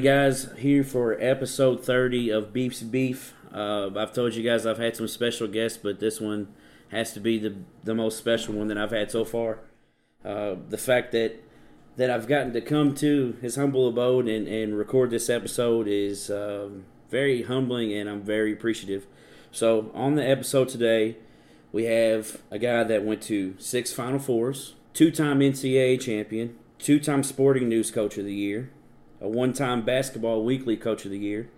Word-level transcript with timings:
Guys, 0.00 0.48
here 0.58 0.84
for 0.84 1.16
episode 1.20 1.84
30 1.84 2.30
of 2.30 2.52
Beef's 2.52 2.82
Beef. 2.82 3.34
Uh, 3.52 3.90
I've 3.96 4.12
told 4.12 4.34
you 4.34 4.42
guys 4.42 4.64
I've 4.64 4.78
had 4.78 4.94
some 4.94 5.08
special 5.08 5.48
guests, 5.48 5.78
but 5.82 5.98
this 5.98 6.20
one 6.20 6.48
has 6.90 7.12
to 7.14 7.20
be 7.20 7.38
the 7.38 7.56
the 7.82 7.94
most 7.94 8.16
special 8.16 8.54
one 8.54 8.68
that 8.68 8.78
I've 8.78 8.92
had 8.92 9.10
so 9.10 9.24
far. 9.24 9.58
Uh, 10.24 10.54
the 10.68 10.78
fact 10.78 11.12
that 11.12 11.42
that 11.96 12.10
I've 12.10 12.28
gotten 12.28 12.52
to 12.52 12.60
come 12.60 12.94
to 12.96 13.36
his 13.42 13.56
humble 13.56 13.88
abode 13.88 14.28
and, 14.28 14.46
and 14.46 14.78
record 14.78 15.10
this 15.10 15.28
episode 15.28 15.88
is 15.88 16.30
um, 16.30 16.84
very 17.10 17.42
humbling, 17.42 17.92
and 17.92 18.08
I'm 18.08 18.22
very 18.22 18.52
appreciative. 18.52 19.06
So, 19.50 19.90
on 19.94 20.14
the 20.14 20.24
episode 20.26 20.68
today, 20.68 21.16
we 21.72 21.84
have 21.84 22.40
a 22.52 22.58
guy 22.58 22.84
that 22.84 23.04
went 23.04 23.22
to 23.22 23.56
six 23.58 23.92
Final 23.92 24.20
Fours, 24.20 24.74
two 24.94 25.10
time 25.10 25.40
NCAA 25.40 26.00
champion, 26.00 26.56
two 26.78 27.00
time 27.00 27.24
Sporting 27.24 27.68
News 27.68 27.90
Coach 27.90 28.16
of 28.16 28.24
the 28.24 28.34
Year, 28.34 28.70
a 29.20 29.28
one 29.28 29.52
time 29.52 29.82
Basketball 29.82 30.44
Weekly 30.44 30.76
Coach 30.76 31.04
of 31.04 31.10
the 31.10 31.18
Year, 31.18 31.48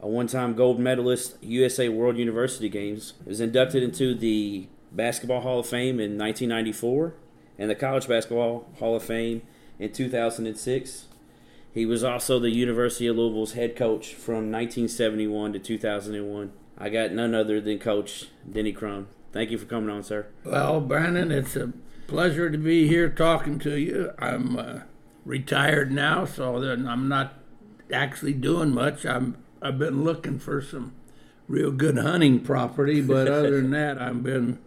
a 0.00 0.08
one 0.08 0.26
time 0.26 0.54
gold 0.54 0.78
medalist 0.78 1.36
USA 1.42 1.88
World 1.88 2.16
University 2.16 2.68
Games, 2.68 3.14
was 3.24 3.40
inducted 3.40 3.82
into 3.82 4.14
the 4.14 4.68
Basketball 4.92 5.40
Hall 5.40 5.60
of 5.60 5.66
Fame 5.66 6.00
in 6.00 6.18
1994 6.18 7.14
and 7.58 7.70
the 7.70 7.74
College 7.74 8.08
Basketball 8.08 8.68
Hall 8.78 8.96
of 8.96 9.02
Fame 9.02 9.42
in 9.78 9.92
2006. 9.92 11.06
He 11.72 11.84
was 11.84 12.02
also 12.02 12.38
the 12.38 12.50
University 12.50 13.06
of 13.06 13.16
Louisville's 13.16 13.52
head 13.52 13.76
coach 13.76 14.14
from 14.14 14.50
1971 14.50 15.52
to 15.52 15.58
2001. 15.58 16.52
I 16.78 16.88
got 16.88 17.12
none 17.12 17.34
other 17.34 17.60
than 17.60 17.78
Coach 17.78 18.28
Denny 18.50 18.72
Crum. 18.72 19.08
Thank 19.32 19.50
you 19.50 19.58
for 19.58 19.66
coming 19.66 19.90
on, 19.90 20.02
sir. 20.02 20.26
Well, 20.44 20.80
Brandon, 20.80 21.30
it's 21.30 21.56
a 21.56 21.72
pleasure 22.06 22.48
to 22.48 22.56
be 22.56 22.88
here 22.88 23.10
talking 23.10 23.58
to 23.60 23.78
you. 23.78 24.12
I'm 24.18 24.58
uh, 24.58 24.78
retired 25.26 25.92
now, 25.92 26.24
so 26.24 26.58
then 26.60 26.88
I'm 26.88 27.08
not 27.08 27.34
actually 27.92 28.32
doing 28.32 28.72
much. 28.72 29.04
I'm 29.04 29.36
I've 29.60 29.78
been 29.78 30.04
looking 30.04 30.38
for 30.38 30.62
some 30.62 30.94
real 31.48 31.72
good 31.72 31.98
hunting 31.98 32.40
property, 32.40 33.00
but 33.02 33.28
other 33.28 33.60
than 33.60 33.70
that, 33.72 34.00
I've 34.00 34.22
been 34.22 34.58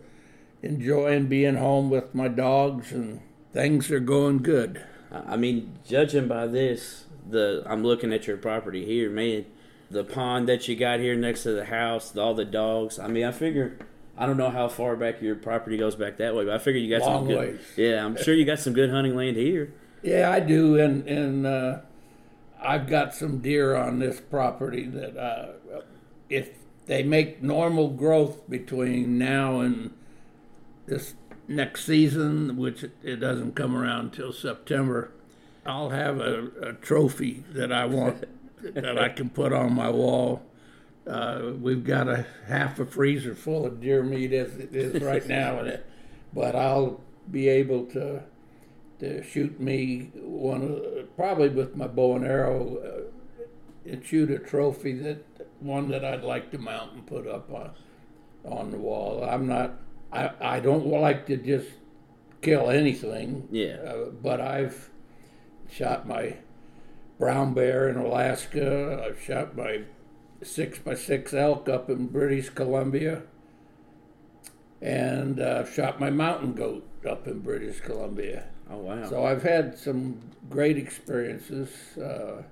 enjoying 0.61 1.27
being 1.27 1.55
home 1.55 1.89
with 1.89 2.13
my 2.13 2.27
dogs, 2.27 2.91
and 2.91 3.21
things 3.53 3.89
are 3.89 3.99
going 3.99 4.39
good. 4.39 4.83
I 5.11 5.38
mean, 5.38 5.79
judging 5.88 6.27
by 6.27 6.45
this, 6.47 7.05
the 7.27 7.63
I'm 7.66 7.83
looking 7.83 8.13
at 8.13 8.27
your 8.27 8.38
property 8.38 8.85
here, 8.85 9.09
man. 9.09 9.45
The 9.91 10.03
pond 10.03 10.47
that 10.49 10.67
you 10.67 10.75
got 10.75 10.99
here 10.99 11.16
next 11.16 11.44
to 11.44 11.51
the 11.53 11.66
house, 11.66 12.16
all 12.16 12.35
the 12.35 12.45
dogs. 12.45 12.99
I 12.99 13.07
mean, 13.07 13.25
I 13.25 13.31
figure 13.31 13.79
I 14.16 14.25
don't 14.25 14.38
know 14.38 14.49
how 14.51 14.67
far 14.67 14.95
back 14.95 15.21
your 15.21 15.35
property 15.35 15.77
goes 15.77 15.95
back 15.95 16.17
that 16.17 16.35
way, 16.35 16.45
but 16.45 16.53
I 16.53 16.57
figure 16.59 16.79
you 16.81 16.95
got 16.95 17.07
Long 17.07 17.19
some 17.21 17.27
good. 17.27 17.38
ways. 17.39 17.61
Yeah, 17.77 18.05
I'm 18.05 18.17
sure 18.17 18.35
you 18.35 18.45
got 18.45 18.59
some 18.59 18.73
good 18.73 18.89
hunting 18.91 19.16
land 19.16 19.38
here. 19.38 19.73
Yeah, 20.02 20.31
I 20.31 20.39
do, 20.39 20.80
and 20.80 21.08
and 21.08 21.45
uh, 21.45 21.80
I've 22.61 22.88
got 22.88 23.14
some 23.14 23.39
deer 23.39 23.75
on 23.75 24.00
this 24.00 24.19
property 24.19 24.86
that 24.86 25.17
uh, 25.17 25.53
if 26.30 26.52
they 26.86 27.03
make 27.03 27.44
normal 27.44 27.89
growth 27.89 28.50
between 28.50 29.17
now 29.17 29.59
and 29.59 29.94
this 30.88 31.14
next 31.47 31.86
season, 31.86 32.58
which 32.58 32.83
it, 33.03 33.17
doesn't 33.17 33.56
come 33.56 33.75
around 33.75 34.06
until 34.06 34.31
September, 34.31 35.11
I'll 35.66 35.89
have 35.89 36.19
a, 36.19 36.50
a 36.61 36.73
trophy 36.73 37.44
that 37.52 37.72
I 37.72 37.86
want 37.86 38.25
that 38.73 38.97
I 38.97 39.09
can 39.09 39.30
put 39.30 39.53
on 39.53 39.73
my 39.73 39.89
wall. 39.89 40.41
Uh, 41.06 41.53
we've 41.59 41.84
got 41.84 42.08
a 42.08 42.25
half 42.47 42.79
a 42.79 42.85
freezer 42.85 43.34
full 43.34 43.66
of 43.66 43.81
deer 43.81 44.03
meat 44.03 44.31
as 44.31 44.56
it 44.57 44.75
is 44.75 45.02
right 45.02 45.28
now, 45.28 45.66
but 46.34 46.56
I'll 46.56 47.02
be 47.31 47.47
able 47.47 47.85
to 47.88 48.23
to 48.99 49.23
shoot 49.23 49.59
me 49.59 50.11
one 50.15 51.07
probably 51.15 51.49
with 51.49 51.75
my 51.75 51.87
bow 51.87 52.15
and 52.15 52.25
arrow 52.25 52.77
uh, 52.77 53.89
and 53.89 54.05
shoot 54.05 54.29
a 54.29 54.39
trophy 54.39 54.93
that 54.93 55.23
one 55.59 55.89
that 55.89 56.03
I'd 56.05 56.23
like 56.23 56.51
to 56.51 56.57
mount 56.57 56.93
and 56.93 57.05
put 57.05 57.27
up 57.27 57.51
on 57.51 57.71
on 58.45 58.71
the 58.71 58.77
wall. 58.77 59.23
I'm 59.23 59.47
not 59.47 59.79
I, 60.11 60.31
I 60.39 60.59
don't 60.59 60.87
like 60.87 61.27
to 61.27 61.37
just 61.37 61.67
kill 62.41 62.69
anything. 62.69 63.47
Yeah. 63.51 63.75
Uh, 63.75 64.05
but 64.09 64.41
I've 64.41 64.89
shot 65.69 66.07
my 66.07 66.37
brown 67.17 67.53
bear 67.53 67.89
in 67.89 67.97
Alaska. 67.97 69.05
I've 69.05 69.21
shot 69.21 69.55
my 69.55 69.83
six 70.41 70.79
by 70.79 70.95
six 70.95 71.33
elk 71.33 71.67
up 71.67 71.89
in 71.89 72.07
British 72.07 72.49
Columbia, 72.49 73.23
and 74.81 75.39
uh, 75.39 75.66
shot 75.66 75.99
my 75.99 76.09
mountain 76.09 76.53
goat 76.53 76.87
up 77.07 77.27
in 77.27 77.39
British 77.39 77.81
Columbia. 77.81 78.47
Oh 78.69 78.78
wow. 78.78 79.09
So 79.09 79.25
I've 79.25 79.44
had 79.44 79.78
some 79.78 80.19
great 80.50 80.78
experiences 80.78 81.69
uh, 81.97 82.44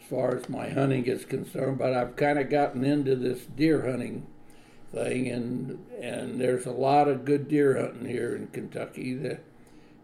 as 0.00 0.08
far 0.08 0.36
as 0.36 0.48
my 0.48 0.68
hunting 0.68 1.04
is 1.04 1.24
concerned, 1.24 1.78
but 1.78 1.92
I've 1.92 2.16
kind 2.16 2.38
of 2.38 2.48
gotten 2.50 2.84
into 2.84 3.14
this 3.16 3.44
deer 3.44 3.90
hunting 3.90 4.26
thing, 4.92 5.28
and 5.28 5.86
and 6.00 6.40
there's 6.40 6.66
a 6.66 6.72
lot 6.72 7.08
of 7.08 7.24
good 7.24 7.48
deer 7.48 7.78
hunting 7.78 8.08
here 8.08 8.34
in 8.34 8.48
Kentucky. 8.48 9.14
The, 9.14 9.40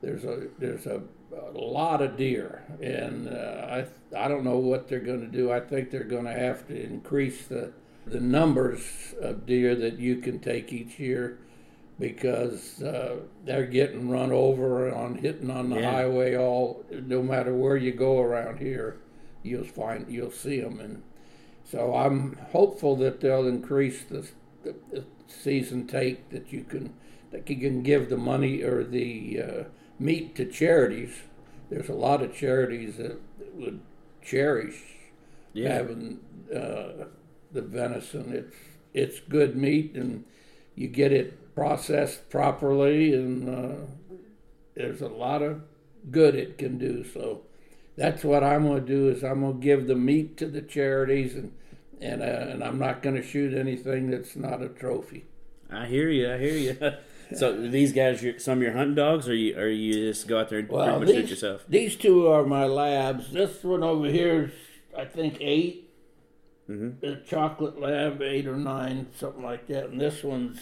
there's 0.03 0.25
a 0.25 0.48
there's 0.58 0.87
a, 0.87 1.03
a 1.32 1.58
lot 1.58 2.03
of 2.03 2.16
deer, 2.16 2.62
and 2.82 3.28
uh, 3.28 3.84
I 4.14 4.25
I 4.25 4.28
don't 4.28 4.44
know 4.44 4.58
what 4.58 4.88
they're 4.88 5.00
going 5.00 5.20
to 5.20 5.26
do. 5.26 5.50
I 5.50 5.60
think 5.60 5.91
they're 5.91 6.04
going 6.04 6.25
to 6.26 6.32
have 6.32 6.66
to 6.69 6.81
increase 6.81 7.47
the 7.47 7.72
the 8.06 8.20
numbers 8.20 9.14
of 9.20 9.47
deer 9.47 9.75
that 9.75 9.98
you 9.98 10.16
can 10.16 10.38
take 10.41 10.72
each 10.72 10.98
year 10.98 11.38
because 11.98 12.81
uh, 12.82 13.16
they're 13.44 13.66
getting 13.66 14.09
run 14.09 14.31
over 14.32 14.94
on 14.94 15.16
hitting 15.16 15.50
on 15.50 15.70
the 15.70 15.81
Yeah. 15.81 15.91
highway 15.91 16.36
all 16.36 16.84
no 16.91 17.22
matter 17.22 17.54
where 17.54 17.76
you 17.76 17.92
go 17.92 18.20
around 18.20 18.59
here 18.59 18.98
you'll 19.42 19.64
find 19.64 20.06
you'll 20.10 20.31
see 20.31 20.60
them 20.60 20.81
and 20.81 21.03
so 21.64 21.94
I'm 21.94 22.37
hopeful 22.53 22.97
that 22.97 23.20
they'll 23.20 23.47
increase 23.47 24.03
the, 24.04 24.26
the, 24.62 24.75
the 24.91 25.04
season 25.26 25.87
take 25.87 26.31
that 26.31 26.53
you 26.53 26.64
can 26.64 26.94
that 27.31 27.48
you 27.50 27.56
can 27.56 27.82
give 27.82 28.08
the 28.08 28.16
money 28.16 28.62
or 28.62 28.84
the 28.84 29.42
uh, 29.42 29.64
meat 29.98 30.34
to 30.37 30.44
charities 30.47 31.22
there's 31.70 31.88
a 31.88 31.94
lot 31.94 32.22
of 32.22 32.34
charities 32.34 32.97
that 32.97 33.20
would 33.54 33.81
cherish 34.22 34.82
Yeah. 35.53 35.75
having 35.75 36.20
uh, 36.54 37.06
the 37.53 37.62
venison. 37.62 38.32
It's 38.32 38.56
it's 38.94 39.20
good 39.20 39.54
meat, 39.56 39.94
and 39.94 40.25
you 40.75 40.88
get 40.88 41.12
it 41.12 41.38
processed 41.58 42.30
properly, 42.30 43.12
and 43.12 43.48
uh, 43.48 43.80
there's 44.76 45.02
a 45.02 45.08
lot 45.08 45.42
of 45.42 45.62
good 46.10 46.36
it 46.36 46.56
can 46.56 46.78
do. 46.78 47.02
So 47.04 47.42
that's 47.96 48.22
what 48.22 48.44
I'm 48.44 48.62
going 48.64 48.86
to 48.86 48.86
do 48.86 49.08
is 49.08 49.24
I'm 49.24 49.41
going 49.41 49.58
to 49.60 49.64
give 49.64 49.88
the 49.88 49.96
meat 49.96 50.36
to 50.36 50.46
the 50.46 50.62
charities, 50.62 51.34
and 51.34 51.52
and 52.00 52.22
uh, 52.22 52.26
and 52.52 52.62
I'm 52.62 52.78
not 52.78 53.02
going 53.02 53.16
to 53.16 53.22
shoot 53.22 53.52
anything 53.54 54.10
that's 54.10 54.36
not 54.36 54.62
a 54.62 54.69
trophy. 54.69 55.24
I 55.69 55.86
hear 55.86 56.08
you. 56.08 56.32
I 56.32 56.38
hear 56.38 56.54
you. 56.54 56.76
so 57.36 57.60
these 57.69 57.92
guys, 57.92 58.25
some 58.38 58.58
of 58.58 58.62
your 58.62 58.72
hunting 58.72 58.94
dogs, 58.94 59.28
or 59.28 59.34
you, 59.34 59.58
or 59.58 59.66
you 59.66 59.92
just 59.94 60.28
go 60.28 60.38
out 60.38 60.50
there 60.50 60.60
and 60.60 60.69
Well, 60.69 60.98
pretty 60.98 61.12
much 61.12 61.22
shoot 61.22 61.30
yourself? 61.30 61.64
these 61.69 61.96
two 61.96 62.28
are 62.28 62.44
my 62.44 62.66
labs. 62.66 63.32
This 63.32 63.64
one 63.64 63.82
over 63.82 64.06
here 64.06 64.44
is, 64.44 64.50
I 64.96 65.04
think, 65.06 65.38
8 65.40 65.90
Mhm. 66.70 67.00
The 67.00 67.22
chocolate 67.26 67.80
lab, 67.80 68.20
eight 68.20 68.46
or 68.46 68.56
nine, 68.56 69.06
something 69.16 69.42
like 69.42 69.66
that. 69.69 69.86
And 69.88 69.98
this 70.00 70.22
one's 70.22 70.60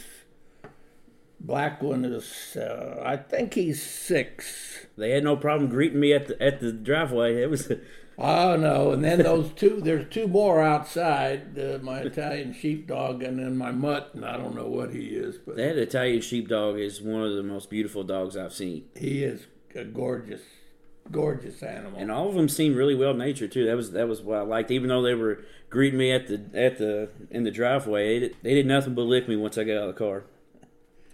black 1.41 1.83
one 1.83 2.05
is, 2.05 2.57
uh, 2.57 3.03
I 3.05 3.17
think 3.17 3.55
he's 3.55 3.83
six. 3.83 4.87
They 4.97 5.11
had 5.11 5.25
no 5.25 5.37
problem 5.37 5.71
greeting 5.71 6.01
me 6.01 6.13
at 6.13 6.29
the 6.29 6.43
at 6.43 6.61
the 6.61 6.73
driveway. 6.73 7.43
It 7.43 7.51
was. 7.51 7.71
Oh 8.19 8.57
no! 8.57 8.93
And 8.93 9.05
then 9.05 9.19
those 9.19 9.53
two, 9.53 9.83
there's 9.83 10.07
two 10.09 10.27
more 10.27 10.63
outside. 10.63 11.59
Uh, 11.59 11.77
my 11.83 11.99
Italian 11.99 12.55
sheepdog, 12.55 13.23
and 13.23 13.39
then 13.39 13.59
my 13.59 13.73
mutt. 13.73 14.13
And 14.15 14.25
I 14.25 14.39
don't 14.39 14.57
know 14.57 14.69
what 14.69 14.95
he 14.95 15.09
is, 15.09 15.37
but 15.37 15.57
That 15.57 15.77
Italian 15.77 16.23
sheepdog 16.23 16.79
is 16.79 17.03
one 17.03 17.23
of 17.23 17.35
the 17.35 17.43
most 17.43 17.69
beautiful 17.69 18.05
dogs 18.05 18.35
I've 18.35 18.55
seen, 18.55 18.87
he 18.97 19.23
is 19.23 19.47
a 19.75 19.85
gorgeous, 19.85 20.41
gorgeous 21.11 21.63
animal. 21.63 22.01
and 22.01 22.11
all 22.11 22.31
of 22.31 22.37
them 22.37 22.49
seem 22.49 22.75
really 22.75 22.95
well 22.95 23.13
natured 23.13 23.53
too. 23.53 23.67
That 23.67 23.77
was 23.77 23.93
that 23.93 24.09
was 24.09 24.23
what 24.23 24.39
I 24.39 24.43
liked. 24.43 24.71
Even 24.71 24.89
though 24.89 25.03
they 25.03 25.15
were 25.15 25.45
greeting 25.69 25.99
me 25.99 26.11
at 26.11 26.27
the 26.27 26.43
at 26.55 26.79
the 26.79 27.11
in 27.31 27.45
the 27.45 27.51
driveway, 27.51 28.15
they 28.15 28.29
did, 28.29 28.37
they 28.43 28.55
did 28.55 28.67
nothing 28.67 28.95
but 28.95 29.03
lick 29.03 29.29
me 29.29 29.37
once 29.37 29.59
I 29.59 29.65
got 29.65 29.77
out 29.77 29.89
of 29.91 29.95
the 29.95 29.99
car. 29.99 30.25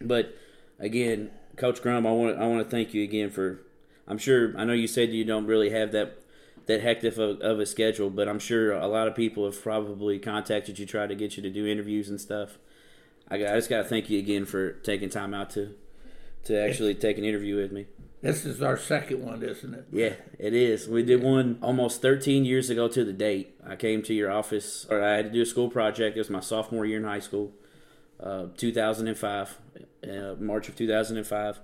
But 0.07 0.37
again, 0.79 1.31
Coach 1.57 1.83
Crum, 1.83 2.07
I 2.07 2.13
want 2.13 2.39
I 2.39 2.47
want 2.47 2.65
to 2.65 2.71
thank 2.71 2.95
you 2.95 3.03
again 3.03 3.31
for. 3.31 3.61
I'm 4.09 4.19
sure 4.19 4.53
I 4.59 4.65
know 4.65 4.73
you 4.73 4.89
said 4.89 5.11
you 5.11 5.25
don't 5.25 5.47
really 5.47 5.71
have 5.71 5.93
that 5.93 6.19
that 6.67 6.81
hectic 6.81 7.17
of, 7.17 7.41
of 7.41 7.61
a 7.61 7.67
schedule, 7.67 8.11
but 8.11 8.29
I'm 8.29 8.39
sure 8.39 8.73
a 8.73 8.87
lot 8.87 9.09
of 9.09 9.15
people 9.15 9.45
have 9.45 9.61
probably 9.61 10.19
contacted 10.19 10.79
you, 10.79 10.87
tried 10.87 11.09
to 11.09 11.15
get 11.15 11.37
you 11.37 11.43
to 11.43 11.51
do 11.51 11.67
interviews 11.67 12.09
and 12.09 12.21
stuff. 12.21 12.59
I, 13.29 13.39
got, 13.39 13.53
I 13.53 13.57
just 13.57 13.69
got 13.69 13.79
to 13.79 13.89
thank 13.89 14.11
you 14.11 14.19
again 14.19 14.45
for 14.45 14.73
taking 14.73 15.09
time 15.09 15.35
out 15.35 15.51
to 15.51 15.75
to 16.45 16.61
actually 16.61 16.95
take 16.95 17.19
an 17.19 17.25
interview 17.25 17.57
with 17.57 17.71
me. 17.71 17.87
this 18.21 18.45
is 18.45 18.61
our 18.61 18.77
second 18.77 19.25
one, 19.25 19.43
isn't 19.43 19.75
it? 19.75 19.87
Yeah, 19.93 20.15
it 20.39 20.55
is. 20.55 20.89
We 20.89 21.05
did 21.05 21.23
one 21.23 21.59
almost 21.63 22.03
13 22.03 22.45
years 22.45 22.69
ago 22.69 22.89
to 22.89 23.05
the 23.05 23.13
date. 23.13 23.55
I 23.65 23.77
came 23.77 24.03
to 24.03 24.15
your 24.15 24.31
office, 24.31 24.85
or 24.91 25.03
I 25.03 25.17
had 25.17 25.27
to 25.27 25.31
do 25.31 25.43
a 25.43 25.47
school 25.47 25.69
project. 25.69 26.17
It 26.17 26.21
was 26.21 26.31
my 26.31 26.41
sophomore 26.41 26.85
year 26.85 26.99
in 26.99 27.05
high 27.05 27.21
school, 27.21 27.53
uh, 28.21 28.47
2005, 28.57 29.59
uh, 30.09 30.35
March 30.39 30.69
of 30.69 30.77
2005. 30.77 31.61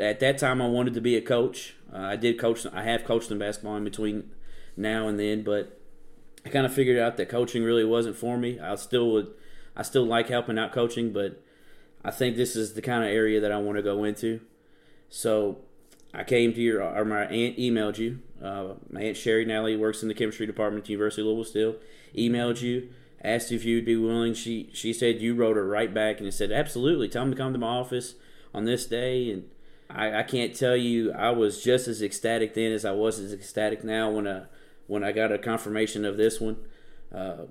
At 0.00 0.20
that 0.20 0.38
time, 0.38 0.62
I 0.62 0.68
wanted 0.68 0.94
to 0.94 1.00
be 1.00 1.16
a 1.16 1.20
coach. 1.20 1.74
Uh, 1.92 1.98
I 1.98 2.16
did 2.16 2.38
coach. 2.38 2.66
I 2.72 2.82
have 2.82 3.04
coached 3.04 3.30
in 3.30 3.38
basketball 3.38 3.76
in 3.76 3.84
between 3.84 4.30
now 4.76 5.08
and 5.08 5.18
then, 5.18 5.42
but 5.42 5.78
I 6.44 6.48
kind 6.48 6.66
of 6.66 6.72
figured 6.72 6.98
out 6.98 7.16
that 7.18 7.28
coaching 7.28 7.62
really 7.62 7.84
wasn't 7.84 8.16
for 8.16 8.38
me. 8.38 8.58
I 8.58 8.74
still 8.76 9.10
would, 9.12 9.32
I 9.76 9.82
still 9.82 10.04
like 10.04 10.28
helping 10.28 10.58
out 10.58 10.72
coaching, 10.72 11.12
but 11.12 11.42
I 12.04 12.10
think 12.10 12.36
this 12.36 12.56
is 12.56 12.74
the 12.74 12.82
kind 12.82 13.04
of 13.04 13.10
area 13.10 13.40
that 13.40 13.52
I 13.52 13.58
want 13.58 13.76
to 13.76 13.82
go 13.82 14.04
into. 14.04 14.40
So 15.08 15.58
I 16.14 16.24
came 16.24 16.52
to 16.54 16.60
your, 16.60 16.82
or 16.82 17.04
my 17.04 17.24
aunt 17.26 17.58
emailed 17.58 17.98
you. 17.98 18.20
Uh, 18.42 18.74
my 18.90 19.02
aunt 19.02 19.16
Sherry 19.16 19.44
Nally 19.44 19.76
works 19.76 20.02
in 20.02 20.08
the 20.08 20.14
chemistry 20.14 20.46
department 20.46 20.82
at 20.82 20.86
the 20.86 20.92
University 20.92 21.22
of 21.22 21.28
Louisville. 21.28 21.44
Still 21.44 21.74
emailed 22.16 22.60
you, 22.60 22.88
asked 23.22 23.52
if 23.52 23.64
you'd 23.64 23.84
be 23.84 23.96
willing. 23.96 24.34
She 24.34 24.70
she 24.72 24.92
said 24.92 25.20
you 25.20 25.34
wrote 25.34 25.56
her 25.56 25.66
right 25.66 25.92
back 25.92 26.20
and 26.20 26.32
said 26.32 26.52
absolutely. 26.52 27.08
Tell 27.08 27.24
them 27.24 27.32
to 27.32 27.36
come 27.36 27.52
to 27.52 27.58
my 27.58 27.68
office 27.68 28.14
on 28.54 28.64
this 28.64 28.86
day. 28.86 29.30
And 29.30 29.44
I, 29.88 30.20
I 30.20 30.22
can't 30.22 30.54
tell 30.54 30.76
you, 30.76 31.12
I 31.12 31.30
was 31.30 31.62
just 31.62 31.88
as 31.88 32.02
ecstatic 32.02 32.54
then 32.54 32.72
as 32.72 32.84
I 32.84 32.92
was 32.92 33.18
as 33.18 33.32
ecstatic 33.32 33.84
now 33.84 34.10
when 34.10 34.26
I 34.26 34.42
when 34.86 35.04
I 35.04 35.12
got 35.12 35.32
a 35.32 35.38
confirmation 35.38 36.04
of 36.04 36.16
this 36.16 36.40
one. 36.40 36.56
Uh, 37.14 37.46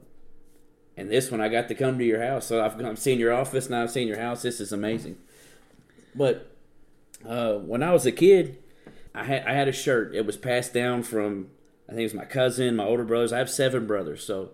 and 0.97 1.09
this 1.09 1.31
one, 1.31 1.39
I 1.39 1.47
got 1.47 1.68
to 1.69 1.75
come 1.75 1.97
to 1.97 2.03
your 2.03 2.21
house. 2.21 2.45
So 2.45 2.63
I've, 2.63 2.83
I've 2.83 3.00
seen 3.00 3.18
your 3.18 3.33
office, 3.33 3.69
now 3.69 3.83
I've 3.83 3.91
seen 3.91 4.07
your 4.07 4.19
house. 4.19 4.41
This 4.41 4.59
is 4.59 4.73
amazing. 4.73 5.18
But 6.13 6.51
uh, 7.25 7.53
when 7.53 7.81
I 7.81 7.94
was 7.94 8.06
a 8.06 8.12
kid, 8.12 8.57
I 9.13 9.23
had 9.23 9.45
I 9.45 9.53
had 9.53 9.68
a 9.68 9.73
shirt. 9.73 10.15
It 10.15 10.25
was 10.25 10.38
passed 10.38 10.73
down 10.73 11.03
from 11.03 11.50
I 11.88 11.91
think 11.91 12.01
it 12.01 12.03
was 12.03 12.13
my 12.13 12.25
cousin, 12.25 12.75
my 12.75 12.85
older 12.85 13.03
brothers. 13.03 13.33
I 13.33 13.38
have 13.38 13.50
seven 13.50 13.88
brothers, 13.88 14.23
so 14.23 14.51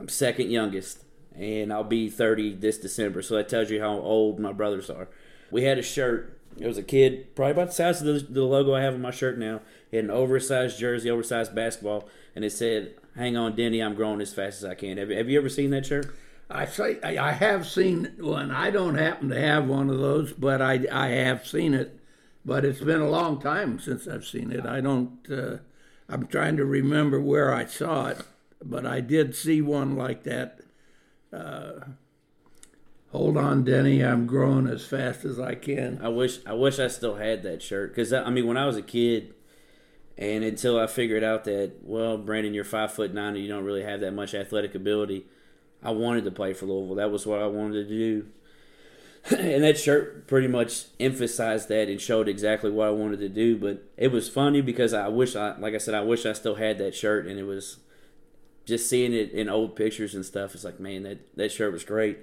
I'm 0.00 0.08
second 0.08 0.50
youngest, 0.50 1.04
and 1.36 1.70
I'll 1.70 1.84
be 1.84 2.08
30 2.08 2.54
this 2.54 2.78
December. 2.78 3.20
So 3.20 3.36
that 3.36 3.50
tells 3.50 3.70
you 3.70 3.80
how 3.80 3.98
old 3.98 4.40
my 4.40 4.52
brothers 4.52 4.88
are. 4.88 5.08
We 5.50 5.64
had 5.64 5.78
a 5.78 5.82
shirt. 5.82 6.38
It 6.58 6.66
was 6.66 6.78
a 6.78 6.82
kid, 6.82 7.36
probably 7.36 7.52
about 7.52 7.68
the 7.68 7.74
size 7.74 8.00
of 8.00 8.06
the, 8.06 8.32
the 8.32 8.44
logo 8.44 8.74
I 8.74 8.80
have 8.80 8.94
on 8.94 9.02
my 9.02 9.10
shirt 9.10 9.38
now. 9.38 9.60
He 9.90 9.98
had 9.98 10.06
an 10.06 10.10
oversized 10.10 10.78
jersey, 10.78 11.10
oversized 11.10 11.54
basketball, 11.54 12.08
and 12.34 12.44
it 12.44 12.50
said, 12.50 12.94
"Hang 13.14 13.36
on, 13.36 13.54
Denny, 13.54 13.80
I'm 13.80 13.94
growing 13.94 14.22
as 14.22 14.32
fast 14.32 14.62
as 14.62 14.64
I 14.64 14.74
can." 14.74 14.96
Have, 14.96 15.10
have 15.10 15.28
you 15.28 15.38
ever 15.38 15.50
seen 15.50 15.70
that 15.70 15.86
shirt? 15.86 16.14
I 16.48 16.64
say 16.64 16.98
I 17.02 17.32
have 17.32 17.68
seen 17.68 18.14
one. 18.18 18.50
I 18.50 18.70
don't 18.70 18.96
happen 18.96 19.28
to 19.28 19.40
have 19.40 19.68
one 19.68 19.90
of 19.90 19.98
those, 19.98 20.32
but 20.32 20.62
I 20.62 20.86
I 20.90 21.08
have 21.08 21.46
seen 21.46 21.74
it. 21.74 22.00
But 22.44 22.64
it's 22.64 22.80
been 22.80 23.02
a 23.02 23.08
long 23.08 23.40
time 23.40 23.78
since 23.78 24.08
I've 24.08 24.24
seen 24.24 24.50
it. 24.50 24.64
I 24.64 24.80
don't. 24.80 25.18
Uh, 25.30 25.58
I'm 26.08 26.26
trying 26.26 26.56
to 26.56 26.64
remember 26.64 27.20
where 27.20 27.54
I 27.54 27.66
saw 27.66 28.08
it, 28.08 28.22
but 28.64 28.86
I 28.86 29.00
did 29.00 29.34
see 29.34 29.60
one 29.60 29.96
like 29.96 30.24
that. 30.24 30.60
Uh, 31.32 31.80
Hold 33.12 33.36
on, 33.36 33.64
Denny. 33.64 34.04
I'm 34.04 34.26
growing 34.26 34.68
as 34.68 34.86
fast 34.86 35.24
as 35.24 35.40
I 35.40 35.56
can. 35.56 36.00
I 36.00 36.08
wish 36.08 36.38
I 36.46 36.52
wish 36.52 36.78
I 36.78 36.86
still 36.86 37.16
had 37.16 37.42
that 37.42 37.60
shirt 37.60 37.90
because 37.90 38.12
I 38.12 38.30
mean 38.30 38.46
when 38.46 38.56
I 38.56 38.66
was 38.66 38.76
a 38.76 38.82
kid, 38.82 39.34
and 40.16 40.44
until 40.44 40.78
I 40.78 40.86
figured 40.86 41.24
out 41.24 41.42
that 41.44 41.72
well, 41.82 42.16
Brandon, 42.18 42.54
you're 42.54 42.62
five 42.62 42.92
foot 42.92 43.12
nine 43.12 43.34
and 43.34 43.42
you 43.42 43.48
don't 43.48 43.64
really 43.64 43.82
have 43.82 44.00
that 44.00 44.12
much 44.12 44.32
athletic 44.32 44.76
ability, 44.76 45.26
I 45.82 45.90
wanted 45.90 46.24
to 46.24 46.30
play 46.30 46.54
for 46.54 46.66
Louisville. 46.66 46.94
That 46.94 47.10
was 47.10 47.26
what 47.26 47.42
I 47.42 47.48
wanted 47.48 47.88
to 47.88 47.88
do. 47.88 48.26
and 49.36 49.64
that 49.64 49.76
shirt 49.76 50.28
pretty 50.28 50.46
much 50.46 50.84
emphasized 51.00 51.68
that 51.68 51.88
and 51.88 52.00
showed 52.00 52.28
exactly 52.28 52.70
what 52.70 52.86
I 52.86 52.92
wanted 52.92 53.18
to 53.20 53.28
do. 53.28 53.56
But 53.56 53.82
it 53.96 54.12
was 54.12 54.28
funny 54.28 54.60
because 54.60 54.94
I 54.94 55.08
wish 55.08 55.34
I, 55.34 55.58
like 55.58 55.74
I 55.74 55.78
said, 55.78 55.94
I 55.94 56.02
wish 56.02 56.24
I 56.26 56.32
still 56.32 56.54
had 56.54 56.78
that 56.78 56.94
shirt, 56.94 57.26
and 57.26 57.40
it 57.40 57.44
was 57.44 57.78
just 58.70 58.88
seeing 58.88 59.12
it 59.12 59.32
in 59.32 59.50
old 59.50 59.76
pictures 59.76 60.14
and 60.14 60.24
stuff. 60.24 60.54
It's 60.54 60.64
like, 60.64 60.80
man, 60.80 61.02
that 61.02 61.36
that 61.36 61.52
shirt 61.52 61.72
was 61.72 61.84
great. 61.84 62.18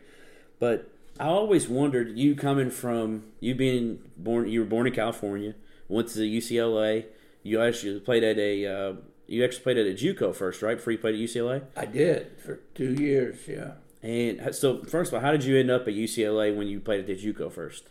But 0.59 0.89
I 1.19 1.25
always 1.25 1.67
wondered, 1.67 2.17
you 2.17 2.35
coming 2.35 2.71
from 2.71 3.25
you 3.39 3.53
being 3.53 3.99
born, 4.17 4.47
you 4.47 4.61
were 4.61 4.65
born 4.65 4.87
in 4.87 4.93
California, 4.93 5.53
went 5.87 6.07
to 6.09 6.19
the 6.19 6.37
UCLA. 6.37 7.05
You 7.43 7.61
actually 7.61 7.99
played 7.99 8.23
at 8.23 8.37
a 8.39 8.65
uh, 8.65 8.93
you 9.27 9.43
actually 9.43 9.63
played 9.63 9.77
at 9.77 9.85
a 9.85 9.93
JUCO 9.93 10.33
first, 10.33 10.61
right? 10.61 10.77
Before 10.77 10.91
you 10.91 10.97
played 10.97 11.15
at 11.15 11.21
UCLA. 11.21 11.63
I 11.75 11.85
did 11.85 12.39
for 12.39 12.61
two 12.73 12.93
years, 12.93 13.47
yeah. 13.47 13.73
And 14.01 14.55
so, 14.55 14.83
first 14.83 15.11
of 15.11 15.15
all, 15.15 15.21
how 15.21 15.31
did 15.31 15.43
you 15.43 15.57
end 15.57 15.69
up 15.69 15.87
at 15.87 15.93
UCLA 15.93 16.55
when 16.55 16.67
you 16.67 16.79
played 16.79 17.01
at 17.01 17.07
the 17.07 17.15
JUCO 17.15 17.51
first? 17.51 17.85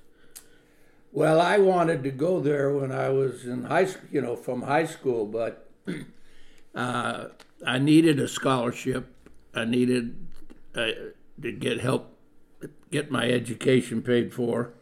Well, 1.13 1.41
I 1.41 1.59
wanted 1.59 2.03
to 2.05 2.11
go 2.11 2.41
there 2.41 2.71
when 2.73 2.93
I 2.93 3.09
was 3.11 3.45
in 3.45 3.65
high 3.65 3.87
school, 3.87 4.09
you 4.11 4.21
know, 4.21 4.37
from 4.37 4.63
high 4.63 4.87
school, 4.87 5.27
but 5.27 5.69
uh, 6.75 7.27
I 7.65 7.79
needed 7.79 8.19
a 8.19 8.29
scholarship. 8.29 9.13
I 9.55 9.65
needed 9.65 10.27
uh, 10.75 10.91
to 11.41 11.53
get 11.53 11.81
help 11.81 12.17
get 12.91 13.11
my 13.11 13.29
education 13.29 14.03
paid 14.03 14.33
for. 14.33 14.73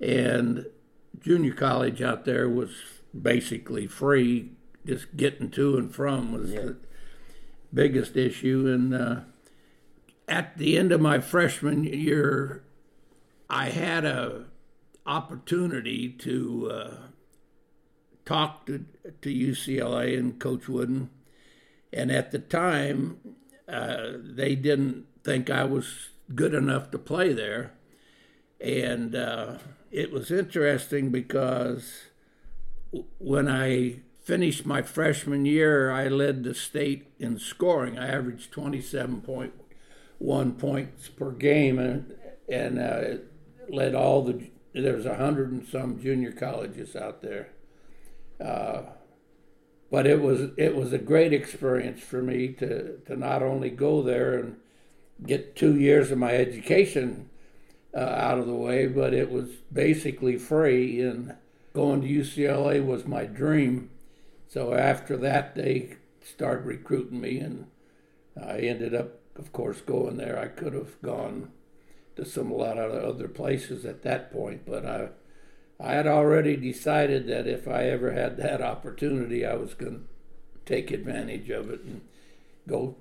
And 0.00 0.66
junior 1.20 1.54
college 1.54 2.02
out 2.02 2.24
there 2.24 2.48
was 2.48 2.70
basically 3.20 3.86
free. 3.86 4.52
Just 4.84 5.16
getting 5.16 5.50
to 5.52 5.76
and 5.76 5.94
from 5.94 6.32
was 6.32 6.50
yeah. 6.50 6.60
the 6.60 6.76
biggest 7.72 8.16
issue. 8.16 8.66
And 8.66 8.94
uh, 8.94 9.20
at 10.28 10.58
the 10.58 10.76
end 10.76 10.92
of 10.92 11.00
my 11.00 11.20
freshman 11.20 11.84
year, 11.84 12.64
I 13.48 13.66
had 13.66 14.04
a 14.04 14.46
opportunity 15.06 16.08
to 16.08 16.70
uh, 16.72 16.96
talk 18.24 18.66
to 18.66 18.84
to 19.20 19.28
UCLA 19.28 20.18
and 20.18 20.38
Coach 20.38 20.68
Wooden, 20.68 21.10
and 21.92 22.10
at 22.10 22.30
the 22.30 22.38
time, 22.38 23.18
uh, 23.68 24.12
they 24.16 24.54
didn't 24.54 25.06
think 25.24 25.50
I 25.50 25.64
was 25.64 26.10
good 26.34 26.54
enough 26.54 26.90
to 26.90 26.98
play 26.98 27.32
there. 27.32 27.72
And 28.60 29.14
uh, 29.14 29.58
it 29.90 30.12
was 30.12 30.30
interesting 30.30 31.10
because 31.10 32.04
when 33.18 33.48
I 33.48 34.00
finished 34.22 34.64
my 34.64 34.82
freshman 34.82 35.44
year, 35.44 35.90
I 35.90 36.08
led 36.08 36.44
the 36.44 36.54
state 36.54 37.08
in 37.18 37.38
scoring. 37.38 37.98
I 37.98 38.08
averaged 38.08 38.52
27.1 38.52 40.58
points 40.58 41.08
per 41.08 41.30
game 41.32 41.78
and, 41.78 42.14
and 42.48 42.78
uh, 42.78 43.16
led 43.68 43.94
all 43.94 44.22
the, 44.22 44.50
there 44.72 44.96
was 44.96 45.06
a 45.06 45.16
hundred 45.16 45.50
and 45.50 45.66
some 45.66 46.00
junior 46.00 46.32
colleges 46.32 46.96
out 46.96 47.22
there. 47.22 47.48
Uh, 48.40 48.82
but 49.92 50.06
it 50.06 50.22
was 50.22 50.48
it 50.56 50.74
was 50.74 50.94
a 50.94 50.98
great 50.98 51.34
experience 51.34 52.02
for 52.02 52.22
me 52.22 52.48
to, 52.48 52.96
to 53.06 53.14
not 53.14 53.42
only 53.42 53.68
go 53.68 54.02
there 54.02 54.38
and 54.38 54.56
get 55.26 55.54
two 55.54 55.76
years 55.78 56.10
of 56.10 56.16
my 56.16 56.32
education 56.32 57.28
uh, 57.94 58.00
out 58.00 58.38
of 58.38 58.46
the 58.46 58.54
way, 58.54 58.86
but 58.86 59.12
it 59.12 59.30
was 59.30 59.50
basically 59.70 60.38
free. 60.38 60.98
And 61.02 61.34
going 61.74 62.00
to 62.00 62.08
UCLA 62.08 62.84
was 62.84 63.04
my 63.04 63.26
dream. 63.26 63.90
So 64.48 64.72
after 64.72 65.14
that, 65.18 65.54
they 65.54 65.96
started 66.24 66.64
recruiting 66.64 67.20
me, 67.20 67.38
and 67.38 67.66
I 68.42 68.60
ended 68.60 68.94
up, 68.94 69.20
of 69.36 69.52
course, 69.52 69.82
going 69.82 70.16
there. 70.16 70.38
I 70.38 70.48
could 70.48 70.72
have 70.72 71.00
gone 71.02 71.52
to 72.16 72.24
some 72.24 72.50
a 72.50 72.56
lot 72.56 72.78
of 72.78 72.92
other 72.92 73.28
places 73.28 73.84
at 73.84 74.02
that 74.04 74.32
point, 74.32 74.62
but 74.66 74.86
I, 74.86 75.08
I 75.82 75.94
had 75.94 76.06
already 76.06 76.56
decided 76.56 77.26
that 77.26 77.48
if 77.48 77.66
I 77.66 77.84
ever 77.84 78.12
had 78.12 78.36
that 78.36 78.62
opportunity, 78.62 79.44
I 79.44 79.54
was 79.54 79.74
going 79.74 79.94
to 79.94 80.04
take 80.64 80.92
advantage 80.92 81.50
of 81.50 81.70
it 81.70 81.80
and 81.80 82.02
go 82.68 82.96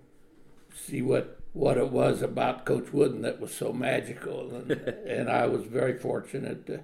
see 0.75 1.01
what 1.01 1.38
what 1.53 1.77
it 1.77 1.91
was 1.91 2.21
about 2.21 2.65
Coach 2.65 2.93
Wooden 2.93 3.23
that 3.23 3.41
was 3.41 3.53
so 3.53 3.73
magical, 3.73 4.55
and, 4.55 4.71
and 5.05 5.29
I 5.29 5.45
was 5.45 5.65
very 5.65 5.97
fortunate 5.97 6.65
to 6.67 6.81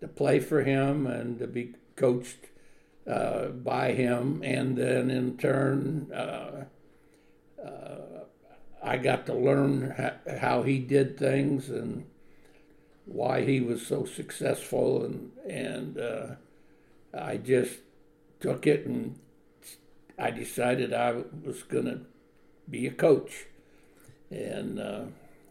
to 0.00 0.08
play 0.08 0.40
for 0.40 0.62
him 0.62 1.06
and 1.06 1.38
to 1.38 1.46
be 1.46 1.74
coached 1.96 2.48
uh, 3.06 3.46
by 3.46 3.92
him, 3.92 4.42
and 4.44 4.76
then 4.76 5.10
in 5.10 5.38
turn. 5.38 6.12
Uh, 6.12 6.64
uh, 7.64 8.24
I 8.82 8.96
got 8.96 9.26
to 9.26 9.34
learn 9.34 9.94
how 10.40 10.62
he 10.62 10.78
did 10.78 11.18
things 11.18 11.68
and 11.68 12.06
why 13.06 13.44
he 13.44 13.60
was 13.60 13.86
so 13.86 14.04
successful, 14.04 15.04
and 15.04 15.32
and 15.46 15.98
uh, 15.98 16.26
I 17.16 17.36
just 17.36 17.78
took 18.40 18.66
it 18.66 18.86
and 18.86 19.18
I 20.18 20.30
decided 20.30 20.92
I 20.92 21.22
was 21.44 21.62
going 21.62 21.86
to 21.86 22.00
be 22.68 22.86
a 22.86 22.90
coach 22.90 23.46
and 24.30 24.78
uh, 24.78 25.04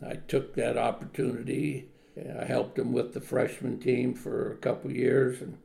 I 0.05 0.15
took 0.15 0.55
that 0.55 0.77
opportunity. 0.77 1.89
I 2.17 2.45
helped 2.45 2.77
him 2.77 2.93
with 2.93 3.13
the 3.13 3.21
freshman 3.21 3.79
team 3.79 4.13
for 4.13 4.51
a 4.51 4.57
couple 4.57 4.91
years, 4.91 5.41
and 5.41 5.57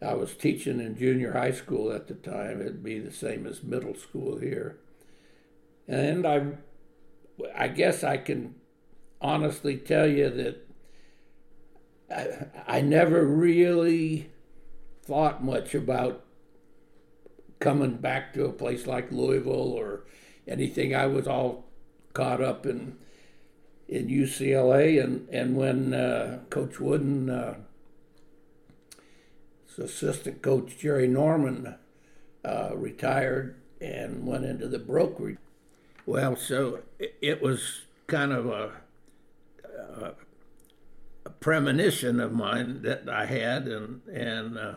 I 0.00 0.14
was 0.14 0.34
teaching 0.34 0.80
in 0.80 0.96
junior 0.96 1.32
high 1.32 1.52
school 1.52 1.92
at 1.92 2.08
the 2.08 2.14
time. 2.14 2.60
It'd 2.60 2.82
be 2.82 2.98
the 2.98 3.12
same 3.12 3.46
as 3.46 3.62
middle 3.62 3.94
school 3.94 4.38
here, 4.38 4.78
and 5.88 6.26
I, 6.26 6.46
I 7.56 7.68
guess 7.68 8.04
I 8.04 8.18
can 8.18 8.54
honestly 9.20 9.76
tell 9.76 10.06
you 10.06 10.28
that 10.30 10.66
I, 12.14 12.46
I 12.66 12.80
never 12.80 13.24
really 13.24 14.30
thought 15.04 15.42
much 15.42 15.74
about 15.74 16.24
coming 17.58 17.96
back 17.96 18.34
to 18.34 18.44
a 18.44 18.52
place 18.52 18.86
like 18.86 19.12
Louisville 19.12 19.72
or 19.72 20.04
anything. 20.46 20.94
I 20.94 21.06
was 21.06 21.26
all 21.26 21.64
caught 22.12 22.42
up 22.42 22.66
in 22.66 22.98
in 23.88 24.08
UCLA, 24.08 25.02
and 25.02 25.28
and 25.30 25.56
when 25.56 25.94
uh, 25.94 26.40
Coach 26.50 26.80
Wooden, 26.80 27.30
uh, 27.30 27.54
assistant 29.78 30.42
coach 30.42 30.78
Jerry 30.78 31.08
Norman, 31.08 31.76
uh, 32.44 32.70
retired 32.74 33.56
and 33.80 34.26
went 34.26 34.44
into 34.44 34.68
the 34.68 34.78
brokerage, 34.78 35.38
Well, 36.06 36.36
so 36.36 36.80
it 36.98 37.42
was 37.42 37.82
kind 38.06 38.32
of 38.32 38.46
a, 38.46 38.72
a 39.64 40.14
premonition 41.42 42.20
of 42.20 42.32
mine 42.32 42.80
that 42.82 43.08
I 43.08 43.26
had, 43.26 43.66
and 43.66 44.00
and 44.06 44.56
uh, 44.56 44.74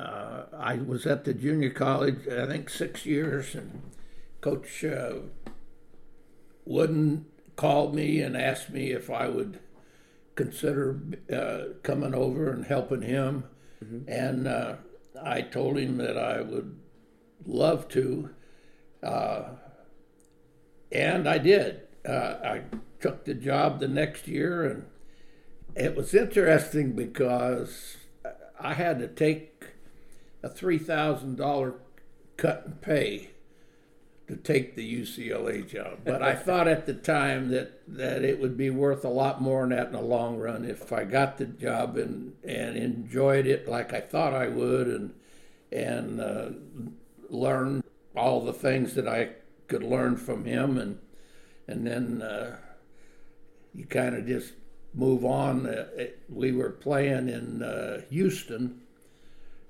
uh, 0.00 0.44
I 0.56 0.76
was 0.76 1.06
at 1.06 1.24
the 1.24 1.34
junior 1.34 1.70
college, 1.70 2.26
I 2.28 2.46
think 2.46 2.70
six 2.70 3.04
years, 3.04 3.54
and 3.54 3.82
Coach 4.40 4.84
uh, 4.84 5.16
Wooden 6.64 7.26
called 7.56 7.94
me 7.94 8.20
and 8.20 8.36
asked 8.36 8.70
me 8.70 8.92
if 8.92 9.10
I 9.10 9.28
would 9.28 9.58
consider 10.36 11.00
uh, 11.32 11.74
coming 11.82 12.14
over 12.14 12.50
and 12.50 12.64
helping 12.64 13.02
him, 13.02 13.44
mm-hmm. 13.84 14.08
and 14.08 14.46
uh, 14.46 14.76
I 15.22 15.42
told 15.42 15.78
him 15.78 15.96
that 15.96 16.16
I 16.16 16.42
would 16.42 16.78
love 17.44 17.88
to, 17.88 18.30
uh, 19.02 19.42
and 20.92 21.28
I 21.28 21.38
did. 21.38 21.82
Uh, 22.08 22.36
I 22.44 22.62
took 23.00 23.24
the 23.24 23.34
job 23.34 23.80
the 23.80 23.88
next 23.88 24.28
year, 24.28 24.64
and 24.64 24.84
it 25.76 25.94
was 25.94 26.14
interesting 26.14 26.92
because 26.92 27.98
I 28.58 28.74
had 28.74 28.98
to 29.00 29.08
take 29.08 29.64
a 30.42 30.48
three 30.48 30.78
thousand 30.78 31.36
dollar 31.36 31.74
cut 32.36 32.64
in 32.66 32.72
pay 32.72 33.30
to 34.26 34.36
take 34.36 34.74
the 34.74 35.02
UCLA 35.02 35.68
job. 35.68 36.00
But 36.04 36.22
I 36.22 36.34
thought 36.46 36.66
at 36.66 36.86
the 36.86 36.94
time 36.94 37.50
that, 37.50 37.80
that 37.86 38.24
it 38.24 38.40
would 38.40 38.56
be 38.56 38.70
worth 38.70 39.04
a 39.04 39.08
lot 39.08 39.40
more 39.40 39.60
than 39.60 39.70
that 39.70 39.86
in 39.88 39.92
the 39.92 40.00
long 40.00 40.38
run 40.38 40.64
if 40.64 40.92
I 40.92 41.04
got 41.04 41.38
the 41.38 41.46
job 41.46 41.96
and, 41.96 42.32
and 42.42 42.76
enjoyed 42.76 43.46
it 43.46 43.68
like 43.68 43.92
I 43.92 44.00
thought 44.00 44.34
I 44.34 44.48
would 44.48 44.88
and 44.88 45.14
and 45.72 46.20
uh, 46.20 46.48
learn 47.28 47.82
all 48.16 48.44
the 48.44 48.52
things 48.52 48.94
that 48.94 49.06
I 49.06 49.30
could 49.68 49.82
learn 49.82 50.16
from 50.16 50.44
him 50.44 50.78
and 50.78 50.98
and 51.68 51.86
then 51.86 52.22
uh, 52.22 52.56
you 53.74 53.84
kind 53.84 54.14
of 54.14 54.26
just 54.26 54.52
move 54.96 55.24
on. 55.24 55.66
Uh, 55.66 55.86
we 56.28 56.50
were 56.50 56.70
playing 56.70 57.28
in 57.28 57.62
uh, 57.62 58.00
Houston 58.10 58.80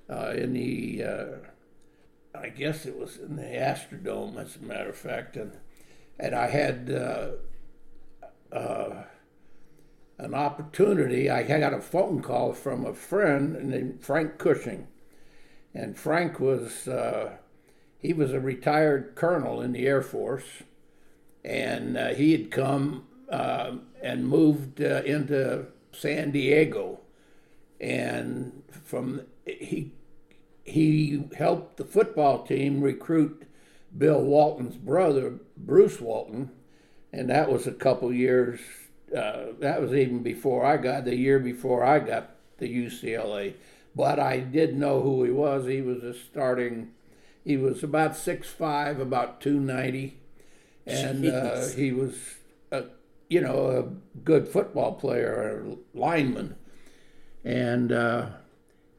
uh, 0.09 0.29
in 0.29 0.53
the 0.53 1.03
uh, 1.03 2.37
I 2.39 2.49
guess 2.49 2.85
it 2.85 2.97
was 2.97 3.17
in 3.17 3.35
the 3.35 3.43
Astrodome, 3.43 4.37
as 4.37 4.55
a 4.55 4.59
matter 4.59 4.89
of 4.89 4.97
fact, 4.97 5.35
and 5.35 5.51
and 6.17 6.33
I 6.33 6.47
had 6.47 6.89
uh, 6.89 8.55
uh, 8.55 9.03
an 10.17 10.33
opportunity. 10.33 11.29
I 11.29 11.43
got 11.43 11.73
a 11.73 11.81
phone 11.81 12.21
call 12.21 12.53
from 12.53 12.85
a 12.85 12.93
friend 12.93 13.69
named 13.69 14.01
Frank 14.01 14.37
Cushing, 14.37 14.87
and 15.73 15.97
Frank 15.97 16.39
was 16.39 16.87
he 17.99 18.13
was 18.13 18.31
a 18.31 18.39
retired 18.39 19.15
colonel 19.15 19.59
in 19.59 19.73
the 19.73 19.87
Air 19.87 20.03
Force, 20.03 20.63
and 21.43 21.97
he 22.15 22.31
had 22.31 22.51
come 22.51 23.06
uh, 23.29 23.73
and 24.01 24.27
moved 24.27 24.81
uh, 24.81 25.01
into 25.05 25.65
San 25.91 26.31
Diego, 26.31 26.99
and 27.79 28.63
from 28.69 29.21
he 29.45 29.91
he 30.63 31.23
helped 31.37 31.77
the 31.77 31.85
football 31.85 32.43
team 32.45 32.81
recruit 32.81 33.43
Bill 33.97 34.21
Walton's 34.21 34.75
brother, 34.75 35.35
Bruce 35.55 35.99
Walton, 36.01 36.51
and 37.13 37.29
that 37.29 37.51
was 37.51 37.67
a 37.67 37.71
couple 37.71 38.13
years. 38.13 38.59
Uh, 39.15 39.47
that 39.59 39.81
was 39.81 39.93
even 39.93 40.21
before 40.21 40.65
I 40.65 40.77
got 40.77 41.05
the 41.05 41.15
year 41.15 41.39
before 41.39 41.83
I 41.83 41.99
got 41.99 42.31
the 42.57 42.67
UCLA. 42.67 43.53
But 43.95 44.19
I 44.19 44.39
did 44.39 44.77
know 44.77 45.01
who 45.01 45.23
he 45.23 45.31
was. 45.31 45.65
He 45.65 45.81
was 45.81 46.03
a 46.03 46.13
starting. 46.13 46.91
He 47.43 47.57
was 47.57 47.83
about 47.83 48.15
six 48.15 48.49
five, 48.49 48.99
about 48.99 49.41
two 49.41 49.59
ninety, 49.59 50.17
and 50.85 51.25
uh, 51.25 51.67
he 51.69 51.91
was 51.91 52.15
a 52.71 52.83
you 53.29 53.41
know 53.41 53.69
a 53.69 54.19
good 54.19 54.47
football 54.47 54.93
player, 54.93 55.65
a 55.65 55.97
lineman, 55.97 56.55
and. 57.43 57.91
Uh, 57.91 58.27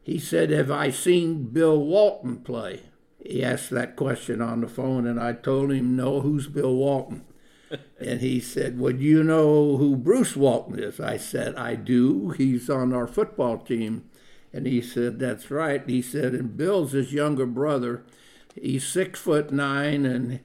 he 0.08 0.18
said, 0.18 0.48
Have 0.48 0.70
I 0.70 0.88
seen 0.88 1.50
Bill 1.50 1.78
Walton 1.78 2.38
play? 2.38 2.84
He 3.22 3.44
asked 3.44 3.68
that 3.68 3.94
question 3.94 4.40
on 4.40 4.62
the 4.62 4.66
phone, 4.66 5.06
and 5.06 5.20
I 5.20 5.34
told 5.34 5.70
him, 5.70 5.96
No, 5.96 6.22
who's 6.22 6.46
Bill 6.46 6.74
Walton? 6.74 7.26
and 8.00 8.22
he 8.22 8.40
said, 8.40 8.78
Would 8.78 9.02
you 9.02 9.22
know 9.22 9.76
who 9.76 9.96
Bruce 9.96 10.34
Walton 10.34 10.78
is? 10.78 10.98
I 10.98 11.18
said, 11.18 11.56
I 11.56 11.74
do. 11.74 12.30
He's 12.30 12.70
on 12.70 12.94
our 12.94 13.06
football 13.06 13.58
team. 13.58 14.08
And 14.50 14.66
he 14.66 14.80
said, 14.80 15.18
That's 15.18 15.50
right. 15.50 15.86
He 15.86 16.00
said, 16.00 16.32
And 16.32 16.56
Bill's 16.56 16.92
his 16.92 17.12
younger 17.12 17.44
brother. 17.44 18.06
He's 18.54 18.86
six 18.86 19.20
foot 19.20 19.52
nine, 19.52 20.06
and 20.06 20.40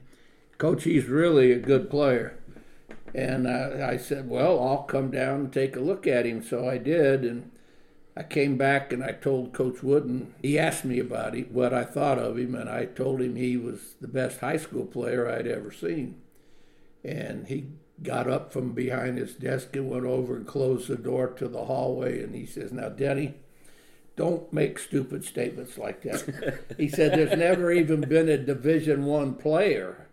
coach, 0.58 0.84
he's 0.84 1.06
really 1.06 1.52
a 1.52 1.58
good 1.58 1.88
player. 1.88 2.38
And 3.14 3.48
I, 3.48 3.92
I 3.92 3.96
said, 3.96 4.28
Well, 4.28 4.60
I'll 4.60 4.82
come 4.82 5.10
down 5.10 5.40
and 5.40 5.52
take 5.52 5.76
a 5.76 5.80
look 5.80 6.06
at 6.06 6.26
him. 6.26 6.42
So 6.42 6.68
I 6.68 6.78
did. 6.78 7.24
And 7.24 7.52
I 8.16 8.22
came 8.24 8.56
back 8.56 8.92
and 8.92 9.02
I 9.02 9.12
told 9.12 9.52
Coach 9.52 9.82
Wooden, 9.82 10.34
he 10.42 10.58
asked 10.58 10.84
me 10.84 10.98
about 10.98 11.34
him, 11.34 11.46
what 11.50 11.72
I 11.72 11.84
thought 11.84 12.18
of 12.18 12.38
him, 12.38 12.54
and 12.54 12.68
I 12.68 12.86
told 12.86 13.20
him 13.20 13.36
he 13.36 13.56
was 13.56 13.94
the 14.00 14.08
best 14.08 14.40
high 14.40 14.56
school 14.56 14.84
player 14.84 15.28
I'd 15.28 15.46
ever 15.46 15.72
seen. 15.72 16.20
And 17.04 17.46
he 17.48 17.66
got 18.02 18.28
up 18.28 18.52
from 18.52 18.72
behind 18.72 19.18
his 19.18 19.34
desk 19.34 19.74
and 19.76 19.88
went 19.88 20.04
over 20.04 20.36
and 20.36 20.46
closed 20.46 20.88
the 20.88 20.96
door 20.96 21.28
to 21.28 21.48
the 21.48 21.66
hallway. 21.66 22.22
And 22.22 22.34
he 22.34 22.46
says, 22.46 22.72
Now, 22.72 22.88
Denny, 22.88 23.34
don't 24.16 24.52
make 24.52 24.78
stupid 24.78 25.24
statements 25.24 25.76
like 25.76 26.02
that. 26.02 26.64
he 26.76 26.88
said, 26.88 27.12
There's 27.12 27.38
never 27.38 27.70
even 27.72 28.02
been 28.02 28.28
a 28.28 28.38
Division 28.38 29.04
One 29.06 29.34
player 29.34 30.03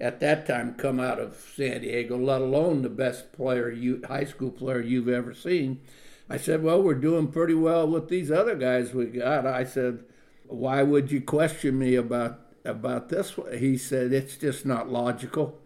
at 0.00 0.20
that 0.20 0.46
time 0.46 0.74
come 0.74 1.00
out 1.00 1.18
of 1.18 1.36
San 1.56 1.80
Diego, 1.80 2.18
let 2.18 2.40
alone 2.40 2.82
the 2.82 2.90
best 2.90 3.32
player, 3.32 3.70
you, 3.70 4.02
high 4.06 4.24
school 4.24 4.50
player 4.50 4.80
you've 4.80 5.08
ever 5.08 5.34
seen. 5.34 5.80
I 6.28 6.36
said, 6.36 6.62
Well, 6.62 6.82
we're 6.82 6.94
doing 6.94 7.28
pretty 7.28 7.54
well 7.54 7.86
with 7.86 8.08
these 8.08 8.30
other 8.30 8.56
guys 8.56 8.92
we 8.92 9.06
got. 9.06 9.46
I 9.46 9.64
said, 9.64 10.04
Why 10.46 10.82
would 10.82 11.10
you 11.10 11.20
question 11.20 11.78
me 11.78 11.94
about 11.94 12.40
about 12.64 13.08
this? 13.08 13.38
He 13.56 13.78
said, 13.78 14.12
It's 14.12 14.36
just 14.36 14.66
not 14.66 14.90
logical. 14.90 15.58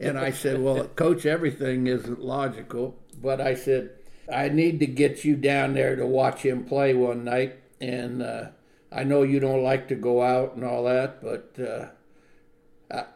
And 0.00 0.18
I 0.18 0.30
said, 0.30 0.60
Well, 0.62 0.84
coach, 0.96 1.26
everything 1.26 1.86
isn't 1.86 2.20
logical. 2.20 2.98
But 3.20 3.40
I 3.40 3.54
said, 3.54 3.90
I 4.32 4.48
need 4.48 4.80
to 4.80 4.86
get 4.86 5.24
you 5.24 5.36
down 5.36 5.74
there 5.74 5.96
to 5.96 6.06
watch 6.06 6.42
him 6.42 6.64
play 6.64 6.94
one 6.94 7.24
night. 7.24 7.58
And 7.80 8.22
uh, 8.22 8.48
I 8.90 9.04
know 9.04 9.22
you 9.22 9.40
don't 9.40 9.62
like 9.62 9.88
to 9.88 9.94
go 9.94 10.22
out 10.22 10.54
and 10.54 10.64
all 10.64 10.84
that, 10.84 11.22
but 11.22 11.54
uh, 11.62 11.88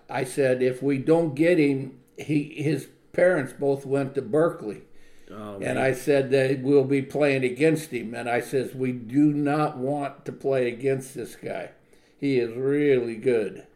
I, 0.08 0.24
said, 0.24 0.62
if 0.62 0.82
we 0.82 0.98
don't 0.98 1.34
get 1.34 1.58
him, 1.58 1.98
he 2.18 2.62
his 2.62 2.88
parents 3.12 3.52
both 3.52 3.86
went 3.86 4.14
to 4.14 4.22
Berkeley. 4.22 4.82
Oh, 5.30 5.58
and 5.62 5.78
I 5.78 5.94
said 5.94 6.30
that 6.32 6.60
we'll 6.60 6.84
be 6.84 7.00
playing 7.00 7.44
against 7.44 7.90
him. 7.90 8.14
And 8.14 8.28
I 8.28 8.40
says, 8.40 8.74
we 8.74 8.92
do 8.92 9.32
not 9.32 9.78
want 9.78 10.26
to 10.26 10.32
play 10.32 10.68
against 10.68 11.14
this 11.14 11.36
guy. 11.36 11.70
He 12.18 12.38
is 12.38 12.54
really 12.54 13.16
good. 13.16 13.66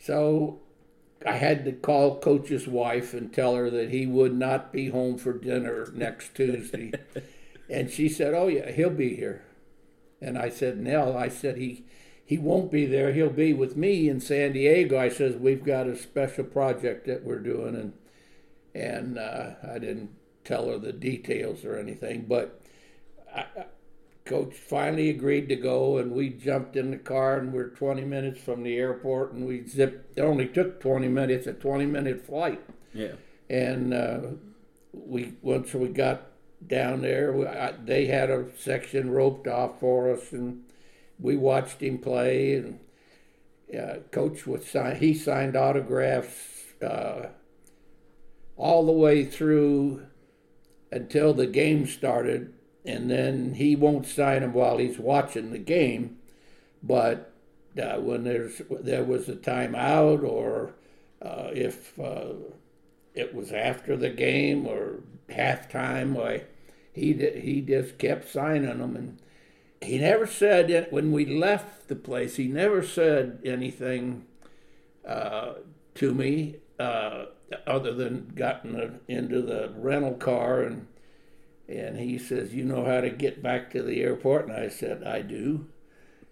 So 0.00 0.60
I 1.26 1.32
had 1.32 1.64
to 1.64 1.72
call 1.72 2.18
Coach's 2.18 2.66
wife 2.66 3.12
and 3.12 3.32
tell 3.32 3.54
her 3.54 3.70
that 3.70 3.90
he 3.90 4.06
would 4.06 4.34
not 4.34 4.72
be 4.72 4.88
home 4.88 5.18
for 5.18 5.32
dinner 5.32 5.90
next 5.94 6.34
Tuesday. 6.34 6.92
and 7.68 7.90
she 7.90 8.08
said, 8.08 8.34
oh, 8.34 8.48
yeah, 8.48 8.70
he'll 8.70 8.90
be 8.90 9.14
here. 9.14 9.44
And 10.20 10.38
I 10.38 10.48
said, 10.48 10.78
Nell, 10.78 11.16
I 11.16 11.28
said, 11.28 11.58
he, 11.58 11.84
he 12.28 12.36
won't 12.36 12.70
be 12.70 12.84
there. 12.84 13.14
He'll 13.14 13.30
be 13.30 13.54
with 13.54 13.74
me 13.74 14.06
in 14.06 14.20
San 14.20 14.52
Diego. 14.52 14.98
I 14.98 15.08
says, 15.08 15.36
we've 15.36 15.64
got 15.64 15.86
a 15.86 15.96
special 15.96 16.44
project 16.44 17.06
that 17.06 17.24
we're 17.24 17.38
doing. 17.38 17.74
And, 17.74 17.94
and 18.74 19.18
uh, 19.18 19.52
I 19.66 19.78
didn't 19.78 20.10
tell 20.44 20.68
her 20.68 20.76
the 20.76 20.92
details 20.92 21.64
or 21.64 21.78
anything. 21.78 22.26
But 22.28 22.60
I, 23.34 23.46
coach 24.26 24.52
finally 24.52 25.08
agreed 25.08 25.48
to 25.48 25.56
go, 25.56 25.96
and 25.96 26.12
we 26.12 26.28
jumped 26.28 26.76
in 26.76 26.90
the 26.90 26.98
car, 26.98 27.38
and 27.38 27.50
we're 27.50 27.70
20 27.70 28.04
minutes 28.04 28.42
from 28.42 28.62
the 28.62 28.76
airport, 28.76 29.32
and 29.32 29.46
we 29.46 29.66
zipped. 29.66 30.18
It 30.18 30.20
only 30.20 30.48
took 30.48 30.82
20 30.82 31.08
minutes, 31.08 31.46
a 31.46 31.54
20 31.54 31.86
minute 31.86 32.26
flight. 32.26 32.60
Yeah. 32.92 33.12
And 33.48 33.94
uh, 33.94 34.20
we 34.92 35.32
once 35.40 35.72
we 35.72 35.88
got 35.88 36.24
down 36.66 37.00
there, 37.00 37.32
we, 37.32 37.46
I, 37.46 37.72
they 37.82 38.04
had 38.04 38.28
a 38.28 38.48
section 38.58 39.10
roped 39.10 39.48
off 39.48 39.80
for 39.80 40.12
us, 40.12 40.30
and 40.32 40.64
we 41.18 41.36
watched 41.36 41.82
him 41.82 41.98
play. 41.98 42.54
And 42.54 42.80
uh, 43.78 43.98
coach 44.10 44.46
was 44.46 44.66
sign, 44.66 44.96
he 44.96 45.14
signed 45.14 45.56
autographs 45.56 46.72
uh, 46.82 47.28
all 48.56 48.86
the 48.86 48.92
way 48.92 49.24
through 49.24 50.06
until 50.90 51.34
the 51.34 51.46
game 51.46 51.86
started, 51.86 52.54
and 52.84 53.10
then 53.10 53.54
he 53.54 53.76
won't 53.76 54.06
sign 54.06 54.40
them 54.40 54.52
while 54.52 54.78
he's 54.78 54.98
watching 54.98 55.52
the 55.52 55.58
game. 55.58 56.16
But 56.82 57.32
uh, 57.80 57.96
when 57.98 58.24
there's 58.24 58.62
there 58.70 59.04
was 59.04 59.28
a 59.28 59.36
timeout, 59.36 60.22
or 60.22 60.74
uh, 61.20 61.50
if 61.52 61.98
uh, 61.98 62.32
it 63.14 63.34
was 63.34 63.52
after 63.52 63.96
the 63.96 64.10
game 64.10 64.66
or 64.66 65.00
halftime, 65.28 66.12
why 66.12 66.44
he 66.92 67.12
he 67.12 67.60
just 67.60 67.98
kept 67.98 68.30
signing 68.30 68.78
them, 68.78 68.96
and 68.96 69.18
he 69.82 69.98
never 69.98 70.26
said 70.26 70.70
it 70.70 70.92
when 70.92 71.12
we 71.12 71.24
left 71.24 71.88
the 71.88 71.96
place. 71.96 72.36
He 72.36 72.48
never 72.48 72.82
said 72.82 73.40
anything 73.44 74.26
uh, 75.06 75.54
to 75.94 76.14
me, 76.14 76.56
uh, 76.78 77.26
other 77.66 77.94
than 77.94 78.32
gotten 78.34 79.00
into 79.08 79.40
the 79.40 79.72
rental 79.76 80.14
car 80.14 80.62
and 80.62 80.86
and 81.68 81.98
he 81.98 82.18
says, 82.18 82.54
"You 82.54 82.64
know 82.64 82.84
how 82.84 83.02
to 83.02 83.10
get 83.10 83.42
back 83.42 83.70
to 83.72 83.82
the 83.82 84.02
airport?" 84.02 84.48
And 84.48 84.56
I 84.56 84.68
said, 84.68 85.04
"I 85.04 85.20
do." 85.20 85.66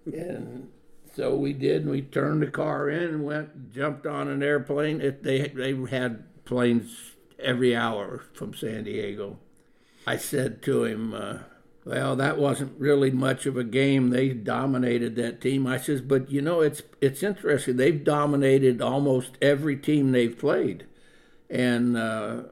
and 0.06 0.68
so 1.14 1.34
we 1.34 1.52
did. 1.52 1.82
And 1.82 1.90
we 1.90 2.02
turned 2.02 2.42
the 2.42 2.50
car 2.50 2.88
in 2.88 3.02
and 3.02 3.24
went, 3.24 3.72
jumped 3.72 4.06
on 4.06 4.28
an 4.28 4.42
airplane. 4.42 5.00
It, 5.00 5.22
they 5.22 5.48
they 5.48 5.74
had 5.90 6.44
planes 6.44 7.12
every 7.38 7.74
hour 7.74 8.24
from 8.34 8.54
San 8.54 8.84
Diego. 8.84 9.38
I 10.06 10.16
said 10.16 10.62
to 10.62 10.84
him, 10.84 11.14
uh, 11.14 11.38
"Well, 11.86 12.16
that 12.16 12.36
wasn't 12.36 12.78
really 12.78 13.10
much 13.10 13.46
of 13.46 13.56
a 13.56 13.64
game. 13.64 14.10
They 14.10 14.30
dominated 14.30 15.16
that 15.16 15.40
team." 15.40 15.66
I 15.66 15.78
says, 15.78 16.00
"But 16.02 16.30
you 16.30 16.42
know, 16.42 16.60
it's 16.60 16.82
it's 17.00 17.22
interesting. 17.22 17.76
They've 17.76 18.04
dominated 18.04 18.82
almost 18.82 19.38
every 19.40 19.76
team 19.76 20.12
they've 20.12 20.38
played, 20.38 20.84
and." 21.48 21.96
Uh, 21.96 22.42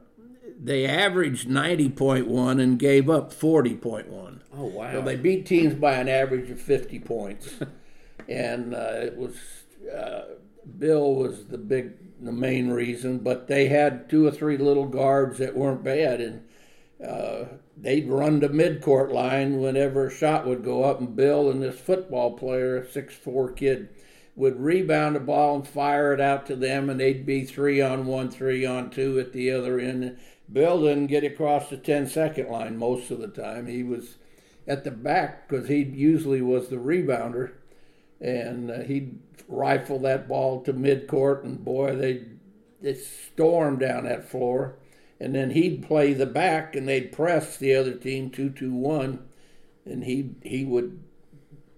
they 0.57 0.85
averaged 0.85 1.49
90.1 1.49 2.61
and 2.61 2.79
gave 2.79 3.09
up 3.09 3.33
40.1. 3.33 4.39
Oh 4.57 4.65
wow! 4.65 4.91
So 4.93 5.01
they 5.01 5.17
beat 5.17 5.45
teams 5.45 5.73
by 5.75 5.95
an 5.95 6.07
average 6.07 6.49
of 6.49 6.61
50 6.61 6.99
points, 6.99 7.49
and 8.29 8.73
uh, 8.73 9.01
it 9.01 9.17
was 9.17 9.35
uh, 9.93 10.35
Bill 10.77 11.15
was 11.15 11.45
the 11.47 11.57
big, 11.57 12.23
the 12.23 12.31
main 12.31 12.69
reason. 12.69 13.19
But 13.19 13.47
they 13.47 13.67
had 13.67 14.09
two 14.09 14.25
or 14.25 14.31
three 14.31 14.57
little 14.57 14.87
guards 14.87 15.37
that 15.39 15.55
weren't 15.55 15.83
bad, 15.83 16.21
and 16.21 16.45
uh, 17.05 17.45
they'd 17.77 18.07
run 18.09 18.39
the 18.39 18.49
midcourt 18.49 19.11
line 19.11 19.59
whenever 19.59 20.07
a 20.07 20.11
shot 20.11 20.45
would 20.45 20.63
go 20.63 20.83
up, 20.83 20.99
and 20.99 21.15
Bill 21.15 21.49
and 21.49 21.61
this 21.61 21.79
football 21.79 22.37
player, 22.37 22.77
a 22.77 22.91
six 22.91 23.13
four 23.13 23.51
kid, 23.51 23.89
would 24.35 24.59
rebound 24.59 25.15
the 25.15 25.19
ball 25.19 25.55
and 25.55 25.67
fire 25.67 26.13
it 26.13 26.21
out 26.21 26.45
to 26.47 26.55
them, 26.55 26.89
and 26.89 26.99
they'd 26.99 27.25
be 27.25 27.45
three 27.45 27.81
on 27.81 28.05
one, 28.05 28.29
three 28.29 28.65
on 28.65 28.89
two 28.89 29.19
at 29.19 29.33
the 29.33 29.51
other 29.51 29.79
end. 29.79 30.17
Bill 30.51 30.81
didn't 30.81 31.07
get 31.07 31.23
across 31.23 31.69
the 31.69 31.77
10 31.77 32.07
second 32.07 32.49
line 32.49 32.77
most 32.77 33.09
of 33.11 33.19
the 33.19 33.27
time. 33.27 33.65
He 33.65 33.83
was 33.83 34.17
at 34.67 34.83
the 34.83 34.91
back 34.91 35.47
because 35.47 35.67
he 35.67 35.83
usually 35.83 36.41
was 36.41 36.67
the 36.67 36.75
rebounder, 36.75 37.53
and 38.19 38.69
uh, 38.69 38.79
he'd 38.81 39.19
rifle 39.47 39.99
that 39.99 40.27
ball 40.27 40.61
to 40.63 40.73
midcourt, 40.73 41.43
and 41.43 41.63
boy, 41.63 41.95
they 41.95 42.25
they 42.81 42.93
stormed 42.93 43.79
down 43.79 44.03
that 44.03 44.29
floor. 44.29 44.77
And 45.19 45.33
then 45.33 45.51
he'd 45.51 45.83
play 45.87 46.13
the 46.13 46.25
back, 46.25 46.75
and 46.75 46.87
they'd 46.87 47.11
press 47.11 47.57
the 47.57 47.75
other 47.75 47.93
team 47.93 48.29
two 48.29 48.49
two 48.49 48.73
one, 48.73 49.25
and 49.85 50.03
he 50.03 50.31
he 50.43 50.65
would 50.65 51.01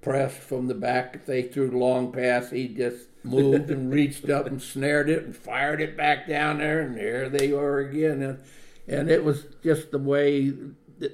press 0.01 0.35
from 0.35 0.67
the 0.67 0.73
back. 0.73 1.15
If 1.15 1.25
they 1.25 1.43
threw 1.43 1.69
the 1.69 1.77
long 1.77 2.11
pass, 2.11 2.49
he 2.49 2.67
just 2.67 3.07
moved 3.23 3.69
and 3.69 3.91
reached 3.91 4.29
up 4.29 4.47
and 4.47 4.61
snared 4.61 5.09
it 5.09 5.23
and 5.23 5.35
fired 5.35 5.81
it 5.81 5.95
back 5.95 6.27
down 6.27 6.57
there, 6.57 6.79
and 6.79 6.97
there 6.97 7.29
they 7.29 7.51
were 7.51 7.79
again. 7.79 8.21
And, 8.21 8.39
and 8.87 9.09
it 9.09 9.23
was 9.23 9.45
just 9.63 9.91
the 9.91 9.99
way 9.99 10.53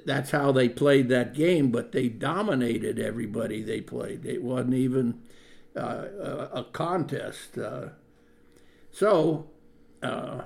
that's 0.06 0.30
how 0.30 0.52
they 0.52 0.68
played 0.68 1.08
that 1.08 1.34
game, 1.34 1.70
but 1.70 1.92
they 1.92 2.08
dominated 2.08 2.98
everybody 2.98 3.62
they 3.62 3.80
played. 3.80 4.24
It 4.24 4.42
wasn't 4.42 4.74
even 4.74 5.20
uh, 5.76 6.06
a, 6.52 6.66
contest. 6.72 7.58
Uh, 7.58 7.88
so, 8.90 9.50
uh, 10.02 10.42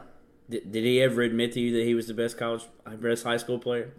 did, 0.49 0.73
did 0.73 0.85
he 0.85 1.01
ever 1.03 1.23
admit 1.23 1.53
to 1.53 1.61
you 1.61 1.77
that 1.77 1.85
he 1.85 1.95
was 1.95 2.07
the 2.07 2.15
best 2.15 2.39
college, 2.39 2.65
best 3.01 3.25
high 3.25 3.37
school 3.37 3.59
player? 3.59 3.93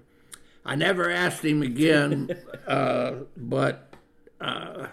I 0.65 0.75
never 0.75 1.09
asked 1.09 1.43
him 1.43 1.61
again, 1.61 2.29
uh, 2.67 3.13
but 3.37 3.93
uh, 4.41 4.87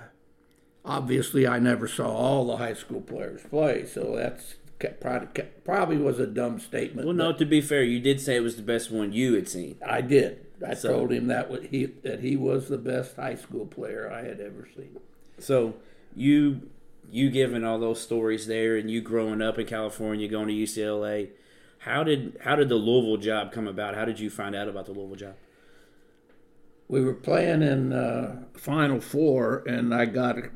obviously 0.84 1.46
I 1.46 1.58
never 1.58 1.88
saw 1.88 2.08
all 2.08 2.46
the 2.46 2.56
high 2.56 2.74
school 2.74 3.00
players 3.00 3.42
play, 3.48 3.84
so 3.86 4.14
that's 4.16 4.54
probably, 5.00 5.44
probably 5.64 5.96
was 5.96 6.18
a 6.18 6.26
dumb 6.26 6.60
statement. 6.60 7.06
Well, 7.06 7.16
no, 7.16 7.32
to 7.32 7.44
be 7.44 7.60
fair, 7.60 7.82
you 7.82 8.00
did 8.00 8.20
say 8.20 8.36
it 8.36 8.40
was 8.40 8.56
the 8.56 8.62
best 8.62 8.90
one 8.90 9.12
you 9.12 9.34
had 9.34 9.48
seen. 9.48 9.76
I 9.86 10.00
did. 10.00 10.46
I 10.66 10.74
so, 10.74 10.88
told 10.90 11.12
him 11.12 11.26
that 11.26 11.50
he 11.70 11.86
that 11.86 12.20
he 12.20 12.36
was 12.36 12.68
the 12.68 12.78
best 12.78 13.16
high 13.16 13.34
school 13.34 13.66
player 13.66 14.10
I 14.10 14.22
had 14.22 14.40
ever 14.40 14.66
seen. 14.74 14.96
So 15.38 15.74
you 16.14 16.70
you 17.10 17.30
giving 17.30 17.64
all 17.64 17.78
those 17.78 18.00
stories 18.00 18.46
there, 18.46 18.76
and 18.76 18.90
you 18.90 19.00
growing 19.00 19.42
up 19.42 19.58
in 19.58 19.66
California, 19.66 20.28
going 20.28 20.48
to 20.48 20.54
UCLA. 20.54 21.28
How 21.86 22.04
did 22.04 22.38
how 22.42 22.56
did 22.56 22.68
the 22.68 22.76
Louisville 22.76 23.16
job 23.16 23.52
come 23.52 23.66
about? 23.66 23.94
How 23.94 24.04
did 24.04 24.20
you 24.20 24.28
find 24.28 24.54
out 24.54 24.68
about 24.68 24.84
the 24.84 24.92
Louisville 24.92 25.16
job? 25.16 25.34
We 26.88 27.00
were 27.00 27.14
playing 27.14 27.62
in 27.62 27.92
uh, 27.92 28.42
Final 28.54 29.00
Four, 29.00 29.64
and 29.66 29.94
I 29.94 30.04
got 30.04 30.36
a 30.36 30.50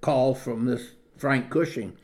call 0.00 0.34
from 0.34 0.66
this 0.66 0.94
Frank 1.16 1.50
Cushing 1.50 1.96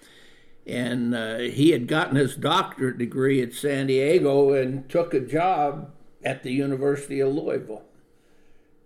and 0.68 1.14
uh, 1.14 1.38
he 1.38 1.70
had 1.70 1.88
gotten 1.88 2.16
his 2.16 2.36
doctorate 2.36 2.98
degree 2.98 3.40
at 3.40 3.54
San 3.54 3.86
Diego 3.86 4.52
and 4.52 4.88
took 4.90 5.14
a 5.14 5.20
job 5.20 5.90
at 6.22 6.42
the 6.42 6.52
University 6.52 7.20
of 7.20 7.32
Louisville. 7.32 7.84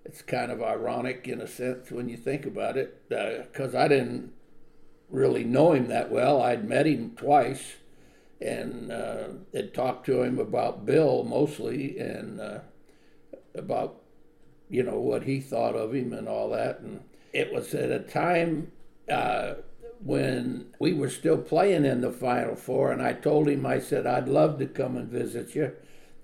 It's 0.04 0.22
kind 0.22 0.52
of 0.52 0.62
ironic 0.62 1.26
in 1.26 1.40
a 1.40 1.48
sense 1.48 1.90
when 1.90 2.08
you 2.08 2.16
think 2.16 2.46
about 2.46 2.76
it, 2.76 3.08
because 3.08 3.74
uh, 3.74 3.78
I 3.78 3.88
didn't 3.88 4.32
really 5.10 5.42
know 5.42 5.72
him 5.72 5.88
that 5.88 6.10
well. 6.10 6.40
I'd 6.40 6.68
met 6.68 6.86
him 6.86 7.16
twice 7.16 7.74
and 8.42 8.90
uh, 8.90 9.28
had 9.54 9.72
talked 9.72 10.06
to 10.06 10.22
him 10.22 10.38
about 10.38 10.84
Bill 10.84 11.24
mostly 11.24 11.98
and 11.98 12.40
uh, 12.40 12.58
about 13.54 14.00
you 14.68 14.82
know 14.82 14.98
what 14.98 15.24
he 15.24 15.40
thought 15.40 15.74
of 15.74 15.94
him 15.94 16.12
and 16.12 16.28
all 16.28 16.50
that. 16.50 16.80
And 16.80 17.02
it 17.32 17.52
was 17.52 17.74
at 17.74 17.90
a 17.90 18.00
time 18.00 18.72
uh, 19.10 19.54
when 20.02 20.66
we 20.78 20.92
were 20.92 21.10
still 21.10 21.38
playing 21.38 21.84
in 21.84 22.00
the 22.00 22.12
Final 22.12 22.56
Four, 22.56 22.92
and 22.92 23.02
I 23.02 23.12
told 23.12 23.48
him, 23.48 23.64
I 23.64 23.78
said, 23.78 24.06
I'd 24.06 24.28
love 24.28 24.58
to 24.58 24.66
come 24.66 24.96
and 24.96 25.08
visit 25.08 25.54
you. 25.54 25.72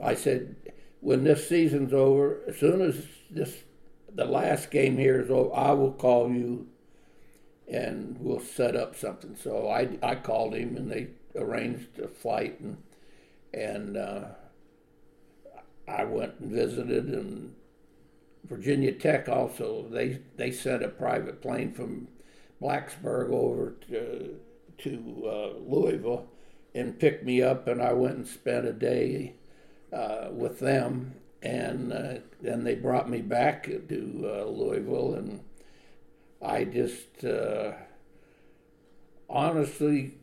I 0.00 0.14
said, 0.14 0.56
when 1.00 1.24
this 1.24 1.48
season's 1.48 1.92
over, 1.92 2.40
as 2.48 2.56
soon 2.56 2.80
as 2.80 3.06
this 3.30 3.64
the 4.14 4.24
last 4.24 4.70
game 4.70 4.96
here 4.96 5.20
is 5.20 5.30
over, 5.30 5.54
I 5.54 5.72
will 5.72 5.92
call 5.92 6.30
you 6.30 6.66
and 7.68 8.16
we'll 8.18 8.40
set 8.40 8.74
up 8.74 8.96
something. 8.96 9.36
So 9.36 9.68
I, 9.68 9.98
I 10.02 10.14
called 10.16 10.54
him 10.54 10.76
and 10.76 10.90
they 10.90 11.08
arranged 11.36 11.98
a 11.98 12.08
flight 12.08 12.60
and 12.60 12.76
and 13.52 13.96
uh, 13.96 14.24
I 15.86 16.04
went 16.04 16.40
and 16.40 16.50
visited 16.50 17.06
and 17.06 17.54
Virginia 18.44 18.92
Tech 18.92 19.28
also 19.28 19.86
they 19.90 20.20
they 20.36 20.50
sent 20.50 20.84
a 20.84 20.88
private 20.88 21.40
plane 21.40 21.72
from 21.72 22.08
Blacksburg 22.60 23.30
over 23.30 23.74
to, 23.88 24.38
to 24.78 25.24
uh, 25.26 25.58
Louisville 25.58 26.28
and 26.74 26.98
picked 26.98 27.24
me 27.24 27.42
up, 27.42 27.66
and 27.66 27.82
I 27.82 27.92
went 27.92 28.16
and 28.16 28.26
spent 28.26 28.66
a 28.66 28.72
day 28.72 29.34
uh, 29.92 30.28
with 30.30 30.60
them. 30.60 31.14
And 31.40 31.92
uh, 31.92 32.14
then 32.40 32.64
they 32.64 32.74
brought 32.74 33.08
me 33.08 33.20
back 33.20 33.64
to 33.64 34.20
uh, 34.24 34.44
Louisville, 34.44 35.14
and 35.14 35.40
I 36.42 36.64
just 36.64 37.24
uh, 37.24 37.72
honestly 39.30 40.17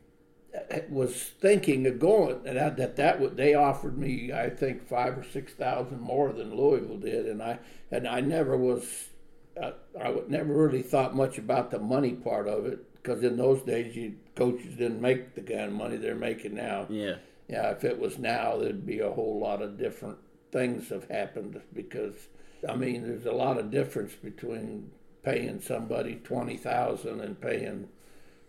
was 0.89 1.15
thinking 1.15 1.85
of 1.87 1.99
going, 1.99 2.41
and 2.45 2.57
that 2.57 2.77
that, 2.77 2.95
that 2.95 3.19
would, 3.19 3.37
they 3.37 3.53
offered 3.53 3.97
me, 3.97 4.31
I 4.31 4.49
think, 4.49 4.87
five 4.87 5.17
or 5.17 5.23
six 5.23 5.53
thousand 5.53 5.99
more 5.99 6.31
than 6.31 6.55
Louisville 6.55 6.97
did, 6.97 7.25
and 7.25 7.41
I 7.41 7.59
and 7.91 8.07
I 8.07 8.21
never 8.21 8.57
was 8.57 9.09
I, 9.61 9.73
I 9.99 10.09
would 10.09 10.29
never 10.29 10.53
really 10.53 10.81
thought 10.81 11.15
much 11.15 11.37
about 11.37 11.71
the 11.71 11.79
money 11.79 12.13
part 12.13 12.47
of 12.47 12.65
it 12.65 12.79
because 12.95 13.23
in 13.23 13.37
those 13.37 13.61
days, 13.61 13.95
you 13.95 14.15
coaches 14.35 14.75
didn't 14.75 15.01
make 15.01 15.35
the 15.35 15.41
kind 15.41 15.61
of 15.61 15.73
money 15.73 15.97
they're 15.97 16.15
making 16.15 16.55
now. 16.55 16.87
Yeah. 16.89 17.15
Yeah. 17.47 17.71
If 17.71 17.83
it 17.83 17.99
was 17.99 18.17
now, 18.17 18.57
there'd 18.57 18.85
be 18.85 18.99
a 18.99 19.11
whole 19.11 19.39
lot 19.39 19.61
of 19.61 19.77
different 19.77 20.17
things 20.51 20.89
have 20.89 21.09
happened 21.09 21.61
because 21.73 22.15
I 22.67 22.75
mean, 22.75 23.03
there's 23.03 23.25
a 23.25 23.31
lot 23.31 23.57
of 23.57 23.71
difference 23.71 24.13
between 24.13 24.91
paying 25.23 25.61
somebody 25.61 26.15
twenty 26.23 26.57
thousand 26.57 27.21
and 27.21 27.39
paying 27.39 27.89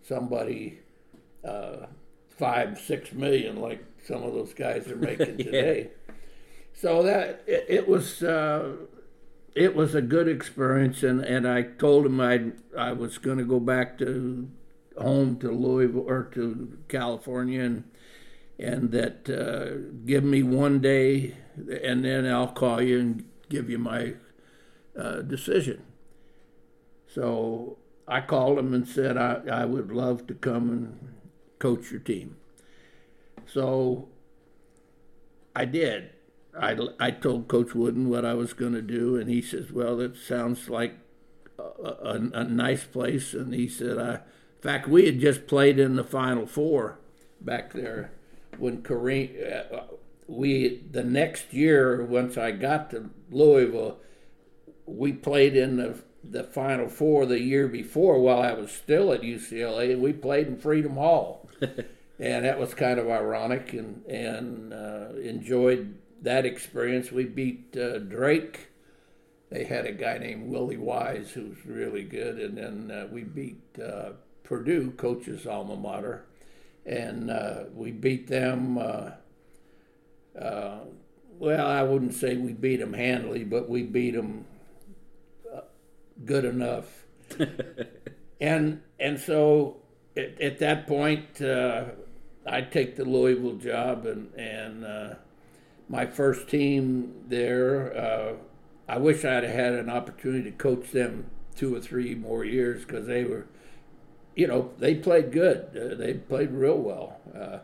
somebody 0.01 0.79
uh, 1.47 1.87
five, 2.29 2.79
six 2.79 3.13
million, 3.13 3.59
like 3.61 3.83
some 4.05 4.23
of 4.23 4.33
those 4.33 4.53
guys 4.53 4.87
are 4.87 4.95
making 5.11 5.37
today. 5.37 5.89
So 6.73 7.03
that 7.03 7.43
it, 7.47 7.65
it 7.67 7.87
was. 7.87 8.21
Uh, 8.21 8.75
it 9.55 9.75
was 9.75 9.95
a 9.95 10.03
good 10.03 10.27
experience, 10.27 11.01
and, 11.01 11.19
and 11.21 11.47
I 11.47 11.63
told 11.63 12.05
him 12.05 12.21
I 12.21 12.51
I 12.77 12.91
was 12.91 13.17
going 13.17 13.39
to 13.39 13.43
go 13.43 13.59
back 13.59 13.97
to 13.97 14.47
home 15.01 15.39
to 15.39 15.51
Louisville 15.51 16.05
or 16.07 16.23
to 16.35 16.77
California, 16.87 17.63
and 17.63 17.83
and 18.59 18.91
that 18.91 19.29
uh, 19.29 19.89
give 20.05 20.23
me 20.23 20.43
one 20.43 20.79
day, 20.79 21.35
and 21.57 22.05
then 22.05 22.27
I'll 22.27 22.53
call 22.53 22.81
you 22.81 22.99
and 22.99 23.25
give 23.49 23.67
you 23.67 23.79
my 23.79 24.13
uh, 24.97 25.21
decision. 25.21 25.83
So 27.07 27.77
I 28.07 28.21
called 28.21 28.59
him 28.59 28.73
and 28.73 28.87
said 28.87 29.17
I, 29.17 29.41
I 29.51 29.65
would 29.65 29.91
love 29.91 30.27
to 30.27 30.33
come 30.33 30.69
and 30.69 31.16
coach 31.59 31.91
your 31.91 31.99
team. 31.99 32.37
So 33.45 34.09
I 35.55 35.65
did. 35.65 36.11
I, 36.59 36.77
I 36.99 37.11
told 37.11 37.47
Coach 37.47 37.75
Wooden 37.75 38.09
what 38.09 38.25
I 38.25 38.33
was 38.33 38.53
going 38.53 38.73
to 38.73 38.81
do, 38.81 39.15
and 39.15 39.29
he 39.29 39.41
says, 39.41 39.71
"Well, 39.71 39.97
that 39.97 40.17
sounds 40.17 40.69
like 40.69 40.95
a, 41.59 41.63
a, 41.63 42.29
a 42.33 42.43
nice 42.43 42.83
place." 42.83 43.33
And 43.33 43.53
he 43.53 43.67
said, 43.67 43.97
"I, 43.97 44.15
in 44.15 44.61
fact, 44.61 44.87
we 44.87 45.05
had 45.05 45.19
just 45.19 45.47
played 45.47 45.79
in 45.79 45.95
the 45.95 46.03
Final 46.03 46.47
Four 46.47 46.99
back 47.39 47.73
there 47.73 48.11
when 48.57 48.81
Kareem. 48.81 49.73
Uh, 49.73 49.81
we 50.27 50.83
the 50.91 51.03
next 51.03 51.53
year 51.53 52.03
once 52.03 52.37
I 52.37 52.51
got 52.51 52.89
to 52.91 53.09
Louisville, 53.31 53.99
we 54.85 55.13
played 55.13 55.55
in 55.55 55.77
the 55.77 55.99
the 56.23 56.43
Final 56.43 56.89
Four 56.89 57.25
the 57.25 57.39
year 57.39 57.67
before 57.67 58.19
while 58.19 58.41
I 58.41 58.53
was 58.53 58.71
still 58.71 59.13
at 59.13 59.21
UCLA, 59.21 59.93
and 59.93 60.01
we 60.01 60.13
played 60.13 60.47
in 60.47 60.57
Freedom 60.57 60.95
Hall, 60.95 61.36
and 61.61 62.45
that 62.45 62.59
was 62.59 62.73
kind 62.73 62.99
of 62.99 63.09
ironic, 63.09 63.73
and 63.73 64.05
and 64.05 64.73
uh, 64.73 65.09
enjoyed 65.21 65.95
that 66.21 66.45
experience. 66.45 67.11
We 67.11 67.25
beat 67.25 67.75
uh, 67.77 67.99
Drake. 67.99 68.67
They 69.49 69.63
had 69.63 69.85
a 69.85 69.93
guy 69.93 70.17
named 70.17 70.49
Willie 70.49 70.77
Wise 70.77 71.31
who 71.31 71.49
was 71.49 71.65
really 71.65 72.03
good, 72.03 72.39
and 72.39 72.57
then 72.57 72.91
uh, 72.91 73.07
we 73.11 73.23
beat 73.23 73.61
uh, 73.81 74.11
Purdue, 74.43 74.91
coach's 74.91 75.47
alma 75.47 75.75
mater, 75.75 76.25
and 76.85 77.31
uh, 77.31 77.63
we 77.73 77.91
beat 77.91 78.27
them. 78.27 78.77
Uh, 78.77 79.11
well, 81.39 81.67
I 81.67 81.83
wouldn't 81.83 82.13
say 82.13 82.35
we 82.35 82.53
beat 82.53 82.77
them 82.77 82.93
handily, 82.93 83.43
but 83.43 83.69
we 83.69 83.83
beat 83.83 84.15
them 84.15 84.45
good 86.25 86.45
enough. 86.45 87.05
and 88.41 88.81
and 88.99 89.19
so 89.19 89.77
at, 90.17 90.41
at 90.41 90.59
that 90.59 90.87
point, 90.87 91.41
uh, 91.41 91.85
I 92.45 92.61
take 92.61 92.95
the 92.95 93.05
Louisville 93.05 93.55
job, 93.55 94.05
and 94.05 94.33
and 94.35 94.85
uh, 94.85 95.15
my 95.89 96.05
first 96.05 96.49
team 96.49 97.13
there. 97.27 97.95
Uh, 97.95 98.33
I 98.89 98.97
wish 98.97 99.25
I'd 99.25 99.43
had 99.43 99.73
an 99.73 99.89
opportunity 99.89 100.49
to 100.49 100.57
coach 100.57 100.91
them 100.91 101.29
two 101.55 101.75
or 101.75 101.81
three 101.81 102.15
more 102.15 102.45
years 102.45 102.85
because 102.85 103.05
they 103.05 103.25
were, 103.25 103.45
you 104.33 104.47
know, 104.47 104.71
they 104.77 104.95
played 104.95 105.31
good. 105.31 105.75
Uh, 105.75 105.95
they 105.95 106.13
played 106.13 106.51
real 106.51 106.77
well. 106.77 107.19
Uh, 107.37 107.59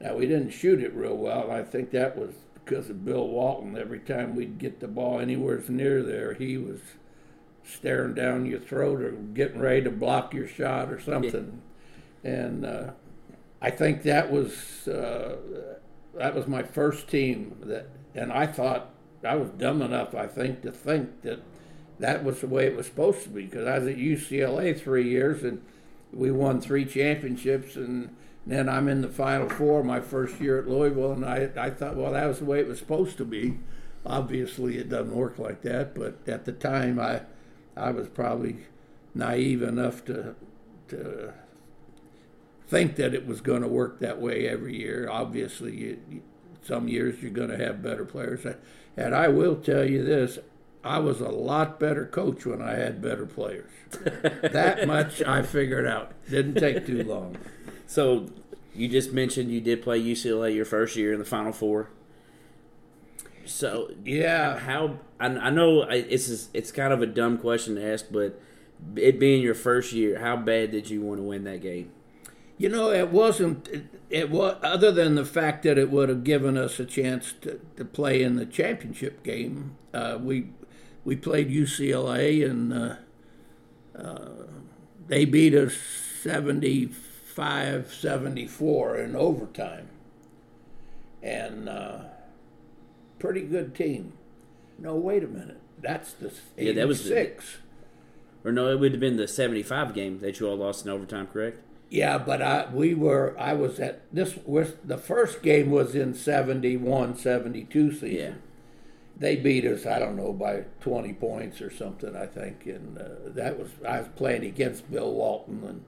now 0.00 0.16
we 0.16 0.26
didn't 0.26 0.50
shoot 0.50 0.82
it 0.82 0.92
real 0.92 1.16
well. 1.16 1.50
I 1.50 1.62
think 1.62 1.92
that 1.92 2.16
was 2.16 2.34
because 2.54 2.90
of 2.90 3.04
Bill 3.06 3.26
Walton. 3.26 3.78
Every 3.78 4.00
time 4.00 4.36
we'd 4.36 4.58
get 4.58 4.80
the 4.80 4.88
ball 4.88 5.18
anywhere 5.18 5.62
near 5.68 6.02
there, 6.02 6.34
he 6.34 6.58
was 6.58 6.80
staring 7.64 8.14
down 8.14 8.44
your 8.44 8.60
throat 8.60 9.00
or 9.00 9.12
getting 9.12 9.60
ready 9.60 9.82
to 9.82 9.90
block 9.90 10.34
your 10.34 10.48
shot 10.48 10.92
or 10.92 11.00
something. 11.00 11.62
And 12.22 12.64
uh, 12.66 12.90
I 13.62 13.70
think 13.70 14.02
that 14.02 14.30
was 14.30 14.86
uh, 14.88 15.36
that 16.14 16.34
was 16.34 16.46
my 16.46 16.62
first 16.62 17.08
team 17.08 17.56
that, 17.62 17.88
and 18.14 18.32
I 18.32 18.46
thought 18.46 18.90
I 19.24 19.36
was 19.36 19.50
dumb 19.50 19.82
enough, 19.82 20.14
I 20.14 20.26
think, 20.26 20.62
to 20.62 20.72
think 20.72 21.22
that 21.22 21.40
that 21.98 22.24
was 22.24 22.40
the 22.40 22.46
way 22.46 22.66
it 22.66 22.76
was 22.76 22.86
supposed 22.86 23.22
to 23.24 23.28
be 23.28 23.44
because 23.44 23.66
I 23.66 23.78
was 23.78 23.88
at 23.88 23.96
UCLA 23.96 24.78
three 24.78 25.08
years 25.08 25.44
and 25.44 25.62
we 26.12 26.30
won 26.30 26.60
three 26.60 26.84
championships 26.86 27.76
and 27.76 28.14
then 28.46 28.68
I'm 28.68 28.88
in 28.88 29.02
the 29.02 29.08
Final 29.08 29.48
Four 29.48 29.84
my 29.84 30.00
first 30.00 30.40
year 30.40 30.58
at 30.58 30.68
Louisville 30.68 31.12
and 31.12 31.24
I 31.24 31.50
I 31.56 31.70
thought 31.70 31.96
well 31.96 32.12
that 32.12 32.26
was 32.26 32.38
the 32.38 32.46
way 32.46 32.60
it 32.60 32.66
was 32.66 32.78
supposed 32.78 33.18
to 33.18 33.24
be. 33.24 33.58
Obviously 34.06 34.78
it 34.78 34.88
doesn't 34.88 35.14
work 35.14 35.38
like 35.38 35.60
that, 35.62 35.94
but 35.94 36.16
at 36.26 36.46
the 36.46 36.52
time 36.52 36.98
I 36.98 37.22
I 37.76 37.90
was 37.90 38.08
probably 38.08 38.66
naive 39.14 39.62
enough 39.62 40.04
to 40.06 40.34
to 40.88 41.34
think 42.70 42.94
that 42.96 43.14
it 43.14 43.26
was 43.26 43.40
going 43.40 43.62
to 43.62 43.68
work 43.68 43.98
that 43.98 44.20
way 44.20 44.48
every 44.48 44.78
year. 44.78 45.08
Obviously, 45.10 45.76
you, 45.76 46.22
some 46.62 46.86
years 46.86 47.20
you're 47.20 47.32
going 47.32 47.50
to 47.50 47.58
have 47.58 47.82
better 47.82 48.04
players, 48.04 48.46
and 48.96 49.14
I 49.14 49.28
will 49.28 49.56
tell 49.56 49.84
you 49.84 50.04
this: 50.04 50.38
I 50.84 51.00
was 51.00 51.20
a 51.20 51.28
lot 51.28 51.80
better 51.80 52.06
coach 52.06 52.46
when 52.46 52.62
I 52.62 52.76
had 52.76 53.02
better 53.02 53.26
players. 53.26 53.70
that 53.90 54.86
much 54.86 55.20
I 55.22 55.42
figured 55.42 55.86
out. 55.86 56.12
Didn't 56.30 56.54
take 56.54 56.86
too 56.86 57.02
long. 57.02 57.36
So, 57.86 58.28
you 58.72 58.88
just 58.88 59.12
mentioned 59.12 59.50
you 59.50 59.60
did 59.60 59.82
play 59.82 60.00
UCLA 60.00 60.54
your 60.54 60.64
first 60.64 60.94
year 60.94 61.12
in 61.12 61.18
the 61.18 61.24
Final 61.24 61.52
Four. 61.52 61.90
So 63.46 63.90
yeah, 64.04 64.60
how 64.60 65.00
I, 65.18 65.26
I 65.26 65.50
know 65.50 65.82
it's 65.82 66.48
it's 66.54 66.70
kind 66.70 66.92
of 66.92 67.02
a 67.02 67.06
dumb 67.06 67.36
question 67.38 67.74
to 67.74 67.92
ask, 67.92 68.06
but 68.12 68.40
it 68.94 69.18
being 69.18 69.42
your 69.42 69.54
first 69.54 69.92
year, 69.92 70.20
how 70.20 70.36
bad 70.36 70.70
did 70.70 70.88
you 70.88 71.02
want 71.02 71.18
to 71.18 71.24
win 71.24 71.42
that 71.44 71.60
game? 71.60 71.90
You 72.60 72.68
know, 72.68 72.90
it 72.90 73.08
wasn't. 73.08 73.66
It, 73.68 73.86
it 74.10 74.30
was 74.30 74.58
other 74.62 74.92
than 74.92 75.14
the 75.14 75.24
fact 75.24 75.62
that 75.62 75.78
it 75.78 75.90
would 75.90 76.10
have 76.10 76.24
given 76.24 76.58
us 76.58 76.78
a 76.78 76.84
chance 76.84 77.32
to, 77.40 77.58
to 77.76 77.86
play 77.86 78.22
in 78.22 78.36
the 78.36 78.44
championship 78.44 79.22
game. 79.22 79.78
Uh, 79.94 80.18
we 80.20 80.48
we 81.02 81.16
played 81.16 81.48
UCLA 81.48 82.44
and 82.44 82.74
uh, 82.74 82.96
uh, 83.98 84.28
they 85.06 85.24
beat 85.24 85.54
us 85.54 85.72
75-74 86.22 89.04
in 89.06 89.16
overtime, 89.16 89.88
and 91.22 91.66
uh, 91.66 92.00
pretty 93.18 93.40
good 93.40 93.74
team. 93.74 94.12
No, 94.78 94.96
wait 94.96 95.24
a 95.24 95.28
minute. 95.28 95.62
That's 95.80 96.12
the 96.12 96.26
86. 96.26 96.44
Yeah, 96.58 96.72
that 96.74 96.86
was 96.86 97.02
six. 97.02 97.56
Or 98.44 98.52
no, 98.52 98.68
it 98.68 98.78
would 98.78 98.92
have 98.92 99.00
been 99.00 99.16
the 99.16 99.26
75 99.26 99.94
game 99.94 100.18
that 100.18 100.40
you 100.40 100.46
all 100.46 100.58
lost 100.58 100.84
in 100.84 100.90
overtime, 100.90 101.26
correct? 101.26 101.60
Yeah, 101.90 102.18
but 102.18 102.40
I 102.40 102.68
we 102.72 102.94
were 102.94 103.36
I 103.38 103.52
was 103.52 103.80
at 103.80 104.02
this 104.14 104.36
was 104.46 104.74
the 104.84 104.96
first 104.96 105.42
game 105.42 105.70
was 105.70 105.94
in 105.94 106.14
71 106.14 107.16
72 107.16 107.92
season. 107.92 108.10
Yeah. 108.10 108.32
They 109.18 109.36
beat 109.36 109.66
us, 109.66 109.84
I 109.84 109.98
don't 109.98 110.16
know, 110.16 110.32
by 110.32 110.64
20 110.80 111.12
points 111.14 111.60
or 111.60 111.70
something, 111.70 112.16
I 112.16 112.24
think. 112.24 112.64
And 112.64 112.96
uh, 112.96 113.08
that 113.26 113.58
was, 113.58 113.68
I 113.86 113.98
was 113.98 114.08
playing 114.16 114.46
against 114.46 114.90
Bill 114.90 115.12
Walton 115.12 115.62
and 115.62 115.84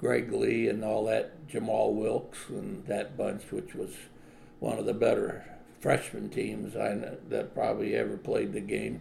Greg 0.00 0.32
Lee 0.32 0.68
and 0.68 0.82
all 0.82 1.04
that, 1.04 1.46
Jamaal 1.46 1.92
Wilkes 1.92 2.48
and 2.48 2.86
that 2.86 3.18
bunch, 3.18 3.52
which 3.52 3.74
was 3.74 3.90
one 4.60 4.78
of 4.78 4.86
the 4.86 4.94
better 4.94 5.44
freshman 5.78 6.30
teams 6.30 6.74
I 6.74 6.94
that 7.28 7.54
probably 7.54 7.94
ever 7.94 8.16
played 8.16 8.54
the 8.54 8.60
game. 8.62 9.00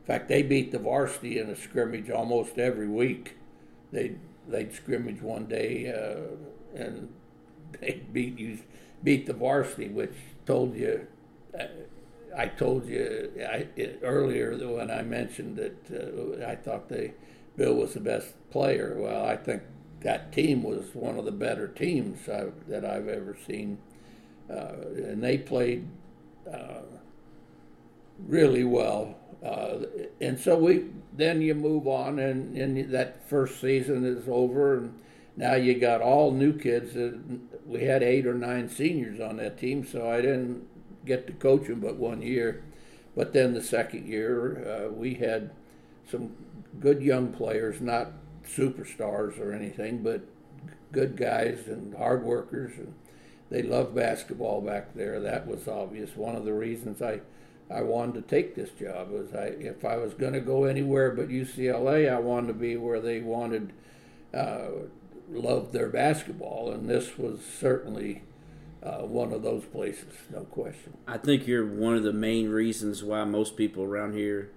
In 0.00 0.06
fact, 0.06 0.28
they 0.28 0.42
beat 0.42 0.70
the 0.70 0.78
varsity 0.78 1.36
in 1.36 1.50
a 1.50 1.56
scrimmage 1.56 2.10
almost 2.10 2.58
every 2.58 2.86
week. 2.86 3.36
They 3.90 4.12
they'd 4.50 4.72
scrimmage 4.74 5.20
one 5.22 5.46
day 5.46 5.92
uh, 5.92 6.80
and 6.80 7.08
they 7.80 8.02
beat 8.12 8.38
you 8.38 8.58
beat 9.02 9.26
the 9.26 9.32
varsity, 9.32 9.88
which 9.88 10.12
told 10.46 10.76
you. 10.76 11.06
Uh, 11.58 11.64
I 12.36 12.46
told 12.46 12.86
you 12.86 13.28
I, 13.40 13.66
it, 13.74 14.00
earlier 14.04 14.56
when 14.56 14.88
I 14.88 15.02
mentioned 15.02 15.56
that 15.56 16.42
uh, 16.42 16.46
I 16.48 16.54
thought 16.54 16.88
they 16.88 17.14
Bill 17.56 17.74
was 17.74 17.94
the 17.94 18.00
best 18.00 18.34
player. 18.50 18.96
Well, 18.96 19.24
I 19.24 19.36
think 19.36 19.62
that 20.02 20.32
team 20.32 20.62
was 20.62 20.94
one 20.94 21.18
of 21.18 21.24
the 21.24 21.32
better 21.32 21.66
teams 21.66 22.28
I, 22.28 22.46
that 22.68 22.84
I've 22.84 23.08
ever 23.08 23.36
seen, 23.46 23.78
uh, 24.48 24.74
and 24.96 25.22
they 25.22 25.38
played 25.38 25.88
uh, 26.50 26.82
really 28.26 28.64
well. 28.64 29.16
And 30.20 30.38
so 30.38 30.56
we 30.56 30.84
then 31.20 31.42
you 31.42 31.54
move 31.54 31.86
on, 31.86 32.18
and, 32.18 32.56
and 32.56 32.92
that 32.92 33.28
first 33.28 33.60
season 33.60 34.04
is 34.04 34.28
over, 34.28 34.76
and 34.76 34.98
now 35.36 35.54
you 35.54 35.78
got 35.78 36.00
all 36.00 36.32
new 36.32 36.52
kids. 36.52 36.96
we 37.66 37.84
had 37.84 38.02
eight 38.02 38.26
or 38.26 38.34
nine 38.34 38.68
seniors 38.68 39.20
on 39.20 39.36
that 39.36 39.58
team, 39.58 39.86
so 39.86 40.10
I 40.10 40.20
didn't 40.20 40.66
get 41.04 41.26
to 41.26 41.32
coach 41.32 41.66
them 41.66 41.80
but 41.80 41.96
one 41.96 42.22
year. 42.22 42.62
But 43.16 43.32
then 43.32 43.54
the 43.54 43.62
second 43.62 44.06
year, 44.06 44.86
uh, 44.88 44.92
we 44.92 45.14
had 45.14 45.50
some 46.10 46.34
good 46.78 47.02
young 47.02 47.32
players, 47.32 47.80
not 47.80 48.12
superstars 48.46 49.38
or 49.38 49.52
anything, 49.52 50.02
but 50.02 50.22
good 50.92 51.16
guys 51.16 51.66
and 51.66 51.94
hard 51.96 52.24
workers. 52.24 52.72
And 52.76 52.94
they 53.50 53.62
loved 53.62 53.94
basketball 53.94 54.60
back 54.60 54.94
there. 54.94 55.20
That 55.20 55.46
was 55.46 55.66
obvious. 55.66 56.16
One 56.16 56.36
of 56.36 56.44
the 56.44 56.52
reasons 56.52 57.02
I, 57.02 57.20
I 57.72 57.82
wanted 57.82 58.14
to 58.14 58.22
take 58.22 58.54
this 58.54 58.70
job 58.70 59.10
was 59.10 59.32
I, 59.32 59.46
if 59.58 59.84
I 59.84 59.96
was 59.96 60.14
going 60.14 60.32
to 60.32 60.40
go 60.40 60.64
anywhere 60.64 61.12
but 61.12 61.28
UCLA, 61.28 62.12
I 62.12 62.18
wanted 62.18 62.48
to 62.48 62.54
be 62.54 62.76
where 62.76 63.00
they 63.00 63.20
wanted, 63.20 63.72
uh, 64.34 64.68
loved 65.30 65.72
their 65.72 65.88
basketball, 65.88 66.72
and 66.72 66.88
this 66.88 67.16
was 67.16 67.40
certainly 67.44 68.22
uh, 68.82 69.02
one 69.02 69.32
of 69.32 69.42
those 69.42 69.64
places, 69.64 70.14
no 70.32 70.40
question. 70.40 70.96
I 71.06 71.18
think 71.18 71.46
you're 71.46 71.66
one 71.66 71.96
of 71.96 72.02
the 72.02 72.12
main 72.12 72.48
reasons 72.48 73.04
why 73.04 73.22
most 73.24 73.56
people 73.56 73.84
around 73.84 74.14
here. 74.14 74.50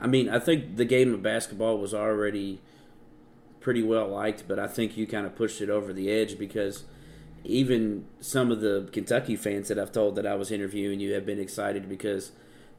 I 0.00 0.06
mean, 0.06 0.28
I 0.28 0.38
think 0.38 0.76
the 0.76 0.84
game 0.84 1.12
of 1.12 1.22
basketball 1.22 1.78
was 1.78 1.92
already 1.92 2.60
pretty 3.60 3.82
well 3.82 4.08
liked, 4.08 4.44
but 4.46 4.58
I 4.58 4.66
think 4.66 4.96
you 4.96 5.06
kind 5.06 5.26
of 5.26 5.34
pushed 5.34 5.60
it 5.60 5.68
over 5.68 5.92
the 5.92 6.10
edge 6.10 6.38
because 6.38 6.84
even 7.44 8.04
some 8.20 8.50
of 8.50 8.60
the 8.60 8.88
Kentucky 8.92 9.36
fans 9.36 9.68
that 9.68 9.78
I've 9.78 9.92
told 9.92 10.16
that 10.16 10.26
I 10.26 10.34
was 10.34 10.50
interviewing 10.50 11.00
you 11.00 11.14
have 11.14 11.24
been 11.24 11.40
excited 11.40 11.88
because 11.88 12.32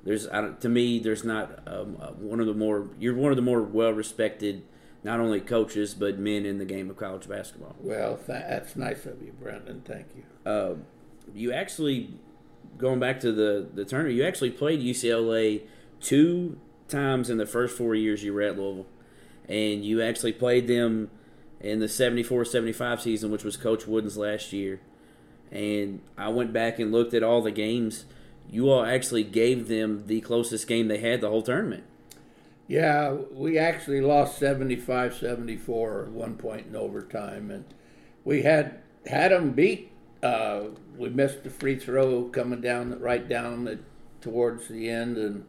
there's 0.03 0.27
to 0.27 0.69
me 0.69 0.99
there's 0.99 1.23
not 1.23 1.59
um, 1.67 1.97
uh, 1.99 2.07
one 2.11 2.39
of 2.39 2.47
the 2.47 2.53
more 2.53 2.89
you're 2.99 3.15
one 3.15 3.31
of 3.31 3.35
the 3.35 3.41
more 3.41 3.61
well 3.61 3.91
respected 3.91 4.63
not 5.03 5.19
only 5.19 5.39
coaches 5.39 5.93
but 5.93 6.19
men 6.19 6.45
in 6.45 6.57
the 6.57 6.65
game 6.65 6.89
of 6.89 6.97
college 6.97 7.27
basketball. 7.27 7.75
Well, 7.79 8.17
th- 8.17 8.27
that's 8.27 8.75
nice 8.75 9.05
of 9.05 9.21
you, 9.21 9.33
Brendan. 9.33 9.81
Thank 9.81 10.07
you. 10.15 10.51
Uh, 10.51 10.75
you 11.33 11.51
actually 11.51 12.15
going 12.77 12.99
back 12.99 13.19
to 13.21 13.31
the 13.31 13.67
the 13.73 13.85
tournament. 13.85 14.15
You 14.15 14.25
actually 14.25 14.51
played 14.51 14.79
UCLA 14.79 15.61
two 15.99 16.59
times 16.87 17.29
in 17.29 17.37
the 17.37 17.45
first 17.45 17.77
four 17.77 17.95
years 17.95 18.23
you 18.23 18.33
were 18.33 18.41
at 18.41 18.57
Louisville, 18.57 18.87
and 19.47 19.83
you 19.85 20.01
actually 20.01 20.33
played 20.33 20.67
them 20.67 21.09
in 21.61 21.79
the 21.79 21.85
74-75 21.85 23.01
season, 23.01 23.31
which 23.31 23.43
was 23.43 23.57
Coach 23.57 23.87
Wooden's 23.87 24.17
last 24.17 24.51
year. 24.51 24.81
And 25.51 26.01
I 26.17 26.29
went 26.29 26.53
back 26.53 26.79
and 26.79 26.91
looked 26.91 27.13
at 27.13 27.23
all 27.23 27.41
the 27.41 27.51
games. 27.51 28.05
You 28.49 28.69
all 28.69 28.85
actually 28.85 29.23
gave 29.23 29.67
them 29.67 30.07
the 30.07 30.21
closest 30.21 30.67
game 30.67 30.87
they 30.87 30.99
had 30.99 31.21
the 31.21 31.29
whole 31.29 31.41
tournament. 31.41 31.83
Yeah, 32.67 33.11
we 33.31 33.57
actually 33.57 34.01
lost 34.01 34.39
75 34.39 35.15
74 35.15 36.03
at 36.03 36.11
one 36.11 36.35
point 36.35 36.67
in 36.67 36.75
overtime. 36.75 37.51
And 37.51 37.65
we 38.23 38.43
had 38.43 38.79
had 39.05 39.31
them 39.31 39.51
beat. 39.51 39.91
Uh, 40.23 40.69
we 40.97 41.09
missed 41.09 41.43
the 41.43 41.49
free 41.49 41.77
throw 41.77 42.23
coming 42.25 42.61
down 42.61 42.97
right 42.99 43.27
down 43.27 43.65
the, 43.65 43.79
towards 44.21 44.67
the 44.67 44.89
end. 44.89 45.17
And 45.17 45.45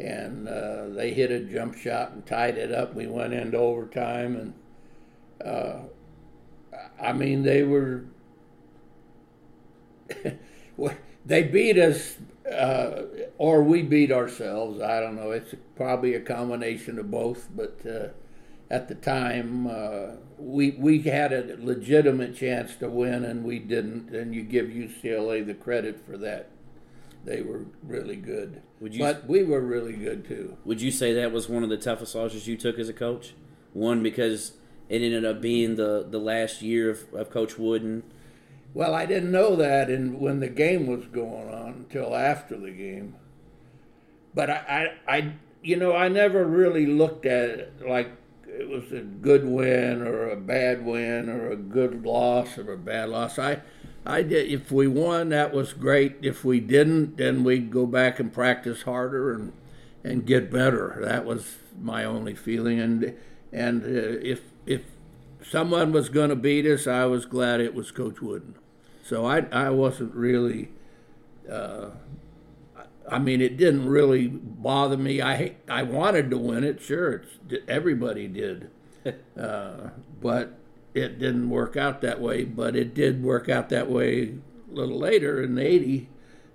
and 0.00 0.48
uh, 0.48 0.88
they 0.88 1.12
hit 1.12 1.30
a 1.30 1.40
jump 1.40 1.76
shot 1.76 2.12
and 2.12 2.24
tied 2.24 2.56
it 2.56 2.72
up. 2.72 2.94
We 2.94 3.06
went 3.06 3.34
into 3.34 3.58
overtime, 3.58 4.34
and 4.34 4.54
uh, 5.44 5.80
I 7.00 7.12
mean 7.12 7.42
they 7.42 7.62
were 7.62 8.04
they 11.26 11.42
beat 11.42 11.78
us, 11.78 12.16
uh, 12.50 13.02
or 13.38 13.62
we 13.62 13.82
beat 13.82 14.12
ourselves. 14.12 14.80
I 14.80 15.00
don't 15.00 15.16
know. 15.16 15.30
It's 15.30 15.54
probably 15.76 16.14
a 16.14 16.20
combination 16.20 16.98
of 16.98 17.10
both, 17.10 17.48
but 17.54 17.80
uh, 17.86 18.08
at 18.70 18.88
the 18.88 18.94
time 18.94 19.66
uh, 19.66 20.16
we 20.38 20.72
we 20.72 21.00
had 21.02 21.32
a 21.32 21.56
legitimate 21.60 22.36
chance 22.36 22.76
to 22.76 22.88
win, 22.88 23.24
and 23.24 23.44
we 23.44 23.58
didn't. 23.58 24.10
And 24.14 24.34
you 24.34 24.42
give 24.42 24.66
UCLA 24.66 25.46
the 25.46 25.54
credit 25.54 26.04
for 26.04 26.16
that 26.18 26.50
they 27.24 27.42
were 27.42 27.66
really 27.82 28.16
good. 28.16 28.62
Would 28.80 28.94
you, 28.94 29.00
but 29.00 29.28
we 29.28 29.42
were 29.42 29.60
really 29.60 29.92
good 29.92 30.26
too. 30.26 30.56
Would 30.64 30.80
you 30.80 30.90
say 30.90 31.12
that 31.14 31.32
was 31.32 31.48
one 31.48 31.62
of 31.62 31.68
the 31.68 31.76
toughest 31.76 32.14
losses 32.14 32.48
you 32.48 32.56
took 32.56 32.78
as 32.78 32.88
a 32.88 32.94
coach? 32.94 33.34
One 33.72 34.02
because 34.02 34.52
it 34.90 35.02
ended 35.02 35.24
up 35.24 35.40
being 35.40 35.76
the, 35.76 36.04
the 36.08 36.18
last 36.18 36.60
year 36.60 36.90
of, 36.90 37.14
of 37.14 37.30
Coach 37.30 37.56
Wooden. 37.56 38.02
Well, 38.74 38.94
I 38.94 39.06
didn't 39.06 39.30
know 39.30 39.56
that, 39.56 39.88
and 39.88 40.20
when 40.20 40.40
the 40.40 40.48
game 40.48 40.86
was 40.86 41.06
going 41.06 41.48
on 41.48 41.68
until 41.68 42.14
after 42.14 42.58
the 42.58 42.70
game. 42.70 43.14
But 44.34 44.50
I, 44.50 44.92
I, 45.06 45.16
I, 45.16 45.32
you 45.62 45.76
know, 45.76 45.94
I 45.94 46.08
never 46.08 46.44
really 46.44 46.86
looked 46.86 47.24
at 47.24 47.50
it 47.50 47.86
like 47.86 48.10
it 48.46 48.68
was 48.68 48.92
a 48.92 49.00
good 49.00 49.44
win 49.44 50.02
or 50.02 50.28
a 50.28 50.36
bad 50.36 50.84
win 50.84 51.28
or 51.28 51.50
a 51.50 51.56
good 51.56 52.04
loss 52.04 52.58
or 52.58 52.72
a 52.72 52.78
bad 52.78 53.08
loss. 53.08 53.38
I 53.38 53.62
I 54.04 54.22
did. 54.22 54.50
If 54.50 54.72
we 54.72 54.86
won, 54.86 55.28
that 55.28 55.52
was 55.52 55.72
great. 55.72 56.16
If 56.22 56.44
we 56.44 56.58
didn't, 56.60 57.16
then 57.16 57.44
we'd 57.44 57.70
go 57.70 57.86
back 57.86 58.18
and 58.18 58.32
practice 58.32 58.82
harder 58.82 59.32
and 59.32 59.52
and 60.02 60.26
get 60.26 60.50
better. 60.50 60.98
That 61.00 61.24
was 61.24 61.58
my 61.80 62.04
only 62.04 62.34
feeling. 62.34 62.80
And 62.80 63.14
and 63.52 63.82
uh, 63.82 64.18
if 64.22 64.42
if 64.66 64.82
someone 65.42 65.92
was 65.92 66.08
going 66.08 66.30
to 66.30 66.36
beat 66.36 66.66
us, 66.66 66.86
I 66.86 67.06
was 67.06 67.26
glad 67.26 67.60
it 67.60 67.74
was 67.74 67.90
Coach 67.90 68.20
Wooden. 68.20 68.54
So 69.02 69.26
I 69.26 69.46
I 69.52 69.70
wasn't 69.70 70.14
really. 70.14 70.70
Uh, 71.50 71.90
I 73.10 73.18
mean, 73.18 73.40
it 73.40 73.56
didn't 73.56 73.88
really 73.88 74.28
bother 74.28 74.96
me. 74.96 75.20
I 75.20 75.56
I 75.68 75.82
wanted 75.82 76.30
to 76.30 76.38
win 76.38 76.62
it, 76.62 76.80
sure. 76.80 77.24
It's, 77.48 77.64
everybody 77.66 78.28
did, 78.28 78.70
uh, 79.38 79.90
but 80.20 80.58
it 80.94 81.18
didn't 81.18 81.50
work 81.50 81.76
out 81.76 82.00
that 82.02 82.20
way, 82.20 82.44
but 82.44 82.76
it 82.76 82.94
did 82.94 83.22
work 83.22 83.48
out 83.48 83.68
that 83.70 83.90
way 83.90 84.34
a 84.70 84.74
little 84.74 84.98
later 84.98 85.42
in 85.42 85.58
80, 85.58 86.08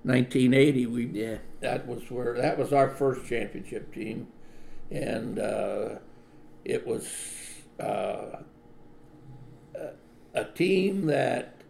1980. 0.03 0.85
We 0.85 1.05
yeah. 1.07 1.37
that 1.59 1.87
was 1.87 2.09
where 2.09 2.33
that 2.35 2.57
was 2.57 2.71
our 2.71 2.89
first 2.89 3.25
championship 3.27 3.93
team, 3.93 4.27
and 4.89 5.39
uh, 5.39 5.89
it 6.65 6.85
was 6.85 7.07
uh, 7.79 8.41
a 10.33 10.43
team 10.43 11.05
that 11.05 11.61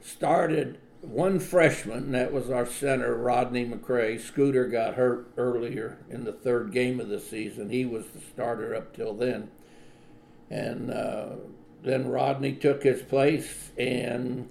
started 0.00 0.78
one 1.00 1.38
freshman, 1.38 2.10
that 2.12 2.32
was 2.32 2.50
our 2.50 2.66
center, 2.66 3.14
Rodney 3.14 3.64
McCray. 3.64 4.20
Scooter 4.20 4.66
got 4.66 4.94
hurt 4.94 5.30
earlier 5.36 5.98
in 6.10 6.24
the 6.24 6.32
third 6.32 6.72
game 6.72 6.98
of 6.98 7.08
the 7.08 7.20
season. 7.20 7.70
He 7.70 7.84
was 7.84 8.06
the 8.08 8.20
starter 8.20 8.74
up 8.74 8.94
till 8.96 9.14
then. 9.14 9.50
And 10.50 10.90
uh, 10.90 11.36
then 11.82 12.08
Rodney 12.08 12.54
took 12.54 12.82
his 12.82 13.02
place, 13.02 13.70
and 13.78 14.48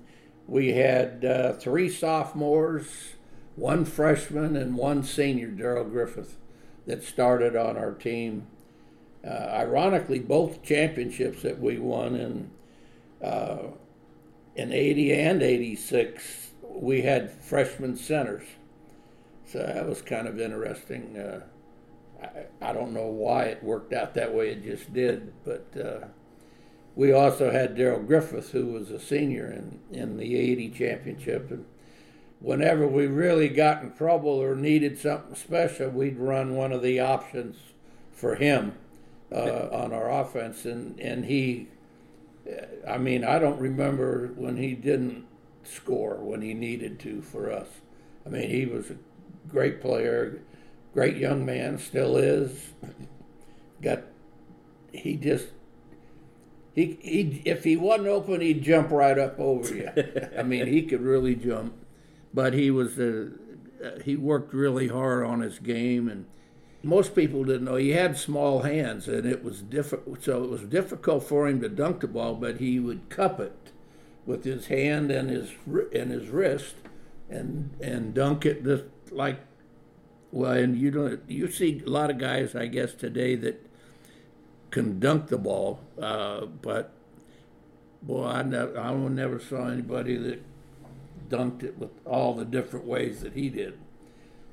we 0.47 0.73
had 0.73 1.25
uh, 1.25 1.54
three 1.54 1.89
sophomores, 1.89 3.15
one 3.56 3.84
freshman, 3.84 4.56
and 4.56 4.78
one 4.78 5.04
senior, 5.04 5.47
Darrell 5.47 5.86
Griffith, 5.86 6.38
that 6.86 7.04
started 7.04 7.56
on 7.56 7.75
our 7.75 7.91
team. 7.91 8.47
Uh, 9.26 9.50
ironically, 9.54 10.20
both 10.20 10.62
championships 10.62 11.42
that 11.42 11.60
we 11.60 11.80
won 11.80 12.16
in 12.16 12.52
uh, 13.26 13.70
in 14.56 14.72
80 14.72 15.14
and 15.14 15.42
86, 15.42 16.52
we 16.64 17.02
had 17.02 17.32
freshman 17.32 17.98
centers. 17.98 18.46
So 19.48 19.60
that 19.60 19.88
was 19.88 20.02
kind 20.02 20.28
of 20.28 20.40
interesting. 20.40 21.18
Uh, 21.18 21.42
I, 22.22 22.70
I, 22.70 22.74
don't 22.74 22.94
know 22.94 23.08
why 23.08 23.46
it 23.46 23.64
worked 23.64 23.94
out 23.94 24.14
that 24.14 24.34
way, 24.34 24.52
it 24.52 24.64
just 24.64 24.94
did, 24.94 25.34
but 25.44 25.68
uh, 25.78 26.08
we 26.96 27.12
also 27.12 27.52
had 27.52 27.76
Darrell 27.76 28.04
Griffith, 28.04 28.52
who 28.52 28.68
was 28.68 28.92
a 28.92 29.00
senior 29.00 29.52
in, 29.52 29.80
in 29.92 30.18
the 30.18 30.38
80 30.38 30.70
championship. 30.70 31.52
And 31.52 31.66
whenever 32.40 32.88
we 32.88 33.08
really 33.08 33.50
got 33.50 33.82
in 33.82 33.92
trouble 33.94 34.42
or 34.42 34.56
needed 34.56 34.98
something 34.98 35.36
special, 35.36 35.90
we'd 35.90 36.18
run 36.18 36.56
one 36.56 36.72
of 36.72 36.82
the 36.82 37.00
options 37.00 37.58
for 38.14 38.36
him 38.36 38.76
uh, 39.36 39.69
on 39.71 39.93
our 39.93 40.10
offense. 40.10 40.65
And, 40.65 41.00
and 41.00 41.26
he, 41.26 41.67
I 42.88 42.98
mean, 42.98 43.24
I 43.24 43.39
don't 43.39 43.60
remember 43.60 44.32
when 44.36 44.58
he 44.58 44.74
didn't 44.74 45.26
score 45.63 46.15
when 46.15 46.41
he 46.41 46.54
needed 46.54 47.00
to 47.00 47.21
for 47.21 47.52
us. 47.52 47.67
I 48.26 48.30
mean, 48.30 48.50
he 48.50 48.65
was 48.65 48.89
a 48.89 48.98
great 49.48 49.82
player, 49.82 50.41
great 50.93 51.17
young 51.17 51.45
man, 51.45 51.78
still 51.78 52.17
is. 52.17 52.69
Got, 53.82 54.04
he 54.91 55.15
just 55.15 55.48
he, 56.74 56.98
he 57.02 57.41
if 57.45 57.63
he 57.63 57.78
wasn't 57.78 58.08
open, 58.08 58.41
he'd 58.41 58.62
jump 58.62 58.91
right 58.91 59.17
up 59.17 59.39
over 59.39 59.76
you. 59.76 59.89
I 60.38 60.43
mean, 60.43 60.67
he 60.67 60.84
could 60.84 61.02
really 61.02 61.36
jump, 61.36 61.74
but 62.34 62.54
he 62.54 62.69
was 62.71 63.00
a, 63.00 63.32
he 64.04 64.15
worked 64.15 64.54
really 64.54 64.88
hard 64.88 65.26
on 65.26 65.41
his 65.41 65.60
game, 65.60 66.08
and 66.08 66.26
most 66.86 67.15
people 67.15 67.43
didn't 67.43 67.65
know 67.65 67.76
he 67.76 67.91
had 67.91 68.15
small 68.15 68.62
hands, 68.62 69.08
and 69.08 69.26
it 69.26 69.43
was 69.43 69.62
difficult. 69.62 70.24
So 70.24 70.43
it 70.43 70.50
was 70.50 70.62
difficult 70.62 71.24
for 71.24 71.48
him 71.48 71.60
to 71.62 71.69
dunk 71.69 72.02
the 72.02 72.08
ball, 72.08 72.36
but 72.36 72.58
he 72.60 72.80
would 72.80 73.10
cup 73.10 73.39
it 73.39 73.71
with 74.26 74.43
his 74.43 74.67
hand 74.67 75.10
and 75.10 75.30
his 75.30 75.52
and 75.65 76.12
his 76.12 76.30
wrist, 76.30 76.76
and 77.28 77.76
and 77.82 78.13
dunk 78.13 78.45
it 78.45 78.63
just 78.63 78.84
like 79.10 79.39
well. 80.32 80.52
And 80.52 80.78
you 80.78 80.91
don't 80.91 81.21
you 81.28 81.50
see 81.50 81.82
a 81.84 81.89
lot 81.89 82.12
of 82.12 82.19
guys, 82.19 82.56
I 82.56 82.67
guess, 82.67 82.93
today 82.93 83.36
that 83.36 83.65
can 84.69 85.00
dunk 85.00 85.28
the 85.28 85.39
ball, 85.39 85.80
uh, 86.00 86.45
but 86.45 86.91
boy, 88.04 88.26
I, 88.26 88.43
never, 88.43 88.80
I 88.80 88.93
never 88.93 89.39
saw 89.39 89.67
anybody 89.67 90.17
that 90.17 90.43
dunked 91.30 91.63
it 91.63 91.80
with 91.80 91.89
all 92.06 92.36
the 92.36 92.45
different 92.45 92.86
ways 92.86 93.21
that 93.21 93.34
he 93.34 93.50
did. 93.50 93.80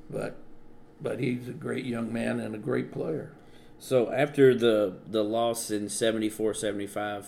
But 0.09 0.37
but 1.03 1.21
he's 1.21 1.49
a 1.49 1.53
great 1.53 1.85
young 1.85 2.13
man 2.13 2.41
and 2.41 2.55
a 2.55 2.59
great 2.59 2.93
player. 2.93 3.33
So 3.79 4.13
after 4.13 4.55
the 4.55 4.99
the 5.07 5.25
loss 5.25 5.71
in 5.71 5.87
74-75 5.87 7.27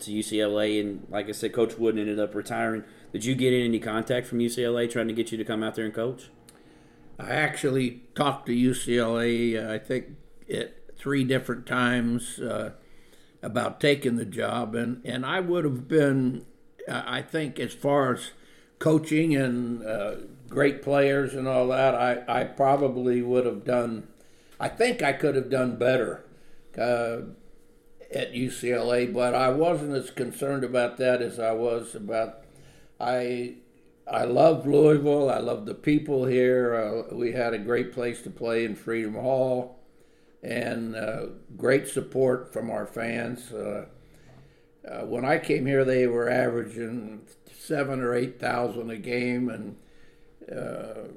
to 0.00 0.10
UCLA, 0.10 0.80
and 0.80 1.06
like 1.10 1.28
I 1.28 1.32
said, 1.32 1.52
Coach 1.52 1.76
Wooden 1.78 2.00
ended 2.00 2.18
up 2.18 2.34
retiring. 2.34 2.84
Did 3.12 3.24
you 3.24 3.34
get 3.34 3.52
any 3.52 3.78
contact 3.78 4.26
from 4.26 4.38
UCLA 4.38 4.90
trying 4.90 5.08
to 5.08 5.14
get 5.14 5.30
you 5.32 5.38
to 5.38 5.44
come 5.44 5.62
out 5.62 5.74
there 5.74 5.84
and 5.84 5.94
coach? 5.94 6.30
I 7.18 7.30
actually 7.30 8.02
talked 8.14 8.46
to 8.46 8.52
UCLA. 8.52 9.68
I 9.68 9.78
think 9.78 10.16
at 10.52 10.96
three 10.96 11.24
different 11.24 11.66
times 11.66 12.38
uh, 12.38 12.72
about 13.42 13.80
taking 13.80 14.16
the 14.16 14.24
job, 14.24 14.74
and 14.74 15.02
and 15.04 15.26
I 15.26 15.40
would 15.40 15.64
have 15.64 15.88
been, 15.88 16.46
I 16.88 17.22
think, 17.22 17.60
as 17.60 17.74
far 17.74 18.14
as 18.14 18.30
coaching 18.78 19.36
and 19.36 19.84
uh, 19.84 20.14
great 20.52 20.82
players 20.82 21.34
and 21.34 21.48
all 21.48 21.68
that, 21.68 21.94
I 21.94 22.22
I 22.28 22.44
probably 22.44 23.22
would 23.22 23.46
have 23.46 23.64
done. 23.64 24.08
I 24.60 24.68
think 24.68 25.02
I 25.02 25.12
could 25.12 25.34
have 25.34 25.50
done 25.50 25.76
better. 25.76 26.24
Uh, 26.78 27.22
at 28.14 28.32
UCLA, 28.32 29.12
but 29.12 29.34
I 29.34 29.48
wasn't 29.50 29.94
as 29.94 30.10
concerned 30.10 30.64
about 30.64 30.96
that 30.98 31.22
as 31.22 31.38
I 31.38 31.52
was 31.52 31.94
about. 31.94 32.44
I 33.00 33.56
I 34.06 34.24
loved 34.24 34.66
Louisville. 34.66 35.30
I 35.30 35.38
loved 35.38 35.66
the 35.66 35.74
people 35.74 36.26
here. 36.26 36.74
Uh, 36.74 37.14
we 37.14 37.32
had 37.32 37.54
a 37.54 37.58
great 37.58 37.92
place 37.92 38.22
to 38.22 38.30
play 38.30 38.64
in 38.64 38.74
Freedom 38.74 39.14
Hall 39.14 39.78
and 40.42 40.96
uh, 40.96 41.26
great 41.56 41.88
support 41.88 42.52
from 42.52 42.70
our 42.70 42.86
fans. 42.86 43.52
Uh, 43.52 43.86
uh, 44.86 45.06
when 45.06 45.24
I 45.24 45.38
came 45.38 45.66
here, 45.66 45.84
they 45.84 46.06
were 46.06 46.28
averaging 46.28 47.22
seven 47.56 48.00
or 48.00 48.14
eight 48.14 48.40
thousand 48.40 48.90
a 48.90 48.98
game, 48.98 49.48
and 49.48 49.76
uh, 50.50 51.08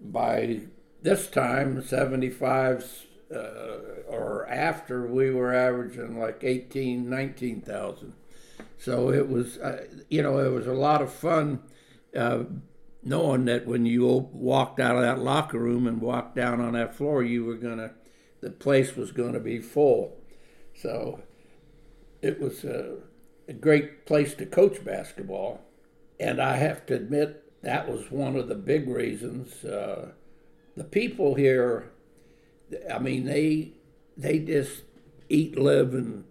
by 0.00 0.60
this 1.02 1.26
time, 1.28 1.82
75, 1.82 3.06
uh, 3.34 3.38
or 4.08 4.46
after, 4.48 5.06
we 5.06 5.30
were 5.30 5.54
averaging 5.54 6.18
like 6.18 6.42
18, 6.42 7.08
19,000. 7.08 8.14
So 8.78 9.10
it 9.10 9.28
was, 9.28 9.58
uh, 9.58 9.86
you 10.08 10.22
know, 10.22 10.38
it 10.38 10.50
was 10.50 10.66
a 10.66 10.72
lot 10.72 11.02
of 11.02 11.12
fun 11.12 11.60
uh, 12.16 12.44
knowing 13.02 13.44
that 13.46 13.66
when 13.66 13.86
you 13.86 14.06
walked 14.32 14.80
out 14.80 14.96
of 14.96 15.02
that 15.02 15.18
locker 15.18 15.58
room 15.58 15.86
and 15.86 16.00
walked 16.00 16.36
down 16.36 16.60
on 16.60 16.72
that 16.72 16.94
floor, 16.94 17.22
you 17.22 17.44
were 17.44 17.54
going 17.54 17.78
to, 17.78 17.90
the 18.40 18.50
place 18.50 18.96
was 18.96 19.12
going 19.12 19.32
to 19.34 19.40
be 19.40 19.58
full. 19.58 20.16
So 20.74 21.22
it 22.22 22.40
was 22.40 22.64
a, 22.64 22.96
a 23.48 23.52
great 23.52 24.06
place 24.06 24.34
to 24.34 24.46
coach 24.46 24.84
basketball. 24.84 25.60
And 26.18 26.40
I 26.40 26.56
have 26.56 26.86
to 26.86 26.94
admit, 26.94 27.43
that 27.64 27.90
was 27.90 28.10
one 28.10 28.36
of 28.36 28.48
the 28.48 28.54
big 28.54 28.88
reasons. 28.88 29.64
Uh, 29.64 30.12
the 30.76 30.84
people 30.84 31.34
here, 31.34 31.90
I 32.92 32.98
mean, 32.98 33.24
they 33.24 33.72
they 34.16 34.38
just 34.38 34.82
eat, 35.28 35.58
live, 35.58 35.94
and 35.94 36.24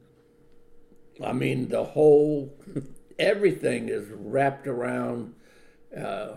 I 1.23 1.33
mean, 1.33 1.69
the 1.69 1.83
whole 1.83 2.53
everything 3.19 3.89
is 3.89 4.07
wrapped 4.09 4.67
around 4.67 5.33
uh, 5.97 6.33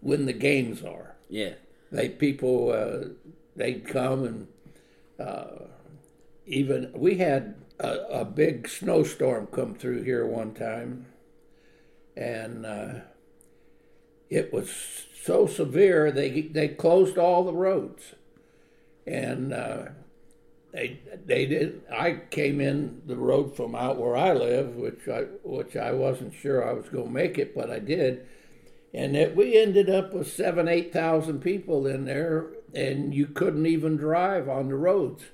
when 0.00 0.26
the 0.26 0.32
games 0.32 0.82
are. 0.82 1.16
Yeah, 1.28 1.54
they 1.90 2.08
people 2.08 2.70
uh, 2.72 3.08
they 3.56 3.74
come 3.74 4.24
and 4.24 4.48
uh, 5.18 5.66
even 6.46 6.92
we 6.94 7.16
had 7.16 7.54
a, 7.80 8.20
a, 8.20 8.24
big 8.24 8.68
snowstorm 8.68 9.46
come 9.48 9.74
through 9.74 10.02
here 10.02 10.26
one 10.26 10.54
time, 10.54 11.06
and 12.16 12.64
uh, 12.64 13.00
it 14.30 14.52
was 14.52 15.06
so 15.22 15.46
severe 15.46 16.10
they 16.10 16.42
they 16.42 16.68
closed 16.68 17.18
all 17.18 17.44
the 17.44 17.52
roads, 17.52 18.14
and 19.06 19.52
uh, 19.52 19.86
they 20.72 21.00
they 21.24 21.46
did. 21.46 21.82
I 21.92 22.20
came 22.30 22.60
in 22.60 23.02
the 23.06 23.16
road 23.16 23.56
from 23.56 23.74
out 23.74 23.98
where 23.98 24.16
I 24.16 24.32
live, 24.32 24.76
which 24.76 25.08
I 25.08 25.22
which 25.42 25.76
I 25.76 25.92
wasn't 25.92 26.34
sure 26.34 26.68
I 26.68 26.72
was 26.72 26.88
going 26.88 27.06
to 27.06 27.12
make 27.12 27.38
it, 27.38 27.54
but 27.54 27.70
I 27.70 27.78
did, 27.78 28.26
and 28.94 29.36
we 29.36 29.60
ended 29.60 29.90
up 29.90 30.12
with 30.12 30.32
seven 30.32 30.68
eight 30.68 30.92
thousand 30.92 31.40
people 31.40 31.86
in 31.86 32.04
there, 32.04 32.46
and 32.74 33.14
you 33.14 33.26
couldn't 33.26 33.66
even 33.66 33.96
drive 33.96 34.48
on 34.48 34.68
the 34.68 34.76
roads. 34.76 35.24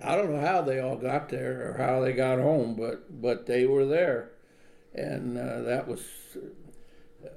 I 0.00 0.14
don't 0.14 0.32
know 0.32 0.40
how 0.40 0.62
they 0.62 0.78
all 0.78 0.96
got 0.96 1.28
there 1.28 1.70
or 1.70 1.78
how 1.78 2.00
they 2.00 2.12
got 2.12 2.38
home, 2.38 2.76
but 2.76 3.20
but 3.20 3.46
they 3.46 3.66
were 3.66 3.86
there, 3.86 4.30
and 4.94 5.36
uh, 5.38 5.62
that 5.62 5.88
was 5.88 6.02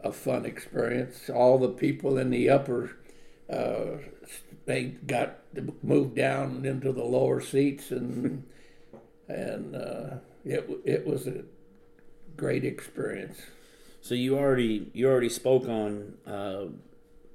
a 0.03 0.11
fun 0.11 0.45
experience. 0.45 1.29
All 1.29 1.57
the 1.57 1.69
people 1.69 2.17
in 2.17 2.29
the 2.29 2.49
upper, 2.49 2.97
uh, 3.49 3.97
they 4.65 4.83
got 4.83 5.39
moved 5.83 6.15
down 6.15 6.65
into 6.65 6.91
the 6.91 7.03
lower 7.03 7.41
seats, 7.41 7.91
and 7.91 8.43
and 9.27 9.75
uh, 9.75 10.15
it 10.45 10.69
it 10.85 11.05
was 11.05 11.27
a 11.27 11.43
great 12.37 12.63
experience. 12.63 13.41
So 14.01 14.15
you 14.15 14.37
already 14.37 14.89
you 14.93 15.07
already 15.07 15.29
spoke 15.29 15.67
on 15.67 16.15
uh, 16.25 16.65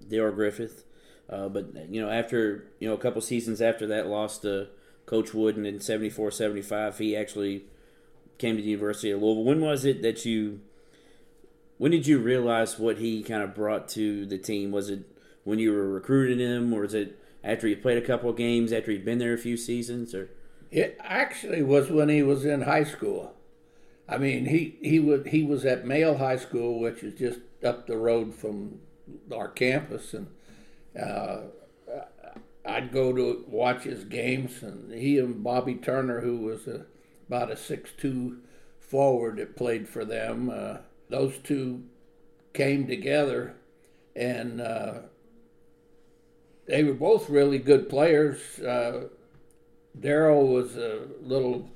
Darrell 0.09 0.35
Griffith, 0.35 0.85
uh, 1.31 1.49
but 1.49 1.89
you 1.91 2.01
know 2.01 2.11
after 2.11 2.67
you 2.81 2.89
know 2.89 2.95
a 2.95 2.99
couple 2.99 3.21
seasons 3.21 3.61
after 3.61 3.87
that 3.87 4.09
lost 4.09 4.43
to 4.43 4.69
Coach 5.07 5.33
Wooden 5.33 5.65
in 5.65 5.79
74-75, 5.79 6.99
he 6.99 7.17
actually 7.17 7.65
came 8.39 8.57
to 8.57 8.63
the 8.63 8.69
University 8.69 9.13
of 9.13 9.23
Louisville. 9.23 9.45
When 9.45 9.61
was 9.61 9.85
it 9.85 10.03
that 10.03 10.25
you 10.25 10.61
when 11.79 11.91
did 11.91 12.07
you 12.07 12.19
realize 12.19 12.79
what 12.79 12.99
he 12.99 13.23
kind 13.23 13.43
of 13.43 13.55
brought 13.55 13.89
to 13.91 14.27
the 14.27 14.39
team? 14.39 14.71
Was 14.71 14.91
it 14.91 15.01
when 15.45 15.59
you 15.59 15.73
were 15.73 15.89
recruiting 15.89 16.39
him, 16.39 16.73
or 16.73 16.83
was 16.83 16.95
it 16.95 17.19
after 17.45 17.69
you 17.69 17.77
played 17.77 17.99
a 17.99 18.07
couple 18.07 18.31
of 18.31 18.37
games, 18.37 18.73
after 18.73 18.91
he'd 18.91 19.05
been 19.05 19.19
there 19.19 19.35
a 19.35 19.39
few 19.39 19.57
seasons, 19.57 20.15
or? 20.15 20.31
It 20.71 20.99
actually 21.01 21.63
was 21.63 21.91
when 21.91 22.09
he 22.09 22.23
was 22.23 22.45
in 22.45 22.63
high 22.63 22.85
school. 22.85 23.35
I 24.09 24.19
mean, 24.19 24.47
he 24.47 24.77
he 24.83 24.99
was 24.99 25.27
he 25.27 25.43
was 25.43 25.65
at 25.65 25.87
Male 25.87 26.19
High 26.19 26.37
School, 26.37 26.81
which 26.81 27.03
is 27.03 27.19
just 27.19 27.41
up 27.65 27.87
the 27.87 27.97
road 27.97 28.35
from 28.35 28.81
our 29.33 29.49
campus, 29.49 30.15
and 30.15 30.29
uh, 31.01 31.43
I'd 32.65 32.93
go 32.93 33.13
to 33.13 33.45
watch 33.49 33.83
his 33.83 34.05
games, 34.05 34.63
and 34.63 34.93
he 34.93 35.19
and 35.19 35.43
Bobby 35.43 35.75
Turner, 35.75 36.21
who 36.21 36.39
was 36.39 36.67
a, 36.67 36.87
about 37.29 37.51
a 37.51 37.57
six-two 37.57 38.39
forward 38.79 39.37
that 39.37 39.57
played 39.57 39.89
for 39.89 40.05
them. 40.05 40.51
Uh, 40.51 40.79
those 41.09 41.39
two 41.39 41.85
came 42.53 42.87
together, 42.87 43.55
and 44.15 44.61
uh, 44.61 44.95
they 46.67 46.83
were 46.85 46.95
both 46.95 47.31
really 47.31 47.59
good 47.59 47.89
players. 47.89 48.59
Uh, 48.59 49.09
Darrell 49.99 50.49
was 50.49 50.77
a 50.77 51.03
little 51.23 51.71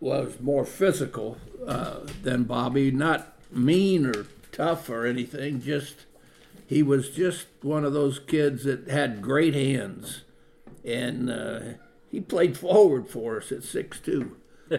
was 0.00 0.40
more 0.40 0.64
physical 0.64 1.38
uh, 1.66 2.00
than 2.22 2.44
Bobby, 2.44 2.90
not 2.90 3.34
mean 3.50 4.06
or 4.06 4.26
tough 4.52 4.88
or 4.88 5.06
anything. 5.06 5.60
Just 5.60 6.06
he 6.66 6.82
was 6.82 7.10
just 7.10 7.46
one 7.62 7.84
of 7.84 7.92
those 7.92 8.18
kids 8.18 8.64
that 8.64 8.88
had 8.88 9.22
great 9.22 9.54
hands, 9.54 10.22
and 10.84 11.30
uh, 11.30 11.60
he 12.10 12.20
played 12.20 12.56
forward 12.56 13.08
for 13.08 13.38
us 13.38 13.52
at 13.52 13.62
six 13.62 14.00
two. 14.00 14.36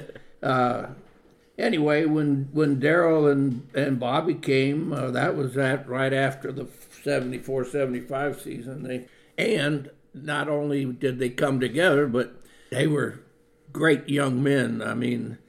Anyway, 1.58 2.06
when 2.06 2.50
when 2.52 2.80
Darrell 2.80 3.28
and 3.28 3.68
and 3.74 4.00
Bobby 4.00 4.36
came, 4.36 4.94
uh, 4.94 5.10
that 5.12 5.36
was 5.36 5.56
that 5.56 5.88
right 5.90 6.14
after 6.14 6.52
the 6.52 6.66
74-75 7.04 8.44
season. 8.44 8.84
They 8.84 9.08
and 9.38 9.90
not 10.14 10.48
only 10.48 10.86
did 10.86 11.20
they 11.20 11.30
come 11.30 11.60
together, 11.60 12.08
but 12.08 12.36
they 12.70 12.86
were 12.86 13.22
great 13.72 14.08
young 14.10 14.44
men. 14.44 14.82
I 14.82 14.94
mean, 14.94 15.40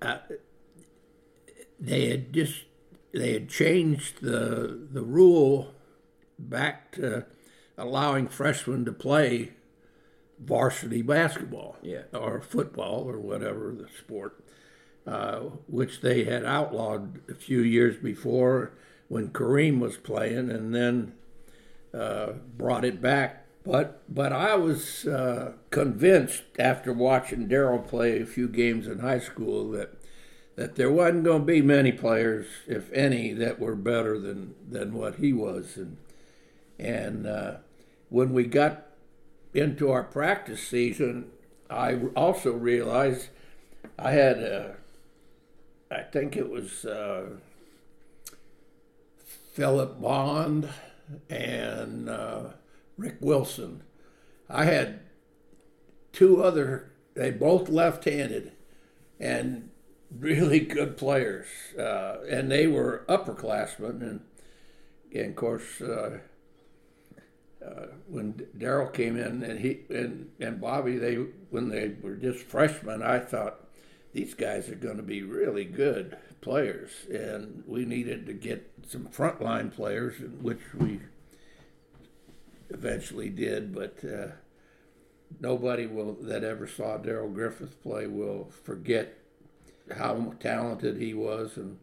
uh, 0.00 0.18
they 1.78 2.08
had 2.08 2.32
just 2.32 2.64
they 3.12 3.32
had 3.32 3.48
changed 3.48 4.22
the 4.22 4.88
the 4.90 5.02
rule 5.02 5.74
back 6.38 6.92
to 6.92 7.26
allowing 7.76 8.28
freshmen 8.28 8.84
to 8.84 8.92
play 8.92 9.52
varsity 10.40 11.02
basketball 11.02 11.76
yeah. 11.82 12.02
or 12.12 12.40
football 12.40 13.08
or 13.08 13.18
whatever 13.18 13.74
the 13.76 13.88
sport 13.98 14.40
uh, 15.08 15.38
which 15.66 16.02
they 16.02 16.24
had 16.24 16.44
outlawed 16.44 17.20
a 17.30 17.34
few 17.34 17.60
years 17.60 17.96
before 17.96 18.72
when 19.08 19.30
Kareem 19.30 19.78
was 19.78 19.96
playing, 19.96 20.50
and 20.50 20.74
then 20.74 21.14
uh, 21.94 22.32
brought 22.58 22.84
it 22.84 23.00
back. 23.00 23.46
But 23.64 24.02
but 24.06 24.34
I 24.34 24.54
was 24.56 25.06
uh, 25.06 25.52
convinced 25.70 26.42
after 26.58 26.92
watching 26.92 27.48
Darrell 27.48 27.78
play 27.78 28.20
a 28.20 28.26
few 28.26 28.48
games 28.48 28.86
in 28.86 28.98
high 28.98 29.18
school 29.18 29.70
that 29.70 29.94
that 30.56 30.74
there 30.74 30.90
wasn't 30.90 31.24
going 31.24 31.40
to 31.40 31.46
be 31.46 31.62
many 31.62 31.92
players, 31.92 32.46
if 32.66 32.92
any, 32.92 33.32
that 33.32 33.58
were 33.58 33.76
better 33.76 34.18
than 34.18 34.56
than 34.68 34.92
what 34.92 35.14
he 35.14 35.32
was, 35.32 35.78
and 35.78 35.96
and 36.78 37.26
uh, 37.26 37.54
when 38.10 38.34
we 38.34 38.44
got 38.44 38.88
into 39.54 39.90
our 39.90 40.04
practice 40.04 40.66
season, 40.66 41.30
I 41.70 41.94
also 42.14 42.52
realized 42.52 43.28
I 43.98 44.12
had 44.12 44.38
a 44.38 44.76
I 45.90 46.02
think 46.02 46.36
it 46.36 46.50
was 46.50 46.84
uh, 46.84 47.26
Philip 49.54 50.00
Bond 50.00 50.68
and 51.30 52.08
uh, 52.08 52.50
Rick 52.96 53.16
Wilson. 53.20 53.82
I 54.50 54.64
had 54.64 55.00
two 56.12 56.42
other, 56.42 56.92
they 57.14 57.30
both 57.30 57.68
left 57.68 58.04
handed 58.04 58.52
and 59.18 59.70
really 60.16 60.60
good 60.60 60.96
players. 60.96 61.46
Uh, 61.78 62.18
and 62.28 62.50
they 62.50 62.66
were 62.66 63.04
upperclassmen. 63.08 64.02
And, 64.02 64.20
and 65.14 65.30
of 65.30 65.36
course, 65.36 65.80
uh, 65.80 66.18
uh, 67.64 67.86
when 68.06 68.46
Darrell 68.56 68.88
came 68.88 69.16
in 69.16 69.42
and 69.42 69.58
he 69.58 69.80
and, 69.90 70.30
and 70.40 70.60
Bobby, 70.60 70.96
they 70.96 71.16
when 71.50 71.68
they 71.68 71.94
were 72.00 72.14
just 72.14 72.44
freshmen, 72.44 73.02
I 73.02 73.18
thought, 73.18 73.67
these 74.12 74.34
guys 74.34 74.68
are 74.68 74.74
going 74.74 74.96
to 74.96 75.02
be 75.02 75.22
really 75.22 75.64
good 75.64 76.16
players, 76.40 76.90
and 77.10 77.62
we 77.66 77.84
needed 77.84 78.26
to 78.26 78.32
get 78.32 78.70
some 78.86 79.06
frontline 79.06 79.72
players, 79.72 80.14
which 80.40 80.60
we 80.74 81.00
eventually 82.70 83.28
did. 83.28 83.74
But 83.74 83.98
uh, 84.04 84.28
nobody 85.40 85.86
will 85.86 86.14
that 86.22 86.44
ever 86.44 86.66
saw 86.66 86.96
Darrell 86.96 87.30
Griffith 87.30 87.82
play 87.82 88.06
will 88.06 88.50
forget 88.64 89.18
how 89.96 90.34
talented 90.40 90.96
he 90.96 91.14
was, 91.14 91.56
and 91.56 91.78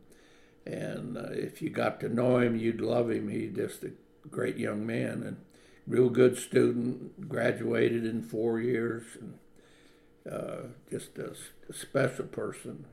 and 0.66 1.18
uh, 1.18 1.30
if 1.32 1.62
you 1.62 1.70
got 1.70 2.00
to 2.00 2.10
know 2.10 2.40
him, 2.40 2.58
you'd 2.58 2.82
love 2.82 3.12
him. 3.12 3.30
He's 3.30 3.56
just 3.56 3.84
a 3.84 3.92
great 4.30 4.58
young 4.58 4.86
man 4.86 5.22
and 5.22 5.38
real 5.86 6.10
good 6.10 6.38
student. 6.38 7.30
Graduated 7.30 8.04
in 8.04 8.24
four 8.24 8.60
years. 8.60 9.04
And, 9.20 9.38
uh, 10.30 10.68
just 10.90 11.18
a, 11.18 11.36
a, 11.70 11.74
special 11.74 12.26
person. 12.26 12.86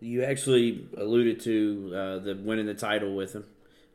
You 0.00 0.24
actually 0.24 0.88
alluded 0.96 1.40
to 1.40 1.92
uh, 1.94 2.18
the 2.18 2.34
winning 2.34 2.66
the 2.66 2.74
title 2.74 3.14
with 3.14 3.34
him, 3.34 3.44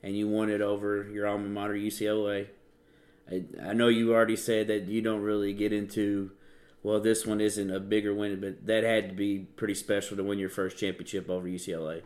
and 0.03 0.17
you 0.17 0.27
won 0.27 0.49
it 0.49 0.61
over 0.61 1.07
your 1.09 1.27
alma 1.27 1.47
mater, 1.47 1.73
UCLA. 1.73 2.47
I, 3.29 3.43
I 3.61 3.73
know 3.73 3.87
you 3.87 4.13
already 4.13 4.35
said 4.35 4.67
that 4.67 4.87
you 4.87 5.01
don't 5.01 5.21
really 5.21 5.53
get 5.53 5.73
into. 5.73 6.31
Well, 6.83 6.99
this 6.99 7.25
one 7.25 7.41
isn't 7.41 7.71
a 7.71 7.79
bigger 7.79 8.13
win, 8.13 8.39
but 8.39 8.65
that 8.67 8.83
had 8.83 9.09
to 9.09 9.15
be 9.15 9.39
pretty 9.55 9.73
special 9.73 10.15
to 10.17 10.23
win 10.23 10.39
your 10.39 10.49
first 10.49 10.77
championship 10.77 11.29
over 11.29 11.47
UCLA. 11.47 12.03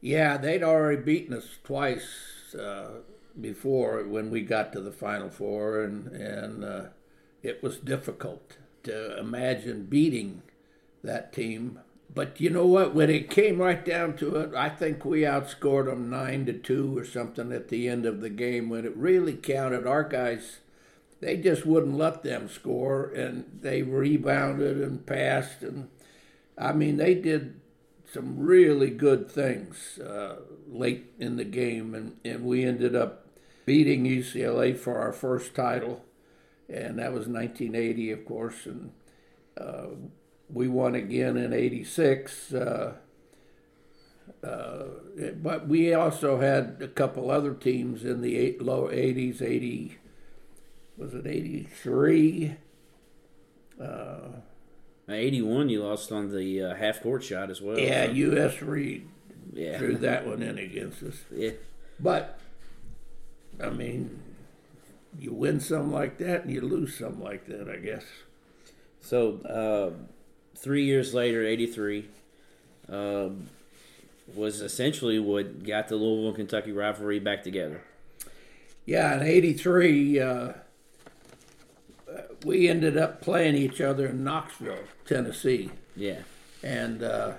Yeah, 0.00 0.36
they'd 0.36 0.62
already 0.62 1.02
beaten 1.02 1.34
us 1.34 1.58
twice 1.62 2.54
uh, 2.54 3.00
before 3.38 4.02
when 4.04 4.30
we 4.30 4.42
got 4.42 4.72
to 4.72 4.80
the 4.80 4.92
Final 4.92 5.30
Four, 5.30 5.82
and 5.82 6.08
and 6.08 6.64
uh, 6.64 6.84
it 7.42 7.62
was 7.62 7.78
difficult 7.78 8.56
to 8.84 9.18
imagine 9.18 9.86
beating 9.86 10.42
that 11.02 11.32
team. 11.32 11.80
But 12.12 12.40
you 12.40 12.50
know 12.50 12.66
what? 12.66 12.94
When 12.94 13.08
it 13.08 13.30
came 13.30 13.60
right 13.60 13.84
down 13.84 14.16
to 14.16 14.36
it, 14.36 14.54
I 14.54 14.68
think 14.68 15.04
we 15.04 15.20
outscored 15.20 15.86
them 15.86 16.10
nine 16.10 16.44
to 16.46 16.52
two 16.52 16.98
or 16.98 17.04
something 17.04 17.52
at 17.52 17.68
the 17.68 17.88
end 17.88 18.04
of 18.04 18.20
the 18.20 18.30
game. 18.30 18.68
When 18.68 18.84
it 18.84 18.96
really 18.96 19.34
counted, 19.34 19.86
our 19.86 20.02
guys 20.02 20.58
they 21.20 21.36
just 21.36 21.66
wouldn't 21.66 21.98
let 21.98 22.22
them 22.22 22.48
score, 22.48 23.10
and 23.10 23.58
they 23.60 23.82
rebounded 23.82 24.78
and 24.78 25.04
passed, 25.04 25.62
and 25.62 25.88
I 26.56 26.72
mean 26.72 26.96
they 26.96 27.14
did 27.14 27.60
some 28.12 28.38
really 28.38 28.90
good 28.90 29.30
things 29.30 29.98
uh, 29.98 30.36
late 30.68 31.12
in 31.18 31.36
the 31.36 31.44
game, 31.44 31.94
and, 31.94 32.16
and 32.24 32.44
we 32.44 32.64
ended 32.64 32.96
up 32.96 33.26
beating 33.66 34.04
UCLA 34.04 34.76
for 34.76 34.98
our 34.98 35.12
first 35.12 35.54
title, 35.54 36.04
and 36.72 36.98
that 36.98 37.12
was 37.12 37.26
1980, 37.26 38.12
of 38.12 38.24
course, 38.24 38.66
and 38.66 38.92
uh, 39.58 39.86
we 40.48 40.68
won 40.68 40.94
again 40.94 41.36
in 41.36 41.52
'86. 41.52 42.52
Uh, 42.52 42.94
uh, 44.42 44.84
but 45.42 45.68
we 45.68 45.92
also 45.92 46.40
had 46.40 46.78
a 46.80 46.88
couple 46.88 47.30
other 47.30 47.52
teams 47.52 48.04
in 48.04 48.22
the 48.22 48.36
eight, 48.36 48.62
low 48.62 48.88
80s, 48.88 49.42
80, 49.42 49.98
was 50.96 51.14
it 51.14 51.26
83? 51.26 52.56
Uh, 53.80 54.18
81, 55.08 55.68
you 55.68 55.82
lost 55.82 56.12
on 56.12 56.34
the 56.34 56.62
uh, 56.62 56.74
half 56.74 57.02
court 57.02 57.22
shot 57.22 57.50
as 57.50 57.60
well. 57.60 57.78
Yeah, 57.78 58.06
so. 58.06 58.12
U.S. 58.12 58.62
Reed 58.62 59.08
yeah. 59.52 59.78
threw 59.78 59.96
that 59.96 60.26
one 60.26 60.42
in 60.42 60.58
against 60.58 61.02
us. 61.02 61.16
Yeah. 61.34 61.52
But, 61.98 62.38
I 63.62 63.70
mean, 63.70 64.19
you 65.18 65.32
win 65.32 65.60
something 65.60 65.92
like 65.92 66.18
that 66.18 66.44
and 66.44 66.52
you 66.52 66.60
lose 66.60 66.96
something 66.96 67.22
like 67.22 67.46
that, 67.46 67.68
I 67.68 67.76
guess. 67.76 68.04
So, 69.00 69.40
uh, 69.40 69.90
three 70.56 70.84
years 70.84 71.14
later, 71.14 71.44
83, 71.44 72.08
um, 72.88 73.48
was 74.34 74.60
essentially 74.60 75.18
what 75.18 75.64
got 75.64 75.88
the 75.88 75.96
Louisville 75.96 76.28
and 76.28 76.36
Kentucky 76.36 76.72
rivalry 76.72 77.18
back 77.18 77.42
together. 77.42 77.82
Yeah, 78.86 79.16
in 79.16 79.22
83, 79.22 80.20
uh, 80.20 80.52
we 82.44 82.68
ended 82.68 82.96
up 82.96 83.20
playing 83.20 83.56
each 83.56 83.80
other 83.80 84.08
in 84.08 84.24
Knoxville, 84.24 84.84
Tennessee. 85.06 85.70
Yeah. 85.96 86.20
And 86.62 87.02
uh, 87.02 87.34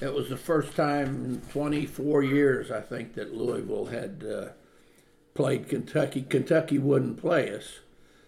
it 0.00 0.12
was 0.12 0.28
the 0.28 0.36
first 0.36 0.74
time 0.74 1.06
in 1.06 1.42
24 1.52 2.22
years, 2.22 2.70
I 2.70 2.80
think, 2.80 3.14
that 3.14 3.34
Louisville 3.34 3.86
had 3.86 4.24
uh, 4.28 4.48
played 5.36 5.68
Kentucky. 5.68 6.22
Kentucky 6.22 6.78
wouldn't 6.78 7.18
play 7.18 7.54
us. 7.54 7.80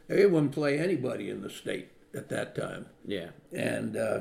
They 0.06 0.26
wouldn't 0.26 0.52
play 0.52 0.78
anybody 0.78 1.28
in 1.28 1.42
the 1.42 1.50
state 1.50 1.88
at 2.14 2.28
that 2.28 2.54
time. 2.54 2.86
Yeah. 3.04 3.28
And 3.52 3.96
uh, 3.96 4.20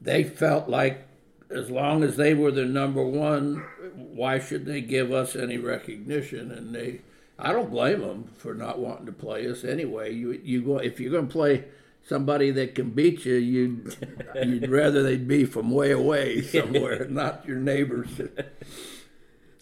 they 0.00 0.24
felt 0.24 0.68
like 0.68 1.06
as 1.50 1.70
long 1.70 2.02
as 2.02 2.16
they 2.16 2.34
were 2.34 2.50
the 2.50 2.64
number 2.64 3.02
one, 3.04 3.64
why 3.94 4.38
should 4.38 4.66
they 4.66 4.80
give 4.80 5.12
us 5.12 5.36
any 5.36 5.58
recognition? 5.58 6.50
And 6.50 6.74
they 6.74 7.00
I 7.38 7.52
don't 7.52 7.70
blame 7.70 8.00
them 8.00 8.30
for 8.36 8.54
not 8.54 8.78
wanting 8.78 9.06
to 9.06 9.12
play 9.12 9.48
us 9.48 9.64
anyway. 9.64 10.12
You 10.12 10.40
you 10.44 10.62
go 10.62 10.78
if 10.78 11.00
you're 11.00 11.10
going 11.10 11.26
to 11.26 11.32
play 11.32 11.64
somebody 12.04 12.50
that 12.52 12.74
can 12.74 12.90
beat 12.90 13.24
you, 13.24 13.34
you'd 13.34 13.96
you'd 14.42 14.70
rather 14.70 15.02
they'd 15.02 15.28
be 15.28 15.44
from 15.44 15.70
way 15.70 15.90
away 15.90 16.42
somewhere, 16.42 17.06
not 17.08 17.44
your 17.46 17.58
neighbors. 17.58 18.20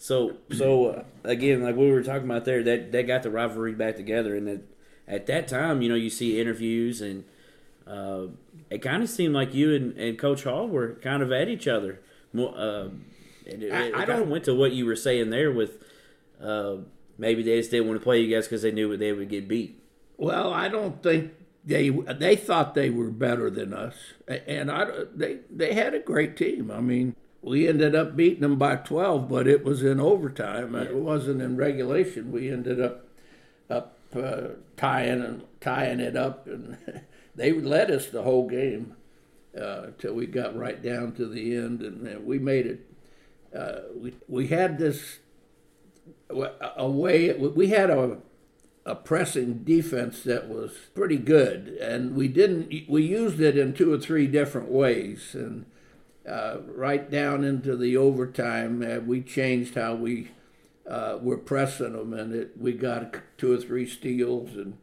So 0.01 0.37
so 0.51 1.05
again, 1.23 1.61
like 1.61 1.75
we 1.75 1.91
were 1.91 2.01
talking 2.01 2.25
about 2.25 2.43
there, 2.43 2.63
that 2.63 2.91
that 2.91 3.05
got 3.05 3.21
the 3.21 3.29
rivalry 3.29 3.73
back 3.73 3.97
together, 3.97 4.35
and 4.35 4.47
that 4.47 4.61
at 5.07 5.27
that 5.27 5.47
time, 5.47 5.83
you 5.83 5.89
know, 5.89 5.95
you 5.95 6.09
see 6.09 6.41
interviews 6.41 7.01
and. 7.01 7.23
Uh, 7.87 8.27
it 8.69 8.81
kind 8.81 9.03
of 9.03 9.09
seemed 9.09 9.33
like 9.33 9.53
you 9.53 9.75
and, 9.75 9.97
and 9.97 10.17
Coach 10.17 10.43
Hall 10.43 10.67
were 10.67 10.93
kind 11.01 11.21
of 11.21 11.31
at 11.31 11.49
each 11.49 11.67
other. 11.67 11.99
Uh, 12.33 12.89
it, 13.45 13.63
it, 13.63 13.73
I, 13.73 14.03
I 14.03 14.05
of 14.05 14.29
went 14.29 14.45
to 14.45 14.55
what 14.55 14.71
you 14.71 14.85
were 14.85 14.95
saying 14.95 15.29
there 15.29 15.51
with 15.51 15.83
uh, 16.41 16.77
maybe 17.17 17.43
they 17.43 17.57
just 17.57 17.71
didn't 17.71 17.87
want 17.87 17.99
to 17.99 18.03
play 18.03 18.21
you 18.21 18.33
guys 18.33 18.45
because 18.45 18.61
they 18.61 18.71
knew 18.71 18.95
they 18.95 19.11
would 19.11 19.29
get 19.29 19.47
beat. 19.47 19.83
Well, 20.15 20.53
I 20.53 20.69
don't 20.69 21.03
think 21.03 21.33
they 21.65 21.89
they 21.89 22.35
thought 22.35 22.75
they 22.75 22.89
were 22.89 23.09
better 23.09 23.49
than 23.49 23.73
us, 23.73 23.95
and 24.27 24.71
I 24.71 24.87
they 25.13 25.39
they 25.49 25.73
had 25.73 25.93
a 25.93 25.99
great 25.99 26.37
team. 26.37 26.71
I 26.71 26.79
mean, 26.79 27.15
we 27.41 27.67
ended 27.67 27.95
up 27.95 28.15
beating 28.15 28.41
them 28.41 28.57
by 28.57 28.75
twelve, 28.75 29.27
but 29.29 29.47
it 29.47 29.63
was 29.63 29.83
in 29.83 29.99
overtime. 29.99 30.73
Yeah. 30.73 30.83
It 30.83 30.95
wasn't 30.95 31.41
in 31.41 31.57
regulation. 31.57 32.31
We 32.31 32.51
ended 32.51 32.79
up 32.79 33.07
up 33.69 33.97
uh, 34.15 34.49
tying 34.77 35.21
and 35.21 35.43
tying 35.59 35.99
it 35.99 36.15
up, 36.15 36.47
and 36.47 36.77
they 37.35 37.51
led 37.53 37.89
us 37.89 38.07
the 38.07 38.23
whole 38.23 38.47
game 38.47 38.95
uh, 39.59 39.87
till 39.97 40.13
we 40.13 40.25
got 40.25 40.55
right 40.55 40.81
down 40.81 41.13
to 41.13 41.27
the 41.27 41.55
end, 41.55 41.81
and 41.81 42.25
we 42.25 42.39
made 42.39 42.65
it. 42.65 42.87
Uh, 43.55 43.81
we 43.95 44.13
we 44.27 44.47
had 44.47 44.77
this 44.77 45.19
a 46.29 46.89
way 46.89 47.33
we 47.33 47.67
had 47.67 47.89
a 47.89 48.17
a 48.85 48.95
pressing 48.95 49.59
defense 49.63 50.23
that 50.23 50.47
was 50.47 50.71
pretty 50.95 51.17
good, 51.17 51.67
and 51.81 52.15
we 52.15 52.27
didn't 52.27 52.89
we 52.89 53.03
used 53.03 53.39
it 53.39 53.57
in 53.57 53.73
two 53.73 53.93
or 53.93 53.97
three 53.97 54.27
different 54.27 54.69
ways, 54.69 55.35
and 55.35 55.65
uh, 56.27 56.57
right 56.67 57.09
down 57.09 57.43
into 57.43 57.75
the 57.75 57.97
overtime, 57.97 58.83
uh, 58.83 58.99
we 58.99 59.21
changed 59.21 59.75
how 59.75 59.95
we 59.95 60.31
uh, 60.89 61.17
were 61.21 61.37
pressing 61.37 61.93
them, 61.93 62.13
and 62.13 62.33
it, 62.33 62.51
we 62.59 62.73
got 62.73 63.15
two 63.37 63.53
or 63.53 63.57
three 63.57 63.87
steals, 63.87 64.55
and 64.55 64.77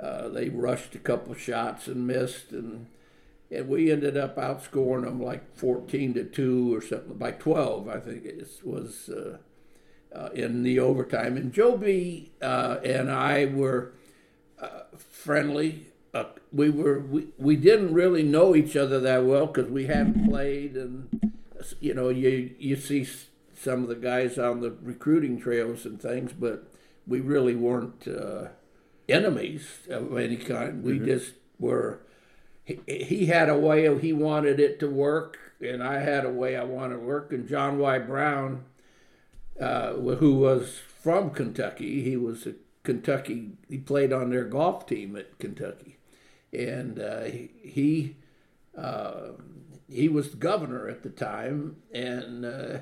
uh, 0.00 0.28
they 0.28 0.48
rushed 0.48 0.94
a 0.94 0.98
couple 0.98 1.34
shots 1.34 1.86
and 1.86 2.06
missed, 2.06 2.52
and 2.52 2.86
and 3.50 3.68
we 3.68 3.92
ended 3.92 4.16
up 4.16 4.36
outscoring 4.36 5.04
them 5.04 5.22
like 5.22 5.56
fourteen 5.56 6.14
to 6.14 6.24
two 6.24 6.74
or 6.74 6.80
something 6.80 7.16
by 7.16 7.30
twelve, 7.30 7.88
I 7.88 8.00
think 8.00 8.24
it 8.24 8.48
was 8.64 9.08
uh, 9.08 9.38
uh, 10.14 10.30
in 10.34 10.62
the 10.62 10.80
overtime. 10.80 11.36
And 11.36 11.52
Joe 11.52 11.76
B. 11.76 12.32
uh, 12.42 12.78
and 12.84 13.10
I 13.10 13.46
were 13.46 13.92
friendly. 14.96 15.86
Uh, 16.14 16.24
we 16.52 16.70
were 16.70 17.00
we, 17.00 17.26
we 17.38 17.56
didn't 17.56 17.92
really 17.92 18.22
know 18.22 18.54
each 18.54 18.76
other 18.76 19.00
that 19.00 19.24
well 19.24 19.46
because 19.46 19.70
we 19.70 19.86
hadn't 19.86 20.28
played, 20.28 20.76
and 20.76 21.32
you 21.80 21.92
know 21.92 22.08
you 22.08 22.54
you 22.58 22.76
see 22.76 23.06
some 23.54 23.82
of 23.82 23.88
the 23.88 23.96
guys 23.96 24.38
on 24.38 24.60
the 24.60 24.70
recruiting 24.82 25.40
trails 25.40 25.84
and 25.84 26.00
things, 26.00 26.32
but 26.32 26.72
we 27.06 27.20
really 27.20 27.56
weren't 27.56 28.06
uh, 28.06 28.48
enemies 29.08 29.66
of 29.90 30.16
any 30.16 30.36
kind. 30.36 30.84
We 30.84 30.94
mm-hmm. 30.94 31.06
just 31.06 31.32
were. 31.58 32.00
He, 32.64 32.80
he 32.86 33.26
had 33.26 33.50
a 33.50 33.58
way 33.58 33.84
of 33.84 34.00
he 34.00 34.12
wanted 34.12 34.60
it 34.60 34.78
to 34.80 34.88
work, 34.88 35.36
and 35.60 35.82
I 35.82 35.98
had 35.98 36.24
a 36.24 36.30
way 36.30 36.56
I 36.56 36.64
wanted 36.64 36.94
to 36.94 37.00
work. 37.00 37.32
And 37.32 37.48
John 37.48 37.78
Y. 37.78 37.98
Brown 37.98 38.64
uh, 39.60 39.92
who 39.92 40.34
was 40.34 40.78
from 40.78 41.30
Kentucky. 41.30 42.02
He 42.02 42.16
was 42.16 42.46
a 42.46 42.54
Kentucky. 42.82 43.52
He 43.68 43.78
played 43.78 44.12
on 44.12 44.30
their 44.30 44.44
golf 44.44 44.86
team 44.86 45.16
at 45.16 45.38
Kentucky, 45.38 45.98
and 46.54 46.98
uh, 46.98 47.24
he 47.24 48.16
uh, 48.76 49.32
he 49.88 50.08
was 50.08 50.34
governor 50.34 50.88
at 50.88 51.02
the 51.02 51.10
time, 51.10 51.76
and 51.92 52.44
uh, 52.44 52.78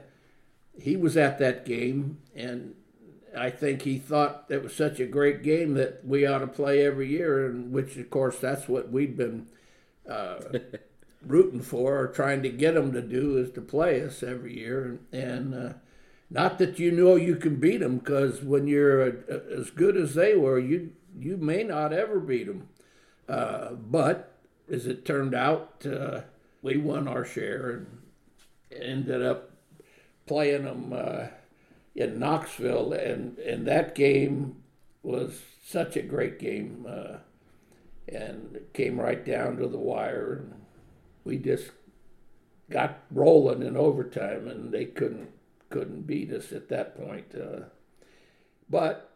he 0.80 0.96
was 0.96 1.16
at 1.16 1.38
that 1.38 1.64
game, 1.64 2.18
and 2.34 2.74
I 3.36 3.50
think 3.50 3.82
he 3.82 3.98
thought 3.98 4.46
it 4.48 4.62
was 4.62 4.74
such 4.74 5.00
a 5.00 5.06
great 5.06 5.42
game 5.42 5.74
that 5.74 6.04
we 6.04 6.26
ought 6.26 6.38
to 6.38 6.46
play 6.46 6.84
every 6.84 7.08
year, 7.08 7.46
and 7.46 7.72
which 7.72 7.96
of 7.96 8.10
course 8.10 8.38
that's 8.38 8.68
what 8.68 8.90
we'd 8.90 9.16
been. 9.16 9.46
Uh, 10.08 10.36
rooting 11.24 11.62
for 11.62 12.00
or 12.00 12.08
trying 12.08 12.42
to 12.42 12.48
get 12.48 12.74
them 12.74 12.92
to 12.92 13.00
do 13.00 13.36
is 13.36 13.52
to 13.52 13.60
play 13.60 14.02
us 14.02 14.24
every 14.24 14.58
year 14.58 14.98
and, 15.12 15.22
and 15.22 15.54
uh, 15.54 15.72
not 16.32 16.58
that 16.58 16.78
you 16.78 16.90
know 16.90 17.14
you 17.14 17.36
can 17.36 17.56
beat 17.56 17.80
them, 17.80 17.98
because 17.98 18.42
when 18.42 18.66
you're 18.66 19.02
as 19.28 19.70
good 19.70 19.98
as 19.98 20.14
they 20.14 20.34
were, 20.34 20.58
you 20.58 20.92
you 21.18 21.36
may 21.36 21.62
not 21.62 21.92
ever 21.92 22.18
beat 22.18 22.46
them. 22.46 22.68
Uh, 23.28 23.72
but 23.72 24.34
as 24.70 24.86
it 24.86 25.04
turned 25.04 25.34
out, 25.34 25.84
uh, 25.86 26.22
we 26.62 26.76
won 26.76 27.08
our 27.08 27.24
share 27.24 27.70
and 27.70 27.86
ended 28.80 29.22
up 29.22 29.50
playing 30.26 30.64
them 30.64 30.92
uh, 30.92 31.26
in 31.94 32.18
Knoxville, 32.18 32.92
and 32.92 33.38
and 33.38 33.66
that 33.66 33.94
game 33.94 34.56
was 35.02 35.40
such 35.64 35.96
a 35.96 36.02
great 36.02 36.38
game, 36.38 36.86
uh, 36.88 37.18
and 38.08 38.58
came 38.72 39.00
right 39.00 39.24
down 39.24 39.56
to 39.56 39.68
the 39.68 39.78
wire, 39.78 40.34
and 40.34 40.62
we 41.24 41.38
just 41.38 41.70
got 42.70 43.00
rolling 43.10 43.62
in 43.62 43.76
overtime, 43.76 44.48
and 44.48 44.72
they 44.72 44.84
couldn't 44.84 45.30
couldn't 45.70 46.06
beat 46.06 46.32
us 46.32 46.52
at 46.52 46.68
that 46.68 46.96
point. 46.96 47.34
Uh, 47.34 47.64
but 48.70 49.10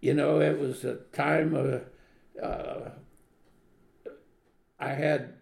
you 0.00 0.12
know, 0.12 0.40
it 0.40 0.58
was 0.58 0.84
a 0.84 0.96
time 1.14 1.54
of, 1.54 1.82
uh, 2.42 2.90
I 4.78 4.88
had 4.88 5.34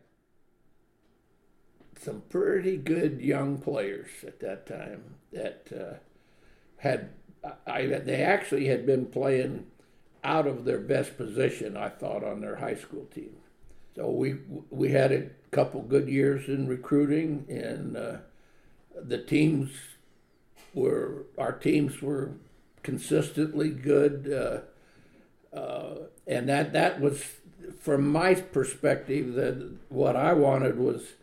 some 2.00 2.22
pretty 2.28 2.76
good 2.76 3.20
young 3.20 3.58
players 3.58 4.08
at 4.26 4.40
that 4.40 4.66
time 4.66 5.14
that 5.32 5.68
uh, 5.72 5.94
had, 6.76 7.10
I, 7.66 7.86
they 7.86 8.22
actually 8.22 8.66
had 8.66 8.84
been 8.86 9.06
playing 9.06 9.66
out 10.24 10.46
of 10.46 10.64
their 10.64 10.78
best 10.78 11.16
position, 11.16 11.76
I 11.76 11.88
thought, 11.88 12.24
on 12.24 12.40
their 12.40 12.56
high 12.56 12.76
school 12.76 13.06
team. 13.14 13.36
So 13.96 14.10
we 14.10 14.38
we 14.70 14.90
had 14.90 15.12
a 15.12 15.28
couple 15.50 15.82
good 15.82 16.08
years 16.08 16.48
in 16.48 16.66
recruiting, 16.66 17.44
and 17.48 17.96
uh, 17.96 18.16
the 18.94 19.18
teams 19.18 19.70
were 20.72 21.26
our 21.36 21.52
teams 21.52 22.00
were 22.00 22.32
consistently 22.82 23.70
good, 23.70 24.32
uh, 24.32 24.60
uh, 25.52 25.94
and 26.26 26.48
that 26.48 26.72
that 26.72 27.00
was 27.00 27.22
from 27.78 28.08
my 28.08 28.34
perspective 28.34 29.34
that 29.34 29.76
what 29.88 30.16
I 30.16 30.32
wanted 30.32 30.78
was 30.78 31.14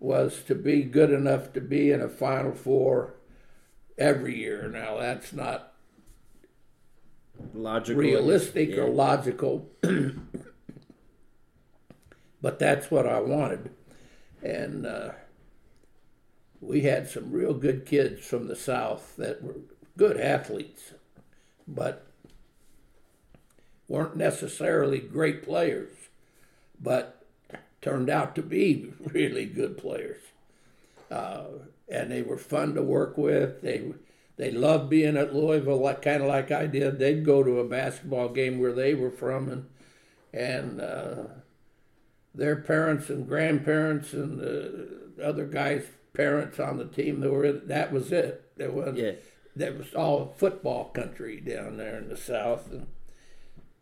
was 0.00 0.42
to 0.44 0.54
be 0.54 0.82
good 0.82 1.10
enough 1.10 1.52
to 1.52 1.60
be 1.60 1.90
in 1.90 2.00
a 2.00 2.08
Final 2.08 2.52
Four 2.52 3.14
every 3.96 4.38
year. 4.38 4.68
Now 4.68 4.98
that's 4.98 5.32
not 5.32 5.74
logical, 7.52 8.00
realistic 8.00 8.70
yeah. 8.70 8.82
or 8.82 8.88
logical, 8.88 9.68
but 12.40 12.58
that's 12.58 12.90
what 12.90 13.06
I 13.06 13.20
wanted, 13.20 13.70
and 14.42 14.86
uh, 14.86 15.10
we 16.60 16.82
had 16.82 17.08
some 17.08 17.30
real 17.30 17.54
good 17.54 17.86
kids 17.86 18.26
from 18.26 18.48
the 18.48 18.56
South 18.56 19.14
that 19.16 19.42
were 19.42 19.56
good 19.96 20.18
athletes, 20.18 20.92
but 21.66 22.07
weren't 23.88 24.16
necessarily 24.16 24.98
great 24.98 25.42
players, 25.42 25.94
but 26.80 27.24
turned 27.80 28.10
out 28.10 28.34
to 28.34 28.42
be 28.42 28.92
really 29.00 29.46
good 29.46 29.78
players. 29.78 30.22
Uh, 31.10 31.44
and 31.88 32.10
they 32.10 32.20
were 32.22 32.36
fun 32.38 32.74
to 32.74 32.82
work 32.82 33.16
with. 33.16 33.62
They 33.62 33.92
they 34.36 34.50
loved 34.52 34.88
being 34.90 35.16
at 35.16 35.34
Louisville, 35.34 35.80
like 35.80 36.02
kind 36.02 36.22
of 36.22 36.28
like 36.28 36.52
I 36.52 36.66
did. 36.66 36.98
They'd 36.98 37.24
go 37.24 37.42
to 37.42 37.58
a 37.60 37.68
basketball 37.68 38.28
game 38.28 38.60
where 38.60 38.74
they 38.74 38.94
were 38.94 39.10
from, 39.10 39.48
and 39.48 39.66
and 40.34 40.80
uh, 40.80 41.22
their 42.34 42.56
parents 42.56 43.08
and 43.08 43.26
grandparents 43.26 44.12
and 44.12 44.38
the 44.38 44.88
other 45.24 45.46
guys' 45.46 45.86
parents 46.12 46.60
on 46.60 46.76
the 46.76 46.84
team 46.84 47.20
that 47.20 47.30
were 47.32 47.44
in, 47.44 47.66
that 47.68 47.90
was 47.90 48.12
it. 48.12 48.56
That 48.58 48.74
was 48.74 48.96
Yeah. 48.96 49.12
that 49.56 49.78
was 49.78 49.94
all 49.94 50.34
football 50.36 50.90
country 50.90 51.40
down 51.40 51.78
there 51.78 51.96
in 51.96 52.08
the 52.08 52.16
South, 52.16 52.70
and, 52.70 52.86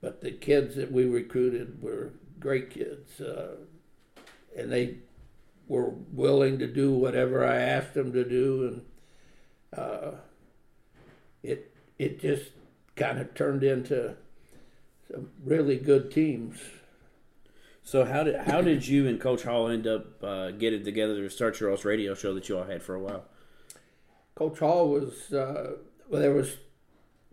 but 0.06 0.20
the 0.20 0.30
kids 0.30 0.76
that 0.76 0.92
we 0.92 1.04
recruited 1.04 1.82
were 1.82 2.12
great 2.38 2.70
kids, 2.70 3.20
uh, 3.20 3.56
and 4.56 4.70
they 4.70 4.98
were 5.66 5.90
willing 6.12 6.60
to 6.60 6.68
do 6.68 6.92
whatever 6.92 7.44
I 7.44 7.56
asked 7.56 7.94
them 7.94 8.12
to 8.12 8.22
do, 8.24 8.84
and 9.74 9.80
uh, 9.84 10.10
it 11.42 11.74
it 11.98 12.20
just 12.20 12.52
kind 12.94 13.18
of 13.18 13.34
turned 13.34 13.64
into 13.64 14.14
some 15.10 15.30
really 15.44 15.76
good 15.76 16.12
teams. 16.12 16.60
So 17.82 18.04
how 18.04 18.22
did 18.22 18.36
how 18.36 18.60
did 18.60 18.86
you 18.86 19.08
and 19.08 19.20
Coach 19.20 19.42
Hall 19.42 19.66
end 19.66 19.88
up 19.88 20.22
uh, 20.22 20.52
getting 20.52 20.84
together 20.84 21.16
to 21.16 21.28
start 21.28 21.58
your 21.58 21.72
all's 21.72 21.84
radio 21.84 22.14
show 22.14 22.32
that 22.34 22.48
you 22.48 22.58
all 22.58 22.64
had 22.64 22.84
for 22.84 22.94
a 22.94 23.00
while? 23.00 23.24
Coach 24.36 24.60
Hall 24.60 24.88
was 24.88 25.32
uh, 25.32 25.78
well, 26.08 26.20
there 26.20 26.32
was 26.32 26.58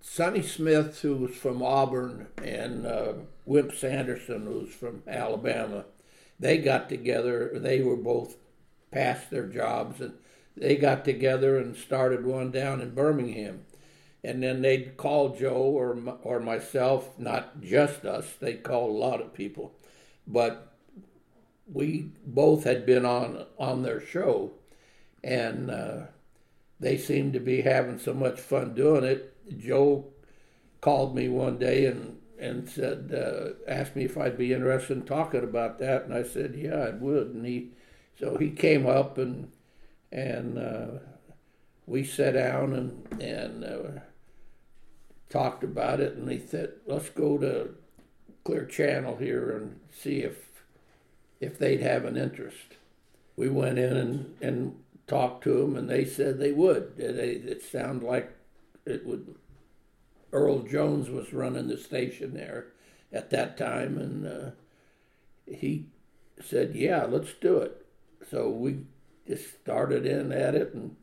Sonny 0.05 0.41
Smith 0.41 1.01
who 1.01 1.15
was 1.15 1.31
from 1.31 1.63
Auburn 1.63 2.27
and 2.37 2.85
uh, 2.85 3.13
Wimp 3.45 3.73
Sanderson 3.73 4.45
who 4.45 4.59
was 4.59 4.69
from 4.69 5.01
Alabama. 5.07 5.85
They 6.39 6.57
got 6.57 6.89
together. 6.89 7.51
They 7.55 7.81
were 7.81 7.95
both 7.95 8.35
past 8.91 9.31
their 9.31 9.47
jobs 9.47 10.01
and 10.01 10.13
they 10.57 10.75
got 10.75 11.05
together 11.05 11.57
and 11.57 11.75
started 11.75 12.25
one 12.25 12.51
down 12.51 12.81
in 12.81 12.93
Birmingham. 12.93 13.65
And 14.23 14.43
then 14.43 14.61
they'd 14.61 14.97
call 14.97 15.35
Joe 15.35 15.55
or 15.55 15.97
or 16.21 16.39
myself, 16.39 17.17
not 17.17 17.61
just 17.61 18.05
us. 18.05 18.33
They 18.39 18.55
called 18.55 18.91
a 18.91 18.99
lot 18.99 19.21
of 19.21 19.33
people, 19.33 19.73
but 20.27 20.73
we 21.65 22.11
both 22.25 22.65
had 22.65 22.85
been 22.85 23.05
on 23.05 23.45
on 23.57 23.83
their 23.83 23.99
show, 23.99 24.51
and 25.23 25.69
uh, 25.69 26.01
they 26.79 26.97
seemed 26.97 27.33
to 27.33 27.39
be 27.41 27.61
having 27.61 27.99
so 27.99 28.13
much 28.13 28.39
fun 28.39 28.73
doing 28.73 29.03
it. 29.03 29.32
Joe 29.57 30.05
called 30.81 31.15
me 31.15 31.29
one 31.29 31.57
day 31.57 31.85
and 31.85 32.19
and 32.39 32.67
said, 32.67 33.13
uh, 33.13 33.53
asked 33.71 33.95
me 33.95 34.03
if 34.03 34.17
I'd 34.17 34.37
be 34.37 34.51
interested 34.51 34.97
in 34.97 35.03
talking 35.03 35.43
about 35.43 35.79
that, 35.79 36.03
and 36.03 36.13
I 36.13 36.23
said, 36.23 36.55
yeah, 36.57 36.75
I 36.75 36.89
would. 36.89 37.27
And 37.27 37.45
he, 37.45 37.69
so 38.19 38.35
he 38.37 38.49
came 38.49 38.85
up 38.85 39.17
and 39.17 39.49
and 40.11 40.57
uh, 40.57 40.99
we 41.87 42.03
sat 42.03 42.33
down 42.33 42.73
and 42.73 43.21
and 43.21 43.63
uh, 43.63 44.01
talked 45.29 45.63
about 45.63 45.99
it, 45.99 46.15
and 46.15 46.29
he 46.29 46.39
said, 46.39 46.73
let's 46.85 47.09
go 47.09 47.37
to 47.37 47.75
Clear 48.43 48.65
Channel 48.65 49.15
here 49.17 49.55
and 49.55 49.79
see 49.91 50.19
if 50.19 50.63
if 51.39 51.57
they'd 51.57 51.81
have 51.81 52.05
an 52.05 52.17
interest. 52.17 52.77
We 53.35 53.49
went 53.49 53.79
in 53.79 53.97
and, 53.97 54.35
and 54.41 54.75
talked 55.07 55.43
to 55.45 55.59
them, 55.59 55.75
and 55.75 55.89
they 55.89 56.05
said 56.05 56.39
they 56.39 56.51
would. 56.51 56.97
They, 56.97 57.31
it 57.31 57.63
sounded 57.63 58.05
like 58.05 58.31
it 58.85 59.05
would. 59.05 59.35
Earl 60.31 60.63
Jones 60.63 61.09
was 61.09 61.31
running 61.33 61.67
the 61.67 61.77
station 61.77 62.33
there 62.33 62.67
at 63.11 63.29
that 63.29 63.57
time, 63.57 63.97
and 63.97 64.25
uh, 64.25 64.51
he 65.45 65.87
said, 66.41 66.75
"Yeah, 66.75 67.05
let's 67.05 67.33
do 67.33 67.57
it." 67.57 67.85
So 68.29 68.49
we 68.49 68.85
just 69.27 69.61
started 69.61 70.05
in 70.05 70.31
at 70.31 70.55
it, 70.55 70.73
and 70.73 70.95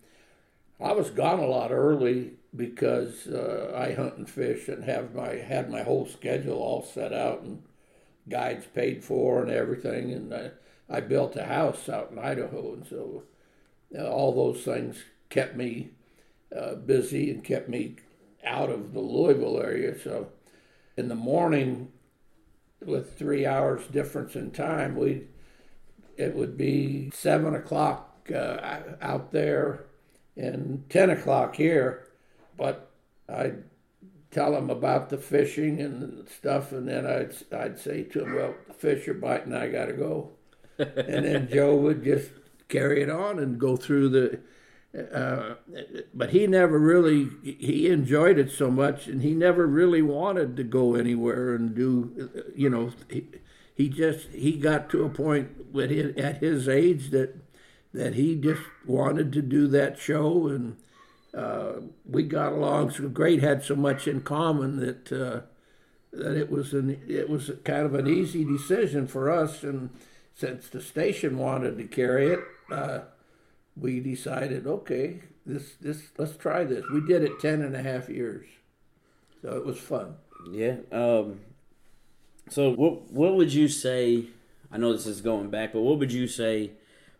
I 0.81 0.93
was 0.93 1.11
gone 1.11 1.41
a 1.41 1.47
lot 1.47 1.71
early 1.71 2.33
because 2.55 3.27
uh, 3.29 3.73
I 3.77 3.93
hunt 3.93 4.17
and 4.17 4.29
fish 4.29 4.69
and 4.69 4.85
have 4.85 5.15
my 5.15 5.37
had 5.37 5.71
my 5.71 5.83
whole 5.83 6.07
schedule 6.07 6.59
all 6.59 6.83
set 6.83 7.13
out 7.13 7.43
and 7.43 7.63
guides 8.29 8.67
paid 8.67 9.05
for 9.05 9.43
and 9.43 9.51
everything, 9.51 10.13
and 10.13 10.35
I, 10.35 10.51
I 10.89 11.01
built 11.01 11.37
a 11.37 11.45
house 11.45 11.89
out 11.89 12.11
in 12.11 12.19
Idaho, 12.19 12.75
and 12.75 12.87
so 12.87 13.25
uh, 13.97 14.09
all 14.09 14.35
those 14.35 14.65
things 14.65 15.05
kept 15.29 15.57
me 15.57 15.91
uh, 16.57 16.75
busy 16.75 17.31
and 17.31 17.45
kept 17.45 17.69
me 17.69 17.97
out 18.45 18.71
of 18.71 18.93
the 18.93 19.01
Louisville 19.01 19.61
area. 19.61 19.99
So 19.99 20.29
in 20.97 21.09
the 21.09 21.15
morning, 21.15 21.93
with 22.85 23.19
three 23.19 23.47
hours 23.47 23.87
difference 23.89 24.35
in 24.37 24.51
time, 24.51 24.97
we 24.97 25.25
it 26.17 26.35
would 26.35 26.57
be 26.57 27.11
seven 27.15 27.55
o'clock 27.55 28.31
uh, 28.35 28.79
out 29.01 29.33
there 29.33 29.87
and 30.37 30.85
ten 30.89 31.11
o'clock 31.11 31.57
here, 31.57 32.09
but 32.57 32.91
I'd 33.29 33.65
tell 34.31 34.53
them 34.53 34.71
about 34.71 35.11
the 35.11 35.19
fishing 35.19 35.81
and 35.81 36.29
stuff, 36.29 36.73
and 36.73 36.89
then 36.89 37.07
I'd 37.07 37.35
I'd 37.53 37.79
say 37.79 38.05
to 38.05 38.21
them, 38.21 38.35
"Well, 38.35 38.55
the 38.67 38.75
fish 38.75 39.09
are 39.09 39.15
biting. 39.15 39.55
I 39.55 39.69
got 39.69 39.87
to 39.87 39.93
go," 39.93 40.31
and 40.79 41.25
then 41.25 41.49
Joe 41.51 41.77
would 41.77 42.05
just 42.05 42.31
carry 42.69 43.03
it 43.03 43.11
on 43.11 43.39
and 43.39 43.59
go 43.59 43.77
through 43.77 44.11
the. 44.11 44.41
Uh, 44.93 45.55
but 46.13 46.31
he 46.31 46.47
never 46.49 46.79
really 46.79 47.29
he 47.45 47.89
enjoyed 47.89 48.39
it 48.39 48.51
so 48.51 48.71
much, 48.71 49.07
and 49.07 49.23
he 49.23 49.35
never 49.35 49.67
really 49.67 50.03
wanted 50.03 50.57
to 50.57 50.65
go 50.65 50.95
anywhere 50.95 51.55
and 51.55 51.75
do. 51.75 52.31
You 52.57 52.71
know, 52.71 52.93
he, 53.09 53.27
he 53.75 53.89
just 53.89 54.29
he 54.31 54.59
got 54.59 54.91
to 54.91 55.05
a 55.05 55.09
point 55.09 55.73
with 55.73 55.91
his, 55.91 56.17
at 56.17 56.39
his 56.39 56.69
age 56.69 57.11
that 57.11 57.37
that 57.95 58.15
he 58.15 58.35
just 58.35 58.63
wanted 58.85 59.33
to 59.33 59.43
do 59.43 59.69
that 59.69 59.99
show 59.99 60.49
and 60.49 60.77
uh, 61.35 61.75
we 62.05 62.23
got 62.25 62.53
along 62.53 62.91
so 62.91 63.09
great, 63.09 63.41
had 63.41 63.63
so 63.63 63.77
much 63.77 64.09
in 64.09 64.21
common 64.21 64.77
that 64.77 65.13
uh, 65.13 65.41
that 66.13 66.37
it 66.37 66.51
was 66.51 66.73
an 66.75 67.01
it 67.09 67.29
was 67.29 67.51
kind 67.65 67.87
of 67.87 67.95
an 67.95 68.07
easy 68.07 68.45
decision 68.45 69.07
for 69.07 69.31
us. 69.31 69.63
And 69.63 69.91
since 70.35 70.69
the 70.69 70.81
station 70.81 71.39
wanted 71.39 71.79
to 71.79 71.85
carry 71.85 72.33
it, 72.33 72.41
uh, 72.71 73.01
we 73.77 74.01
decided, 74.01 74.67
okay, 74.67 75.21
this 75.47 75.75
this 75.81 76.03
let's 76.19 76.37
try 76.37 76.65
this. 76.65 76.85
We 76.93 77.01
did 77.01 77.23
it 77.23 77.41
ten 77.41 77.63
and 77.63 77.75
a 77.75 77.83
half 77.83 78.09
years, 78.09 78.47
so 79.43 79.57
it 79.57 79.65
was 79.65 79.79
fun. 79.79 80.15
Yeah. 80.51 80.77
Um, 80.93 81.41
so 82.49 82.71
what 82.73 83.11
what 83.11 83.35
would 83.35 83.53
you 83.53 83.69
say? 83.69 84.27
I 84.73 84.79
know 84.79 84.93
this 84.93 85.07
is 85.07 85.21
going 85.21 85.51
back, 85.51 85.73
but 85.73 85.81
what 85.81 85.99
would 85.99 86.13
you 86.13 86.29
say 86.29 86.73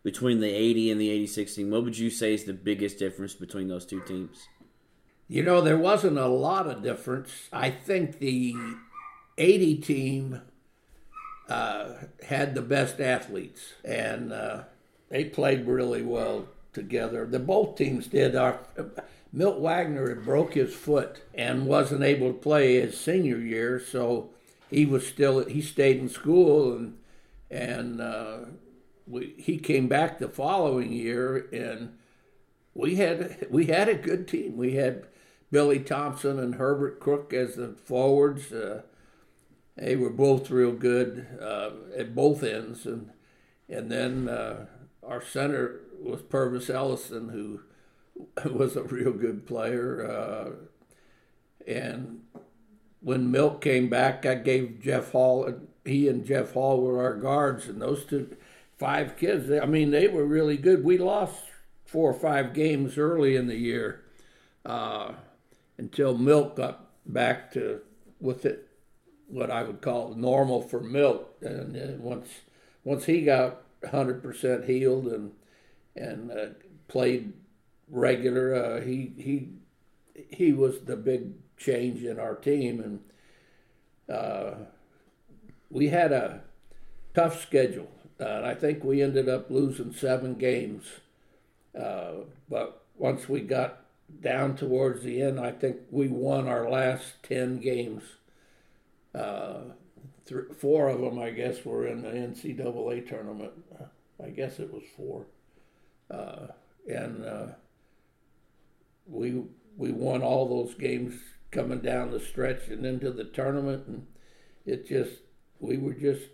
between 0.03 0.41
the 0.41 0.49
80 0.49 0.93
and 0.93 1.01
the 1.01 1.11
86 1.11 1.55
team? 1.55 1.71
What 1.71 1.85
would 1.85 1.99
you 1.99 2.09
say 2.09 2.33
is 2.33 2.45
the 2.45 2.53
biggest 2.53 2.99
difference 2.99 3.35
between 3.35 3.69
those 3.69 3.85
two 3.85 4.01
teams? 4.03 4.47
You 5.29 5.43
know, 5.43 5.61
there 5.61 5.77
wasn't 5.77 6.19
a 6.19 6.27
lot 6.27 6.67
of 6.67 6.83
difference. 6.83 7.49
I 7.53 7.71
think 7.71 8.19
the 8.19 8.55
80 9.39 9.77
team 9.77 10.43
uh, 11.49 11.95
had 12.27 12.55
the 12.55 12.63
best 12.63 13.01
athletes, 13.01 13.75
and 13.85 14.33
uh, 14.33 14.63
they 15.11 15.25
played 15.25 15.67
really 15.67 16.03
well 16.03 16.47
together. 16.73 17.27
The 17.27 17.39
both 17.39 17.77
teams 17.77 18.07
did. 18.07 18.35
Our 18.35 18.61
Milt 19.33 19.59
Wagner 19.59 20.15
broke 20.15 20.55
his 20.55 20.75
foot 20.75 21.23
and 21.35 21.67
wasn't 21.67 22.03
able 22.03 22.29
to 22.33 22.39
play 22.39 22.81
his 22.81 22.99
senior 22.99 23.39
year, 23.39 23.81
so 23.81 24.31
he 24.71 24.87
was 24.87 25.07
still 25.07 25.45
he 25.45 25.61
stayed 25.61 25.99
in 25.99 26.09
school 26.09 26.77
and 26.77 26.97
and 27.51 28.01
uh, 28.01 28.39
we, 29.07 29.35
he 29.37 29.59
came 29.59 29.89
back 29.89 30.19
the 30.19 30.29
following 30.29 30.93
year 30.93 31.49
and 31.53 31.97
we 32.75 32.97
had 32.97 33.47
we 33.51 33.67
had 33.67 33.89
a 33.89 33.95
good 33.95 34.29
team. 34.29 34.57
We 34.57 34.75
had 34.75 35.07
Billy 35.51 35.81
Thompson 35.81 36.39
and 36.39 36.55
Herbert 36.55 37.01
Crook 37.01 37.33
as 37.33 37.57
the 37.57 37.75
forwards. 37.85 38.53
Uh, 38.53 38.83
they 39.77 39.97
were 39.97 40.11
both 40.11 40.51
real 40.51 40.73
good 40.73 41.27
uh, 41.41 41.71
at 41.97 42.15
both 42.15 42.43
ends, 42.43 42.87
and 42.87 43.11
and 43.69 43.91
then 43.91 44.29
uh, 44.29 44.67
our 45.03 45.23
center 45.23 45.81
was 46.01 46.23
Pervis 46.23 46.71
Ellison, 46.71 47.29
who 47.31 47.61
was 48.53 48.77
a 48.77 48.83
real 48.83 49.13
good 49.13 49.47
player. 49.47 50.07
Uh, 50.07 50.51
and 51.67 52.23
when 53.01 53.31
Milt 53.31 53.61
came 53.61 53.89
back, 53.89 54.27
I 54.27 54.35
gave 54.35 54.81
Jeff 54.83 55.13
Hall. 55.13 55.53
He 55.85 56.09
and 56.09 56.25
Jeff 56.25 56.53
Hall 56.53 56.81
were 56.81 57.03
our 57.03 57.15
guards, 57.15 57.67
and 57.67 57.81
those 57.81 58.05
two, 58.05 58.37
five 58.79 59.17
kids. 59.17 59.51
I 59.51 59.67
mean, 59.67 59.91
they 59.91 60.09
were 60.09 60.25
really 60.25 60.57
good. 60.57 60.85
We 60.85 60.99
lost 60.99 61.45
four 61.85 62.11
or 62.11 62.19
five 62.19 62.55
games 62.55 62.97
early 62.97 63.37
in 63.37 63.47
the 63.47 63.57
year 63.57 64.03
uh, 64.65 65.13
until 65.77 66.17
Milt 66.17 66.57
got 66.57 66.87
back 67.07 67.53
to 67.53 67.81
with 68.21 68.45
it 68.45 68.69
what 69.27 69.51
I 69.51 69.63
would 69.63 69.81
call 69.81 70.15
normal 70.15 70.61
for 70.63 70.81
Milt. 70.81 71.29
and 71.43 72.01
once 72.01 72.29
once 72.85 73.05
he 73.07 73.23
got 73.23 73.63
100% 73.83 74.67
healed 74.67 75.07
and 75.07 75.33
and 75.97 76.31
uh, 76.31 76.47
played 76.89 77.33
regular, 77.89 78.55
uh, 78.55 78.81
he 78.81 79.13
he 79.17 79.49
he 80.31 80.53
was 80.53 80.81
the 80.83 80.97
big 80.97 81.33
change 81.57 82.05
in 82.05 82.19
our 82.19 82.35
team, 82.35 82.81
and 82.81 84.17
uh, 84.17 84.55
we 85.69 85.89
had 85.89 86.13
a 86.13 86.43
tough 87.15 87.43
schedule. 87.43 87.91
and 88.19 88.45
I 88.47 88.55
think 88.55 88.85
we 88.85 89.03
ended 89.03 89.29
up 89.29 89.51
losing 89.51 89.93
seven 89.93 90.35
games. 90.35 90.85
Uh, 91.79 92.25
but 92.49 92.83
once 92.97 93.29
we 93.29 93.41
got 93.41 93.83
down 94.21 94.57
towards 94.57 95.03
the 95.03 95.23
end, 95.23 95.39
I 95.39 95.53
think 95.53 95.79
we 95.91 96.09
won 96.09 96.49
our 96.49 96.69
last 96.69 97.23
ten 97.23 97.59
games. 97.59 98.03
Three, 100.31 100.45
four 100.57 100.89
of 100.89 101.01
them, 101.01 101.19
I 101.19 101.31
guess, 101.31 101.65
were 101.65 101.89
in 101.89 102.03
the 102.03 102.11
NCAA 102.11 103.09
tournament. 103.09 103.51
I 104.25 104.29
guess 104.29 104.61
it 104.61 104.73
was 104.73 104.85
four, 104.97 105.27
uh, 106.09 106.47
and 106.89 107.25
uh, 107.25 107.47
we 109.09 109.43
we 109.77 109.91
won 109.91 110.23
all 110.23 110.49
those 110.49 110.75
games 110.77 111.15
coming 111.51 111.81
down 111.81 112.13
the 112.13 112.21
stretch 112.21 112.69
and 112.69 112.87
into 112.87 113.11
the 113.11 113.25
tournament, 113.25 113.89
and 113.89 114.07
it 114.65 114.87
just 114.87 115.23
we 115.59 115.77
were 115.77 115.95
just 115.95 116.29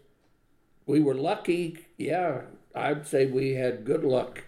we 0.84 1.00
were 1.00 1.14
lucky. 1.14 1.86
Yeah, 1.96 2.42
I'd 2.74 3.06
say 3.06 3.24
we 3.24 3.54
had 3.54 3.86
good 3.86 4.04
luck 4.04 4.44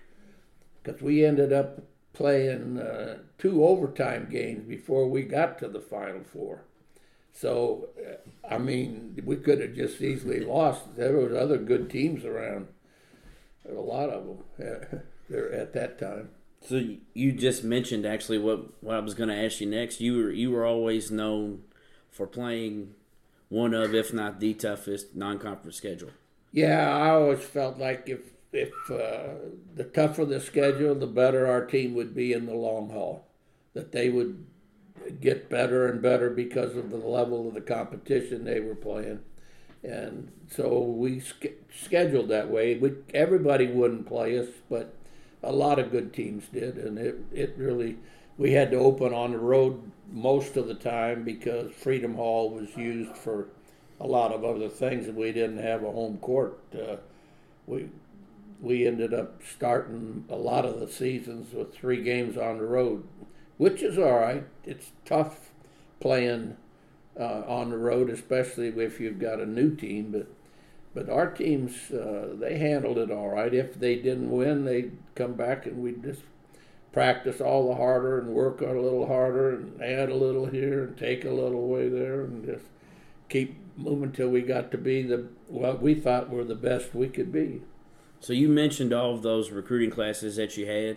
because 0.83 1.01
we 1.01 1.25
ended 1.25 1.55
up 1.55 1.85
playing 2.13 2.79
uh, 2.79 3.21
two 3.39 3.65
overtime 3.65 4.29
games 4.31 4.69
before 4.69 5.09
we 5.09 5.23
got 5.23 5.59
to 5.61 5.69
the 5.69 5.81
Final 5.81 6.23
Four. 6.23 6.65
So, 7.41 7.91
uh, 8.05 8.53
I 8.53 8.59
mean, 8.59 9.23
we 9.25 9.37
could 9.37 9.61
have 9.61 9.75
just 9.75 10.01
easily 10.01 10.41
lost. 10.41 10.97
There 10.97 11.17
was 11.17 11.33
other 11.33 11.57
good 11.57 11.89
teams 11.89 12.25
around. 12.25 12.67
There 13.65 13.77
were 13.77 13.81
a 13.81 13.85
lot 13.85 14.11
of 14.11 14.27
them 14.27 14.39
uh, 14.61 14.99
there 15.31 15.53
at 15.53 15.73
that 15.75 16.01
time. 16.01 16.31
So 16.67 16.83
you 17.15 17.31
just 17.31 17.63
mentioned 17.63 18.05
actually 18.05 18.39
what, 18.39 18.83
what 18.83 18.97
I 18.97 18.99
was 18.99 19.15
going 19.15 19.29
to 19.29 19.37
ask 19.37 19.61
you 19.61 19.69
next. 19.69 20.01
You 20.01 20.17
were 20.17 20.31
you 20.33 20.51
were 20.51 20.67
always 20.67 21.13
known 21.13 21.63
for 22.11 22.27
playing 22.27 22.95
one 23.49 23.73
of, 23.73 23.95
if 23.95 24.13
not 24.13 24.41
the 24.41 24.55
toughest 24.55 25.15
non-conference 25.15 25.77
schedule. 25.77 26.11
Yeah, 26.51 26.91
I 26.91 27.11
always 27.11 27.45
felt 27.45 27.79
like 27.79 28.09
if 28.09 28.19
if 28.53 28.73
uh, 28.91 29.51
the 29.77 29.85
tougher 29.85 30.25
the 30.25 30.41
schedule, 30.41 30.97
the 30.97 31.07
better 31.07 31.47
our 31.47 31.65
team 31.65 31.95
would 31.95 32.17
be 32.17 32.33
in 32.33 32.47
the 32.47 32.55
long 32.55 32.91
haul. 32.91 33.29
That 33.75 33.93
they 33.93 34.09
would 34.09 34.45
get 35.11 35.49
better 35.49 35.87
and 35.87 36.01
better 36.03 36.31
because 36.31 36.77
of 36.77 36.91
the 36.91 36.97
level 36.97 37.49
of 37.49 37.55
the 37.55 37.61
competition 37.61 38.45
they 38.45 38.61
were 38.61 38.75
playing, 38.75 39.21
and 39.83 40.31
so 40.51 40.81
we 40.81 41.21
sk- 41.21 41.59
scheduled 41.73 42.29
that 42.29 42.51
way. 42.51 42.77
We, 42.77 42.93
everybody 43.15 43.67
wouldn't 43.67 44.07
play 44.07 44.39
us, 44.39 44.49
but 44.71 44.95
a 45.43 45.53
lot 45.53 45.79
of 45.79 45.91
good 45.91 46.13
teams 46.13 46.45
did, 46.53 46.77
and 46.77 46.99
it 46.99 47.17
it 47.33 47.55
really 47.57 47.97
we 48.37 48.53
had 48.53 48.71
to 48.71 48.79
open 48.79 49.13
on 49.13 49.33
the 49.33 49.39
road 49.39 49.91
most 50.11 50.57
of 50.57 50.69
the 50.69 50.75
time 50.75 51.25
because 51.25 51.73
Freedom 51.73 52.15
Hall 52.15 52.51
was 52.51 52.77
used 52.77 53.17
for 53.17 53.49
a 54.01 54.07
lot 54.07 54.33
of 54.33 54.45
other 54.45 54.69
things, 54.69 55.07
and 55.09 55.17
we 55.17 55.33
didn't 55.33 55.59
have 55.59 55.83
a 55.83 55.91
home 55.91 56.19
court. 56.19 56.59
Uh, 56.75 56.97
we 57.67 57.89
we 58.61 58.87
ended 58.87 59.15
up 59.15 59.41
starting 59.45 60.25
a 60.29 60.37
lot 60.37 60.65
of 60.65 60.81
the 60.81 60.89
seasons 60.89 61.53
with 61.53 61.73
three 61.75 62.03
games 62.03 62.37
on 62.37 62.59
the 62.59 62.65
road, 62.65 63.05
which 63.59 63.83
is 63.83 63.99
all 63.99 64.19
right. 64.19 64.45
It's 64.65 64.93
tough 65.05 65.51
playing 66.01 66.57
uh, 67.19 67.43
on 67.47 67.71
the 67.71 67.79
road, 67.79 68.09
especially 68.09 68.69
if 68.69 69.01
you've 69.01 69.19
got 69.19 69.41
a 69.41 69.47
new 69.47 69.75
team, 69.75 70.13
but 70.13 70.29
but 70.95 71.11
our 71.11 71.31
teams, 71.31 71.91
uh, 71.93 72.35
they 72.35 72.59
handled 72.59 72.99
it 72.99 73.11
all 73.11 73.29
right. 73.29 73.53
If 73.53 73.79
they 73.79 73.97
didn't 73.97 74.31
win, 74.31 74.65
they'd 74.65 74.97
come 75.15 75.35
back 75.35 75.67
and 75.67 75.77
we'd 75.83 76.03
just 76.03 76.23
practice 76.93 77.41
all 77.41 77.69
the 77.69 77.75
harder 77.75 78.19
and 78.19 78.29
work 78.31 78.61
a 78.63 78.67
little 78.67 79.07
harder 79.07 79.51
and 79.51 79.81
add 79.83 80.09
a 80.09 80.15
little 80.15 80.47
here 80.47 80.85
and 80.85 80.97
take 80.97 81.25
a 81.25 81.31
little 81.31 81.61
away 81.61 81.89
there 81.89 82.23
and 82.23 82.45
just 82.45 82.65
keep 83.29 83.57
moving 83.77 84.11
till 84.11 84.29
we 84.29 84.41
got 84.41 84.71
to 84.73 84.79
be 84.79 85.03
the 85.03 85.29
what 85.47 85.81
we 85.81 85.95
thought 85.95 86.31
were 86.31 86.43
the 86.43 86.55
best 86.55 86.95
we 86.95 87.09
could 87.09 87.31
be. 87.31 87.63
So 88.21 88.33
you 88.33 88.49
mentioned 88.49 88.93
all 88.93 89.15
of 89.15 89.23
those 89.23 89.51
recruiting 89.51 89.91
classes 89.91 90.37
that 90.37 90.57
you 90.57 90.67
had, 90.67 90.97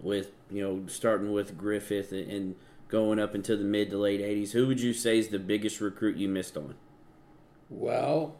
with 0.00 0.30
you 0.54 0.62
know 0.62 0.86
starting 0.86 1.32
with 1.32 1.58
Griffith 1.58 2.12
and 2.12 2.54
going 2.88 3.18
up 3.18 3.34
into 3.34 3.56
the 3.56 3.64
mid 3.64 3.90
to 3.90 3.98
late 3.98 4.20
'80s. 4.20 4.52
Who 4.52 4.66
would 4.66 4.80
you 4.80 4.92
say 4.92 5.18
is 5.18 5.28
the 5.28 5.38
biggest 5.38 5.80
recruit 5.80 6.16
you 6.16 6.28
missed 6.28 6.56
on? 6.56 6.74
Well, 7.68 8.36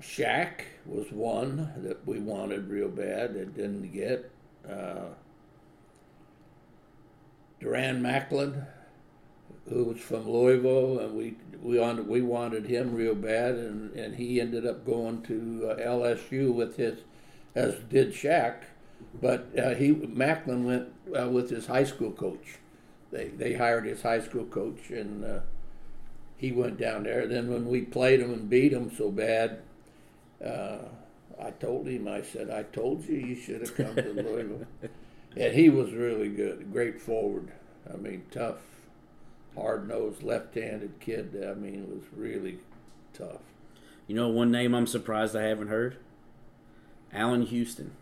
Shaq 0.00 0.60
was 0.86 1.10
one 1.10 1.72
that 1.78 2.06
we 2.06 2.18
wanted 2.18 2.68
real 2.68 2.88
bad 2.88 3.34
that 3.34 3.54
didn't 3.54 3.92
get. 3.92 4.30
Uh, 4.68 5.06
Durand 7.60 8.02
Macklin, 8.02 8.66
who 9.68 9.84
was 9.84 9.98
from 9.98 10.28
Louisville, 10.28 10.98
and 10.98 11.14
we 11.14 11.36
we 11.62 11.78
wanted 11.78 12.06
we 12.06 12.20
wanted 12.20 12.66
him 12.66 12.94
real 12.94 13.14
bad, 13.14 13.54
and, 13.54 13.92
and 13.94 14.16
he 14.16 14.40
ended 14.40 14.66
up 14.66 14.84
going 14.84 15.22
to 15.22 15.70
uh, 15.70 15.76
LSU 15.76 16.52
with 16.52 16.76
his, 16.76 17.00
as 17.54 17.76
did 17.88 18.12
Shaq, 18.12 18.56
but 19.20 19.48
uh, 19.58 19.74
he 19.74 19.92
Macklin 19.92 20.64
went 20.64 20.88
uh, 21.18 21.28
with 21.28 21.50
his 21.50 21.66
high 21.66 21.84
school 21.84 22.10
coach. 22.10 22.58
They 23.10 23.28
they 23.28 23.54
hired 23.54 23.86
his 23.86 24.02
high 24.02 24.20
school 24.20 24.44
coach, 24.44 24.90
and 24.90 25.24
uh, 25.24 25.40
he 26.36 26.52
went 26.52 26.78
down 26.78 27.04
there. 27.04 27.26
Then 27.26 27.52
when 27.52 27.68
we 27.68 27.82
played 27.82 28.20
him 28.20 28.32
and 28.32 28.50
beat 28.50 28.72
him 28.72 28.90
so 28.94 29.10
bad, 29.10 29.62
uh, 30.44 30.78
I 31.40 31.50
told 31.50 31.86
him, 31.86 32.08
I 32.08 32.22
said, 32.22 32.50
I 32.50 32.64
told 32.64 33.04
you 33.04 33.16
you 33.16 33.34
should 33.34 33.60
have 33.60 33.74
come 33.74 33.94
to 33.94 34.12
Louisville. 34.22 34.66
and 35.36 35.54
he 35.54 35.68
was 35.68 35.92
really 35.92 36.28
good, 36.28 36.72
great 36.72 37.00
forward. 37.00 37.52
I 37.92 37.96
mean, 37.96 38.24
tough, 38.30 38.58
hard 39.56 39.88
nosed, 39.88 40.22
left 40.22 40.54
handed 40.54 41.00
kid. 41.00 41.36
I 41.48 41.54
mean, 41.54 41.82
it 41.82 41.88
was 41.88 42.04
really 42.16 42.58
tough. 43.12 43.40
You 44.06 44.14
know, 44.14 44.28
one 44.28 44.50
name 44.50 44.74
I'm 44.74 44.86
surprised 44.86 45.34
I 45.34 45.44
haven't 45.44 45.68
heard 45.68 45.96
Allan 47.12 47.42
Houston. 47.42 47.92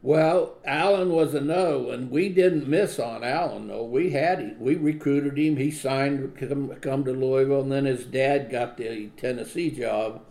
Well, 0.00 0.58
Allan 0.64 1.10
was 1.10 1.34
another 1.34 1.78
one. 1.78 2.10
We 2.10 2.28
didn't 2.28 2.68
miss 2.68 2.98
on 2.98 3.24
Allan. 3.24 3.68
though. 3.68 3.84
We 3.84 4.10
had 4.10 4.38
him. 4.38 4.56
We 4.60 4.76
recruited 4.76 5.38
him. 5.38 5.56
He 5.56 5.70
signed 5.70 6.38
to 6.38 6.46
come, 6.46 6.68
come 6.76 7.04
to 7.04 7.12
Louisville, 7.12 7.62
and 7.62 7.72
then 7.72 7.84
his 7.84 8.04
dad 8.04 8.50
got 8.50 8.76
the 8.76 9.08
Tennessee 9.16 9.70
job 9.70 10.22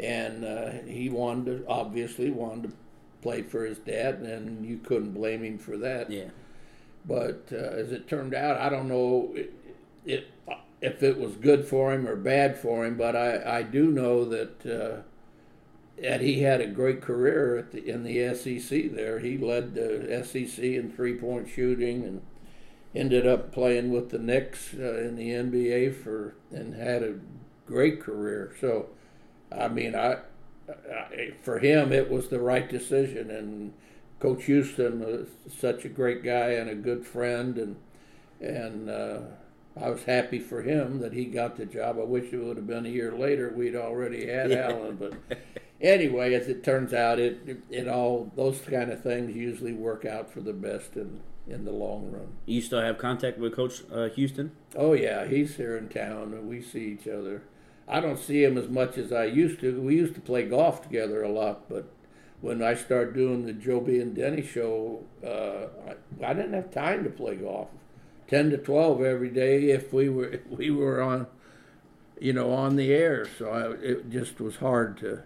and 0.00 0.44
uh, 0.44 0.70
he 0.86 1.10
wanted 1.10 1.44
to 1.44 1.66
obviously 1.68 2.30
wanted 2.30 2.70
to 2.70 2.76
play 3.22 3.42
for 3.42 3.66
his 3.66 3.78
dad, 3.78 4.16
and 4.16 4.64
you 4.64 4.78
couldn't 4.78 5.12
blame 5.12 5.44
him 5.44 5.58
for 5.58 5.76
that. 5.76 6.10
Yeah. 6.10 6.30
But 7.04 7.48
uh, 7.52 7.56
as 7.56 7.92
it 7.92 8.08
turned 8.08 8.34
out, 8.34 8.58
I 8.58 8.70
don't 8.70 8.88
know 8.88 9.32
it, 9.34 9.52
it, 10.06 10.28
if 10.80 11.02
it 11.02 11.18
was 11.18 11.36
good 11.36 11.66
for 11.66 11.92
him 11.92 12.08
or 12.08 12.16
bad 12.16 12.58
for 12.58 12.86
him, 12.86 12.96
but 12.96 13.14
I, 13.14 13.58
I 13.58 13.62
do 13.62 13.90
know 13.90 14.24
that 14.24 14.66
uh, 14.66 15.02
that 16.02 16.20
he 16.20 16.42
had 16.42 16.60
a 16.60 16.66
great 16.66 17.02
career 17.02 17.66
the, 17.72 17.86
in 17.88 18.02
the 18.04 18.18
SEC. 18.34 18.88
There, 18.88 19.18
he 19.20 19.38
led 19.38 19.74
the 19.74 20.12
SEC 20.24 20.76
in 20.76 20.90
three 20.92 21.14
point 21.14 21.48
shooting 21.48 22.04
and 22.04 22.22
ended 22.94 23.26
up 23.26 23.52
playing 23.52 23.90
with 23.92 24.10
the 24.10 24.18
Knicks 24.18 24.74
uh, 24.74 24.98
in 24.98 25.16
the 25.16 25.30
NBA 25.34 25.90
for 25.90 26.34
and 26.52 26.74
had 26.74 27.02
a 27.02 27.16
great 27.66 28.00
career. 28.00 28.54
So 28.60 28.88
I 29.52 29.68
mean, 29.68 29.94
I, 29.94 30.18
I, 30.68 31.32
for 31.42 31.58
him 31.58 31.92
it 31.92 32.10
was 32.10 32.28
the 32.28 32.40
right 32.40 32.68
decision, 32.68 33.30
and 33.30 33.72
Coach 34.20 34.44
Houston 34.44 35.00
was 35.00 35.28
such 35.48 35.84
a 35.84 35.88
great 35.88 36.22
guy 36.22 36.50
and 36.52 36.70
a 36.70 36.74
good 36.74 37.06
friend, 37.06 37.58
and 37.58 37.76
and 38.40 38.90
uh, 38.90 39.20
I 39.80 39.90
was 39.90 40.04
happy 40.04 40.38
for 40.38 40.62
him 40.62 41.00
that 41.00 41.12
he 41.12 41.26
got 41.26 41.56
the 41.56 41.66
job. 41.66 41.98
I 41.98 42.04
wish 42.04 42.32
it 42.32 42.38
would 42.38 42.56
have 42.56 42.66
been 42.66 42.86
a 42.86 42.90
year 42.90 43.12
later. 43.16 43.52
We'd 43.54 43.76
already 43.76 44.26
had 44.28 44.52
Yeah. 44.52 44.68
Allan, 44.70 44.96
but 44.96 45.14
anyway, 45.80 46.34
as 46.34 46.48
it 46.48 46.62
turns 46.62 46.92
out, 46.92 47.18
it, 47.18 47.40
it 47.46 47.62
it 47.70 47.88
all 47.88 48.30
those 48.36 48.60
kind 48.60 48.90
of 48.90 49.02
things 49.02 49.34
usually 49.34 49.72
work 49.72 50.04
out 50.04 50.30
for 50.30 50.40
the 50.40 50.52
best 50.52 50.96
in 50.96 51.20
in 51.48 51.64
the 51.64 51.72
long 51.72 52.10
run. 52.10 52.28
You 52.46 52.60
still 52.60 52.80
have 52.80 52.98
contact 52.98 53.38
with 53.38 53.54
Coach 53.54 53.82
uh, 53.92 54.08
Houston? 54.10 54.52
Oh 54.76 54.92
yeah, 54.92 55.26
he's 55.26 55.56
here 55.56 55.76
in 55.76 55.88
town, 55.88 56.32
and 56.32 56.48
we 56.48 56.62
see 56.62 56.92
each 56.92 57.08
other. 57.08 57.42
I 57.88 58.00
don't 58.00 58.18
see 58.18 58.44
him 58.44 58.56
as 58.56 58.68
much 58.68 58.96
as 58.96 59.12
I 59.12 59.24
used 59.24 59.60
to. 59.60 59.80
We 59.80 59.96
used 59.96 60.14
to 60.14 60.20
play 60.20 60.44
golf 60.44 60.82
together 60.82 61.22
a 61.22 61.28
lot, 61.28 61.68
but 61.68 61.86
when 62.40 62.62
I 62.62 62.74
started 62.74 63.14
doing 63.14 63.44
the 63.44 63.52
Joe 63.52 63.80
B. 63.80 63.98
and 63.98 64.14
Denny 64.14 64.42
show, 64.42 65.04
uh, 65.24 65.90
I, 65.90 66.30
I 66.30 66.34
didn't 66.34 66.54
have 66.54 66.70
time 66.70 67.04
to 67.04 67.10
play 67.10 67.36
golf. 67.36 67.68
Ten 68.28 68.50
to 68.50 68.58
twelve 68.58 69.02
every 69.02 69.28
day 69.28 69.70
if 69.70 69.92
we 69.92 70.08
were 70.08 70.28
if 70.28 70.46
we 70.50 70.70
were 70.70 71.02
on, 71.02 71.26
you 72.20 72.32
know, 72.32 72.52
on 72.52 72.76
the 72.76 72.92
air. 72.92 73.26
So 73.38 73.50
I, 73.50 73.72
it 73.84 74.10
just 74.10 74.40
was 74.40 74.56
hard 74.56 74.96
to, 74.98 75.16
to 75.16 75.22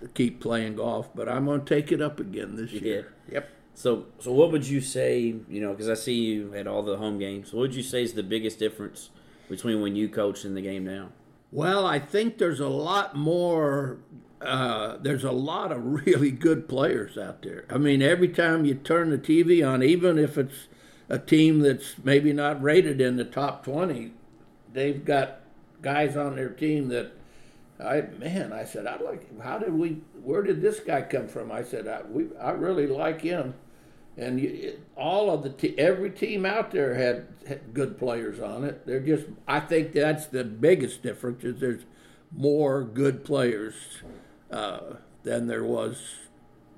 to 0.00 0.08
keep 0.08 0.40
playing 0.40 0.76
golf. 0.76 1.08
But 1.14 1.28
I'm 1.28 1.46
gonna 1.46 1.64
take 1.64 1.92
it 1.92 2.00
up 2.00 2.20
again 2.20 2.56
this 2.56 2.72
year. 2.72 3.12
Yep. 3.30 3.48
So, 3.74 4.06
so 4.18 4.32
what 4.32 4.52
would 4.52 4.66
you 4.66 4.80
say? 4.80 5.20
You 5.48 5.60
know, 5.60 5.70
because 5.72 5.88
I 5.88 5.94
see 5.94 6.14
you 6.14 6.54
at 6.54 6.66
all 6.66 6.82
the 6.82 6.96
home 6.96 7.18
games. 7.18 7.52
What 7.52 7.60
would 7.60 7.74
you 7.74 7.82
say 7.82 8.02
is 8.02 8.14
the 8.14 8.22
biggest 8.22 8.58
difference 8.58 9.10
between 9.48 9.80
when 9.80 9.94
you 9.96 10.08
coach 10.08 10.44
and 10.44 10.56
the 10.56 10.62
game 10.62 10.84
now? 10.84 11.10
Well, 11.52 11.86
I 11.86 11.98
think 11.98 12.38
there's 12.38 12.60
a 12.60 12.68
lot 12.68 13.14
more. 13.16 13.98
Uh, 14.40 14.96
there's 14.98 15.24
a 15.24 15.32
lot 15.32 15.72
of 15.72 15.84
really 16.06 16.30
good 16.30 16.68
players 16.68 17.16
out 17.18 17.42
there. 17.42 17.64
I 17.70 17.78
mean, 17.78 18.02
every 18.02 18.28
time 18.28 18.64
you 18.64 18.74
turn 18.74 19.10
the 19.10 19.18
TV 19.18 19.66
on, 19.66 19.82
even 19.82 20.18
if 20.18 20.36
it's 20.38 20.68
a 21.08 21.18
team 21.18 21.60
that's 21.60 21.94
maybe 22.02 22.32
not 22.32 22.62
rated 22.62 23.00
in 23.00 23.16
the 23.16 23.24
top 23.24 23.64
20, 23.64 24.12
they've 24.72 25.04
got 25.04 25.40
guys 25.82 26.16
on 26.16 26.36
their 26.36 26.48
team 26.48 26.88
that 26.88 27.12
I 27.78 28.02
man, 28.18 28.52
I 28.52 28.64
said 28.64 28.86
I 28.86 28.96
like. 28.98 29.40
How 29.40 29.58
did 29.58 29.74
we? 29.74 30.00
Where 30.22 30.42
did 30.42 30.62
this 30.62 30.80
guy 30.80 31.02
come 31.02 31.28
from? 31.28 31.52
I 31.52 31.62
said 31.62 31.86
I 31.86 32.02
we 32.10 32.28
I 32.40 32.50
really 32.52 32.86
like 32.86 33.20
him, 33.20 33.54
and 34.16 34.40
you, 34.40 34.78
all 34.96 35.30
of 35.30 35.42
the 35.42 35.50
te- 35.50 35.78
every 35.78 36.10
team 36.10 36.46
out 36.46 36.70
there 36.70 36.94
had, 36.94 37.26
had 37.46 37.74
good 37.74 37.98
players 37.98 38.40
on 38.40 38.64
it. 38.64 38.86
They're 38.86 39.00
just. 39.00 39.26
I 39.46 39.60
think 39.60 39.92
that's 39.92 40.26
the 40.26 40.44
biggest 40.44 41.02
difference 41.02 41.44
is 41.44 41.60
there's 41.60 41.84
more 42.34 42.82
good 42.82 43.24
players 43.24 43.74
uh, 44.50 44.94
than 45.22 45.46
there 45.46 45.64
was 45.64 46.14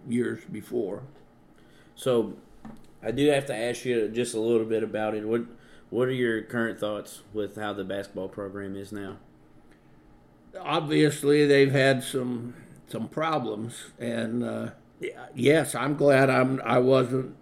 years 0.09 0.45
before. 0.51 1.03
So, 1.95 2.35
I 3.03 3.11
do 3.13 3.29
have 3.29 3.47
to 3.47 3.55
ask 3.55 3.85
you 3.85 4.09
just 4.09 4.35
a 4.35 4.41
little 4.41 4.67
bit 4.67 4.83
about 4.83 5.15
it. 5.15 5.27
What 5.27 5.43
What 5.91 6.09
are 6.09 6.13
your 6.13 6.43
current 6.43 6.81
thoughts 6.81 7.23
with 7.33 7.57
how 7.57 7.73
the 7.73 7.85
basketball 7.85 8.29
program 8.29 8.75
is 8.77 8.91
now? 8.93 9.19
Obviously 10.61 11.47
they've 11.47 11.73
had 11.73 12.03
some 12.03 12.55
some 12.89 13.09
problems, 13.09 13.87
and 13.99 14.43
uh, 14.45 14.71
yes, 15.35 15.75
I'm 15.75 15.97
glad 15.97 16.31
I'm 16.31 16.61
I 16.65 16.79
wasn't 16.79 17.37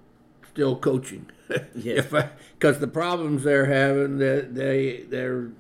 still 0.52 0.76
coaching. 0.76 1.30
Yeah. 1.76 2.00
because 2.58 2.80
the 2.80 2.88
problems 2.88 3.44
they're 3.44 3.66
having, 3.66 4.18
they, 4.18 4.40
they 4.40 5.04
they're 5.08 5.50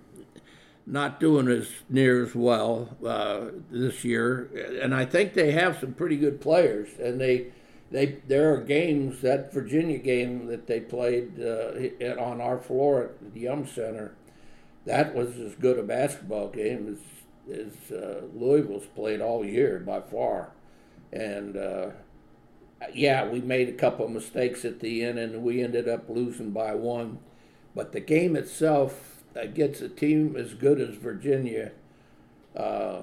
not 0.86 1.18
doing 1.18 1.48
as 1.48 1.68
near 1.88 2.24
as 2.24 2.34
well 2.34 2.96
uh, 3.04 3.46
this 3.70 4.04
year, 4.04 4.50
and 4.82 4.94
I 4.94 5.04
think 5.04 5.34
they 5.34 5.50
have 5.52 5.78
some 5.78 5.94
pretty 5.94 6.16
good 6.16 6.40
players, 6.40 6.88
and 7.00 7.20
they. 7.20 7.52
They, 7.88 8.16
there 8.26 8.52
are 8.52 8.60
games 8.62 9.20
that 9.22 9.52
Virginia 9.52 9.98
game 9.98 10.46
that 10.46 10.66
they 10.66 10.80
played 10.80 11.40
uh, 11.40 12.20
on 12.20 12.40
our 12.40 12.58
floor 12.58 13.04
at 13.04 13.32
the 13.32 13.40
Yum 13.40 13.64
Center. 13.64 14.16
That 14.86 15.14
was 15.14 15.36
as 15.38 15.54
good 15.54 15.78
a 15.78 15.84
basketball 15.84 16.48
game 16.48 16.88
as 16.92 16.98
as 17.50 17.92
uh, 17.92 18.22
Louisville's 18.34 18.86
played 18.86 19.20
all 19.20 19.44
year 19.44 19.78
by 19.78 20.00
far, 20.00 20.52
and 21.12 21.56
uh, 21.56 21.90
yeah, 22.92 23.26
we 23.26 23.40
made 23.40 23.68
a 23.68 23.72
couple 23.72 24.06
of 24.06 24.12
mistakes 24.12 24.64
at 24.64 24.80
the 24.80 25.04
end, 25.04 25.18
and 25.18 25.42
we 25.42 25.62
ended 25.62 25.88
up 25.88 26.08
losing 26.08 26.50
by 26.50 26.74
one. 26.74 27.18
But 27.74 27.92
the 27.92 28.00
game 28.00 28.36
itself 28.36 29.22
against 29.34 29.82
a 29.82 29.88
team 29.88 30.36
as 30.36 30.54
good 30.54 30.80
as 30.80 30.96
Virginia, 30.96 31.72
uh, 32.56 33.02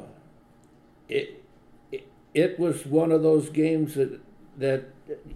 it, 1.07 1.43
it 1.91 2.07
it 2.33 2.59
was 2.59 2.85
one 2.85 3.11
of 3.11 3.23
those 3.23 3.49
games 3.49 3.95
that 3.95 4.19
that 4.57 4.85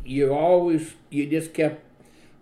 you 0.06 0.34
always 0.34 0.94
you 1.10 1.28
just 1.28 1.54
kept 1.54 1.84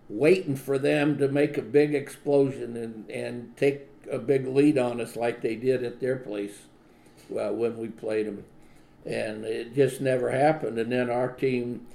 waiting 0.08 0.56
for 0.56 0.78
them 0.78 1.18
to 1.18 1.28
make 1.28 1.58
a 1.58 1.62
big 1.62 1.94
explosion 1.94 2.76
and 2.76 3.10
and 3.10 3.56
take 3.56 3.95
a 4.10 4.18
big 4.18 4.46
lead 4.46 4.78
on 4.78 5.00
us 5.00 5.16
like 5.16 5.40
they 5.42 5.56
did 5.56 5.82
at 5.84 6.00
their 6.00 6.16
place 6.16 6.58
well, 7.28 7.54
when 7.54 7.76
we 7.76 7.88
played 7.88 8.26
them. 8.26 8.44
And 9.04 9.44
it 9.44 9.74
just 9.74 10.00
never 10.00 10.30
happened. 10.30 10.78
And 10.78 10.90
then 10.90 11.10
our 11.10 11.28
team, 11.28 11.86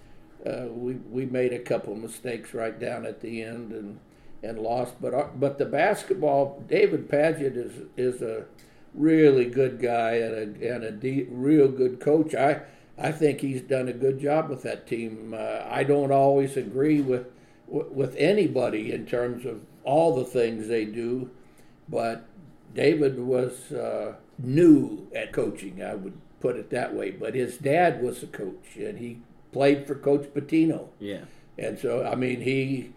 uh, 0.45 0.67
we, 0.69 0.93
we 0.93 1.25
made 1.25 1.53
a 1.53 1.59
couple 1.59 1.95
mistakes 1.95 2.53
right 2.53 2.77
down 2.79 3.05
at 3.05 3.21
the 3.21 3.43
end 3.43 3.71
and, 3.71 3.99
and 4.41 4.59
lost. 4.59 4.95
But 5.01 5.13
our, 5.13 5.29
but 5.35 5.57
the 5.57 5.65
basketball, 5.65 6.63
David 6.67 7.09
Padgett 7.09 7.57
is 7.57 7.73
is 7.97 8.21
a 8.21 8.45
really 8.93 9.45
good 9.45 9.81
guy 9.81 10.11
and 10.11 10.61
a, 10.63 10.73
and 10.73 10.83
a 10.83 10.91
de- 10.91 11.27
real 11.29 11.67
good 11.67 11.99
coach. 11.99 12.33
I 12.33 12.61
I 12.97 13.11
think 13.11 13.41
he's 13.41 13.61
done 13.61 13.87
a 13.87 13.93
good 13.93 14.19
job 14.19 14.49
with 14.49 14.63
that 14.63 14.87
team. 14.87 15.33
Uh, 15.37 15.65
I 15.69 15.83
don't 15.83 16.11
always 16.11 16.55
agree 16.57 17.01
with 17.01 17.27
with 17.67 18.15
anybody 18.17 18.91
in 18.91 19.05
terms 19.05 19.45
of 19.45 19.61
all 19.83 20.15
the 20.15 20.25
things 20.25 20.67
they 20.67 20.85
do, 20.85 21.29
but 21.91 22.25
David 22.73 23.19
was 23.19 23.71
uh, 23.71 24.15
new 24.39 25.07
at 25.13 25.31
coaching. 25.33 25.83
I 25.83 25.93
would 25.95 26.17
put 26.39 26.55
it 26.55 26.69
that 26.71 26.95
way. 26.95 27.11
But 27.11 27.35
his 27.35 27.57
dad 27.57 28.01
was 28.01 28.23
a 28.23 28.27
coach, 28.27 28.75
and 28.77 28.97
he 28.97 29.19
played 29.51 29.85
for 29.85 29.95
Coach 29.95 30.27
Pitino, 30.33 30.87
Yeah. 30.99 31.25
and 31.59 31.77
so 31.77 32.03
I 32.05 32.15
mean 32.15 32.39
he 32.41 32.93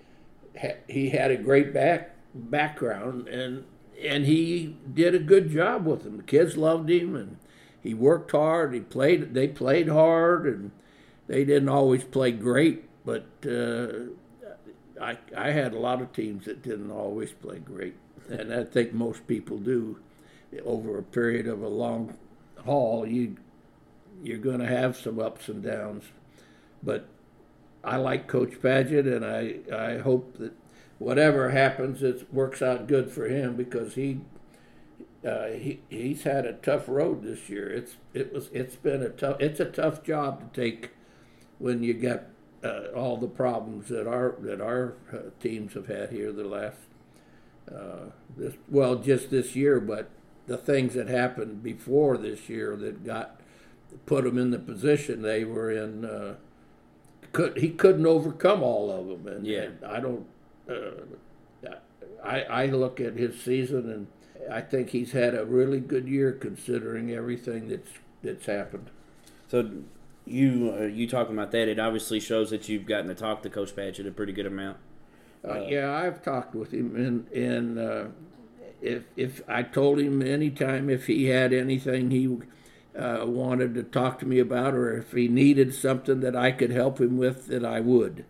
he 0.88 1.10
had 1.10 1.30
a 1.32 1.36
great 1.36 1.74
back 1.74 2.14
background, 2.34 3.26
and 3.28 3.64
and 4.02 4.24
he 4.26 4.76
did 4.92 5.14
a 5.14 5.18
good 5.18 5.50
job 5.50 5.84
with 5.86 6.04
them. 6.04 6.16
The 6.18 6.22
kids 6.22 6.56
loved 6.56 6.88
him, 6.90 7.16
and 7.16 7.36
he 7.82 7.92
worked 7.94 8.30
hard. 8.30 8.72
He 8.74 8.80
played. 8.80 9.34
They 9.34 9.48
played 9.48 9.88
hard, 9.88 10.46
and 10.46 10.70
they 11.26 11.44
didn't 11.44 11.68
always 11.68 12.04
play 12.04 12.30
great, 12.32 12.84
but. 13.04 13.26
Uh, 13.44 14.10
I, 15.00 15.18
I 15.36 15.50
had 15.50 15.74
a 15.74 15.78
lot 15.78 16.00
of 16.00 16.12
teams 16.12 16.44
that 16.44 16.62
didn't 16.62 16.92
always 16.92 17.32
play 17.32 17.58
great, 17.58 17.96
and 18.28 18.52
I 18.52 18.64
think 18.64 18.92
most 18.92 19.26
people 19.26 19.58
do. 19.58 19.98
Over 20.64 20.98
a 20.98 21.02
period 21.02 21.48
of 21.48 21.62
a 21.62 21.68
long 21.68 22.16
haul, 22.64 23.06
you 23.06 23.36
you're 24.22 24.38
going 24.38 24.60
to 24.60 24.66
have 24.66 24.96
some 24.96 25.18
ups 25.18 25.48
and 25.48 25.62
downs, 25.62 26.04
but 26.82 27.08
I 27.82 27.96
like 27.96 28.28
Coach 28.28 28.60
Padgett, 28.62 29.06
and 29.06 29.24
I 29.24 29.56
I 29.74 29.98
hope 29.98 30.38
that 30.38 30.52
whatever 30.98 31.50
happens, 31.50 32.02
it 32.02 32.32
works 32.32 32.62
out 32.62 32.86
good 32.86 33.10
for 33.10 33.28
him 33.28 33.56
because 33.56 33.94
he. 33.94 34.20
Uh, 35.26 35.52
he 35.52 35.80
he's 35.88 36.24
had 36.24 36.44
a 36.44 36.52
tough 36.52 36.86
road 36.86 37.22
this 37.22 37.48
year. 37.48 37.66
It's 37.70 37.96
it 38.12 38.30
was 38.30 38.50
it's 38.52 38.76
been 38.76 39.02
a 39.02 39.08
tough 39.08 39.40
it's 39.40 39.58
a 39.58 39.64
tough 39.64 40.02
job 40.02 40.52
to 40.52 40.60
take 40.60 40.90
when 41.58 41.82
you 41.82 41.94
get 41.94 42.28
uh, 42.62 42.88
all 42.94 43.16
the 43.16 43.26
problems 43.26 43.88
that 43.88 44.06
our 44.06 44.36
that 44.40 44.60
our 44.60 44.94
uh, 45.12 45.30
teams 45.40 45.74
have 45.74 45.86
had 45.86 46.10
here 46.10 46.32
the 46.32 46.44
last 46.44 46.76
uh, 47.72 48.10
this 48.36 48.54
well 48.68 48.96
just 48.96 49.30
this 49.30 49.54
year, 49.56 49.80
but 49.80 50.10
the 50.46 50.56
things 50.58 50.94
that 50.94 51.08
happened 51.08 51.62
before 51.62 52.16
this 52.18 52.48
year 52.48 52.76
that 52.76 53.04
got 53.04 53.40
put 54.06 54.24
them 54.24 54.36
in 54.38 54.50
the 54.50 54.58
position 54.58 55.22
they 55.22 55.44
were 55.44 55.70
in. 55.70 56.04
Uh, 56.04 56.34
could 57.32 57.56
he 57.58 57.70
couldn't 57.70 58.06
overcome 58.06 58.62
all 58.62 58.90
of 58.90 59.08
them, 59.08 59.26
and, 59.26 59.46
Yeah. 59.46 59.62
and 59.62 59.84
I 59.84 60.00
don't. 60.00 60.26
Uh, 60.68 61.04
I 62.24 62.42
I 62.42 62.66
look 62.66 63.00
at 63.00 63.14
his 63.14 63.40
season 63.40 63.90
and 63.90 64.06
I 64.50 64.60
think 64.62 64.90
he's 64.90 65.12
had 65.12 65.34
a 65.34 65.44
really 65.44 65.80
good 65.80 66.08
year 66.08 66.32
considering 66.32 67.10
everything 67.12 67.68
that's 67.68 67.90
that's 68.22 68.46
happened. 68.46 68.90
So 69.48 69.70
you 70.24 70.74
uh, 70.78 70.82
you 70.84 71.06
talking 71.08 71.34
about 71.34 71.50
that? 71.52 71.68
It 71.68 71.78
obviously 71.78 72.20
shows 72.20 72.50
that 72.50 72.68
you've 72.68 72.86
gotten 72.86 73.08
to 73.08 73.14
talk 73.14 73.42
to 73.42 73.50
Coach 73.50 73.76
Padgett 73.76 74.06
a 74.06 74.10
pretty 74.10 74.32
good 74.32 74.46
amount. 74.46 74.78
Uh, 75.46 75.60
yeah, 75.68 75.92
I've 75.94 76.22
talked 76.22 76.54
with 76.54 76.72
him, 76.72 76.96
and 76.96 77.28
and 77.32 77.78
uh, 77.78 78.04
if 78.80 79.04
if 79.16 79.42
I 79.48 79.62
told 79.62 79.98
him 80.00 80.22
anytime 80.22 80.88
if 80.88 81.06
he 81.06 81.26
had 81.26 81.52
anything 81.52 82.10
he 82.10 82.38
uh, 82.98 83.24
wanted 83.26 83.74
to 83.74 83.82
talk 83.82 84.18
to 84.20 84.26
me 84.26 84.38
about, 84.38 84.74
or 84.74 84.96
if 84.96 85.12
he 85.12 85.28
needed 85.28 85.74
something 85.74 86.20
that 86.20 86.34
I 86.36 86.50
could 86.52 86.70
help 86.70 87.00
him 87.00 87.18
with, 87.18 87.48
that 87.48 87.64
I 87.64 87.80
would. 87.80 88.24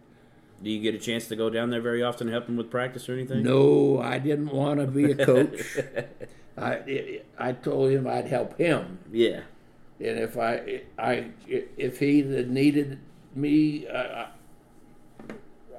Do 0.63 0.71
you 0.71 0.81
get 0.81 0.95
a 0.95 0.99
chance 0.99 1.29
to 1.29 1.37
go 1.37 1.51
down 1.51 1.71
there 1.71 1.83
very 1.83 2.03
often 2.03 2.27
to 2.29 2.33
help 2.33 2.49
him 2.49 2.57
with 2.57 2.71
practice 2.71 3.09
or 3.09 3.13
anything? 3.13 3.43
No, 3.43 4.01
I 4.01 4.19
didn't 4.19 4.49
want 4.51 4.81
to 4.81 4.87
be 4.87 5.11
a 5.13 5.27
coach. 5.27 5.61
I 6.59 7.21
I 7.39 7.53
told 7.53 7.91
him 7.91 8.07
I'd 8.07 8.29
help 8.29 8.57
him, 8.59 8.99
Yeah. 9.13 9.41
and 10.01 10.19
if 10.19 10.37
I 10.39 10.83
I 10.99 11.27
if 11.47 11.99
he 11.99 12.23
needed 12.23 12.99
me, 13.35 13.87
I, 13.89 14.29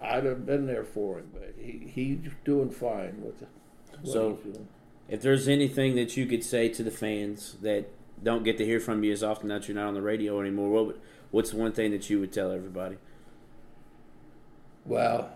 I'd 0.01 0.23
have 0.25 0.45
been 0.45 0.65
there 0.67 0.83
for 0.83 1.19
him, 1.19 1.29
but 1.33 1.53
he, 1.57 1.89
he's 1.93 2.31
doing 2.43 2.69
fine 2.69 3.21
with 3.23 3.41
it. 3.41 3.49
So- 4.03 4.37
If 5.07 5.21
there's 5.21 5.47
anything 5.47 5.95
that 5.95 6.17
you 6.17 6.25
could 6.25 6.43
say 6.43 6.67
to 6.69 6.81
the 6.83 6.89
fans 6.91 7.57
that 7.61 7.85
don't 8.23 8.43
get 8.43 8.57
to 8.57 8.65
hear 8.65 8.79
from 8.79 9.03
you 9.03 9.11
as 9.11 9.21
often 9.23 9.49
that 9.49 9.67
you're 9.67 9.75
not 9.75 9.87
on 9.87 9.93
the 9.93 10.01
radio 10.01 10.39
anymore, 10.41 10.69
what 10.71 10.85
would, 10.87 11.01
what's 11.31 11.53
one 11.53 11.71
thing 11.73 11.91
that 11.91 12.09
you 12.09 12.19
would 12.19 12.31
tell 12.33 12.51
everybody? 12.51 12.97
Well, 14.85 15.31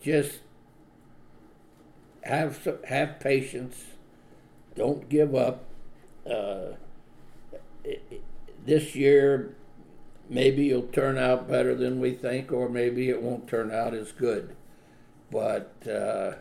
just 0.00 0.40
have 2.22 2.66
have 2.84 3.20
patience. 3.20 3.84
Don't 4.74 5.08
give 5.08 5.34
up. 5.34 5.64
Uh, 6.26 6.72
it- 7.84 8.02
it- 8.10 8.22
this 8.64 8.94
year, 8.94 9.54
maybe 10.28 10.70
it'll 10.70 10.82
turn 10.82 11.18
out 11.18 11.48
better 11.48 11.74
than 11.74 12.00
we 12.00 12.12
think, 12.12 12.52
or 12.52 12.68
maybe 12.68 13.08
it 13.08 13.22
won't 13.22 13.48
turn 13.48 13.70
out 13.70 13.94
as 13.94 14.12
good. 14.12 14.54
But 15.30 15.72
uh, 15.86 16.34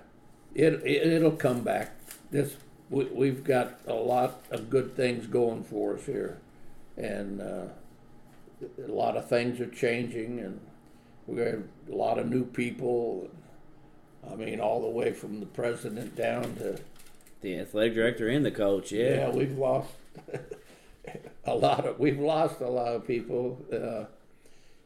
it, 0.55 0.73
it 0.85 1.07
it'll 1.13 1.31
come 1.31 1.63
back. 1.63 1.95
This 2.31 2.55
we, 2.89 3.05
we've 3.05 3.43
got 3.43 3.79
a 3.88 3.93
lot 3.93 4.41
of 4.51 4.69
good 4.69 4.95
things 4.95 5.27
going 5.27 5.63
for 5.63 5.95
us 5.95 6.05
here, 6.05 6.39
and 6.95 7.41
uh, 7.41 7.65
a 8.85 8.91
lot 8.91 9.17
of 9.17 9.27
things 9.27 9.59
are 9.59 9.69
changing, 9.69 10.39
and 10.39 10.59
we 11.25 11.41
have 11.41 11.63
a 11.91 11.95
lot 11.95 12.17
of 12.17 12.27
new 12.27 12.45
people. 12.45 13.29
I 14.29 14.35
mean, 14.35 14.59
all 14.59 14.81
the 14.81 14.89
way 14.89 15.13
from 15.13 15.39
the 15.39 15.45
president 15.45 16.15
down 16.15 16.55
to 16.55 16.79
The 17.41 17.59
athletic 17.59 17.95
director 17.95 18.27
and 18.27 18.45
the 18.45 18.51
coach, 18.51 18.91
yeah, 18.91 19.27
yeah. 19.27 19.29
we've 19.29 19.57
lost 19.57 19.89
a 21.45 21.55
lot 21.55 21.86
of 21.86 21.99
we've 21.99 22.20
lost 22.20 22.62
a 22.62 22.68
lot 22.70 22.93
of 22.93 23.08
people, 23.08 23.66
uh, 23.72 24.05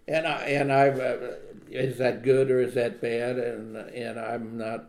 and 0.07 0.27
I 0.27 0.43
and 0.45 0.71
I've 0.71 0.99
uh, 0.99 1.35
is 1.69 1.97
that 1.97 2.23
good 2.23 2.51
or 2.51 2.59
is 2.61 2.73
that 2.75 3.01
bad? 3.01 3.37
And 3.37 3.75
and 3.75 4.19
I'm 4.19 4.57
not. 4.57 4.85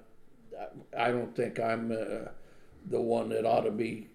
I 0.96 1.10
don't 1.10 1.34
think 1.34 1.58
I'm 1.58 1.90
uh, 1.90 2.30
the 2.88 3.00
one 3.00 3.30
that 3.30 3.44
ought 3.44 3.62
to 3.62 3.70
be 3.70 4.08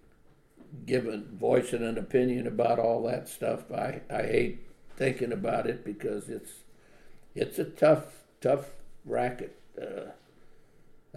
giving 0.85 1.25
voicing 1.39 1.83
an 1.83 1.97
opinion 1.97 2.47
about 2.47 2.79
all 2.79 3.03
that 3.03 3.27
stuff. 3.27 3.71
I 3.71 4.01
I 4.09 4.23
hate 4.23 4.67
thinking 4.95 5.31
about 5.31 5.67
it 5.67 5.83
because 5.83 6.29
it's 6.29 6.51
it's 7.35 7.59
a 7.59 7.65
tough 7.65 8.05
tough 8.41 8.69
racket. 9.05 9.57
Uh, 9.79 10.11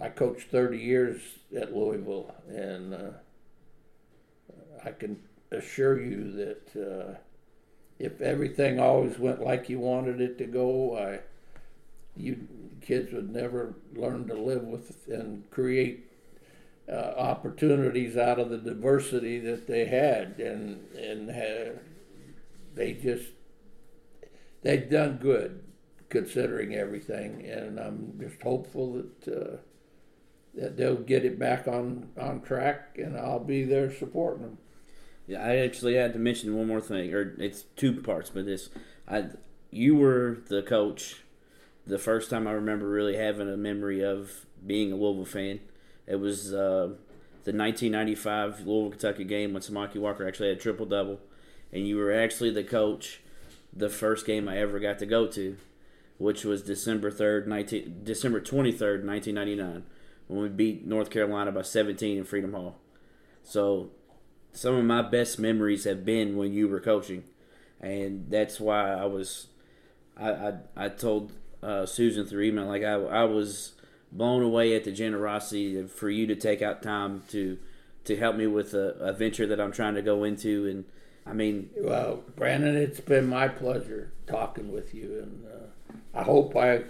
I 0.01 0.09
coached 0.09 0.49
30 0.49 0.77
years 0.77 1.21
at 1.55 1.75
Louisville, 1.75 2.33
and 2.47 2.93
uh, 2.93 3.09
I 4.83 4.91
can 4.91 5.19
assure 5.51 6.01
you 6.01 6.31
that 6.31 6.75
uh, 6.75 7.17
if 7.99 8.21
everything 8.21 8.79
always 8.79 9.19
went 9.19 9.41
like 9.41 9.69
you 9.69 9.79
wanted 9.79 10.21
it 10.21 10.37
to 10.37 10.45
go, 10.45 10.97
I, 10.97 11.19
you 12.15 12.47
kids 12.81 13.13
would 13.13 13.31
never 13.31 13.75
learn 13.93 14.27
to 14.27 14.33
live 14.33 14.63
with 14.63 15.07
and 15.07 15.49
create 15.51 16.05
uh, 16.91 17.13
opportunities 17.17 18.17
out 18.17 18.39
of 18.39 18.49
the 18.49 18.57
diversity 18.57 19.39
that 19.39 19.67
they 19.67 19.85
had, 19.85 20.39
and 20.39 20.85
and 20.95 21.29
ha 21.29 21.79
they 22.73 22.93
just 22.93 23.29
they've 24.63 24.89
done 24.89 25.17
good 25.17 25.63
considering 26.09 26.75
everything, 26.75 27.45
and 27.45 27.79
I'm 27.79 28.17
just 28.19 28.41
hopeful 28.41 28.93
that. 28.93 29.27
Uh, 29.27 29.57
that 30.53 30.75
they'll 30.75 30.95
get 30.97 31.23
it 31.23 31.39
back 31.39 31.65
on, 31.65 32.09
on 32.19 32.41
track, 32.41 32.97
and 32.97 33.17
I'll 33.17 33.39
be 33.39 33.63
there 33.63 33.89
supporting 33.89 34.43
them. 34.43 34.57
I 35.35 35.57
actually 35.57 35.95
had 35.95 36.13
to 36.13 36.19
mention 36.19 36.55
one 36.55 36.67
more 36.67 36.81
thing, 36.81 37.13
or 37.13 37.35
it's 37.39 37.63
two 37.75 38.01
parts, 38.01 38.29
but 38.29 38.45
this, 38.45 38.69
I, 39.07 39.25
you 39.69 39.95
were 39.95 40.37
the 40.47 40.61
coach. 40.61 41.23
The 41.87 41.97
first 41.97 42.29
time 42.29 42.47
I 42.47 42.51
remember 42.51 42.87
really 42.87 43.17
having 43.17 43.49
a 43.49 43.57
memory 43.57 44.03
of 44.03 44.45
being 44.65 44.91
a 44.91 44.95
Louisville 44.95 45.25
fan, 45.25 45.59
it 46.07 46.17
was 46.17 46.53
uh, 46.53 46.93
the 47.43 47.53
1995 47.53 48.67
Louisville 48.67 48.91
Kentucky 48.91 49.23
game 49.23 49.53
when 49.53 49.61
Samaki 49.61 49.97
Walker 49.97 50.27
actually 50.27 50.49
had 50.49 50.57
a 50.57 50.61
triple 50.61 50.85
double, 50.85 51.19
and 51.71 51.87
you 51.87 51.97
were 51.97 52.11
actually 52.11 52.51
the 52.51 52.63
coach. 52.63 53.21
The 53.73 53.89
first 53.89 54.25
game 54.25 54.49
I 54.49 54.57
ever 54.57 54.79
got 54.79 54.99
to 54.99 55.05
go 55.05 55.27
to, 55.27 55.55
which 56.17 56.43
was 56.43 56.61
December 56.61 57.09
third, 57.09 57.47
nineteen 57.47 58.01
December 58.03 58.41
twenty 58.41 58.73
third, 58.73 59.05
nineteen 59.05 59.35
ninety 59.35 59.55
nine, 59.55 59.83
when 60.27 60.41
we 60.41 60.49
beat 60.49 60.85
North 60.85 61.09
Carolina 61.09 61.53
by 61.53 61.61
seventeen 61.61 62.17
in 62.17 62.25
Freedom 62.25 62.51
Hall. 62.51 62.75
So 63.43 63.91
some 64.53 64.75
of 64.75 64.85
my 64.85 65.01
best 65.01 65.39
memories 65.39 65.83
have 65.85 66.05
been 66.05 66.35
when 66.37 66.53
you 66.53 66.67
were 66.67 66.79
coaching, 66.79 67.23
and 67.79 68.25
that's 68.29 68.59
why 68.59 68.91
I 68.91 69.05
was. 69.05 69.47
I 70.17 70.31
I, 70.31 70.53
I 70.75 70.89
told 70.89 71.31
uh, 71.63 71.85
Susan 71.85 72.25
through 72.25 72.43
email 72.43 72.65
like 72.65 72.83
I 72.83 72.93
I 72.93 73.23
was 73.23 73.73
blown 74.11 74.43
away 74.43 74.75
at 74.75 74.83
the 74.83 74.91
generosity 74.91 75.81
for 75.87 76.09
you 76.09 76.27
to 76.27 76.35
take 76.35 76.61
out 76.61 76.81
time 76.81 77.23
to 77.29 77.57
to 78.03 78.17
help 78.17 78.35
me 78.35 78.47
with 78.47 78.73
a, 78.73 78.95
a 78.99 79.13
venture 79.13 79.45
that 79.47 79.59
I'm 79.61 79.71
trying 79.71 79.95
to 79.95 80.01
go 80.01 80.23
into, 80.23 80.67
and 80.67 80.85
I 81.25 81.33
mean 81.33 81.69
Well, 81.77 82.23
Brandon, 82.35 82.75
it's 82.75 82.99
been 82.99 83.27
my 83.27 83.47
pleasure 83.47 84.11
talking 84.27 84.71
with 84.71 84.93
you, 84.93 85.19
and 85.23 85.45
uh, 85.45 86.19
I 86.19 86.23
hope 86.23 86.55
I 86.55 86.83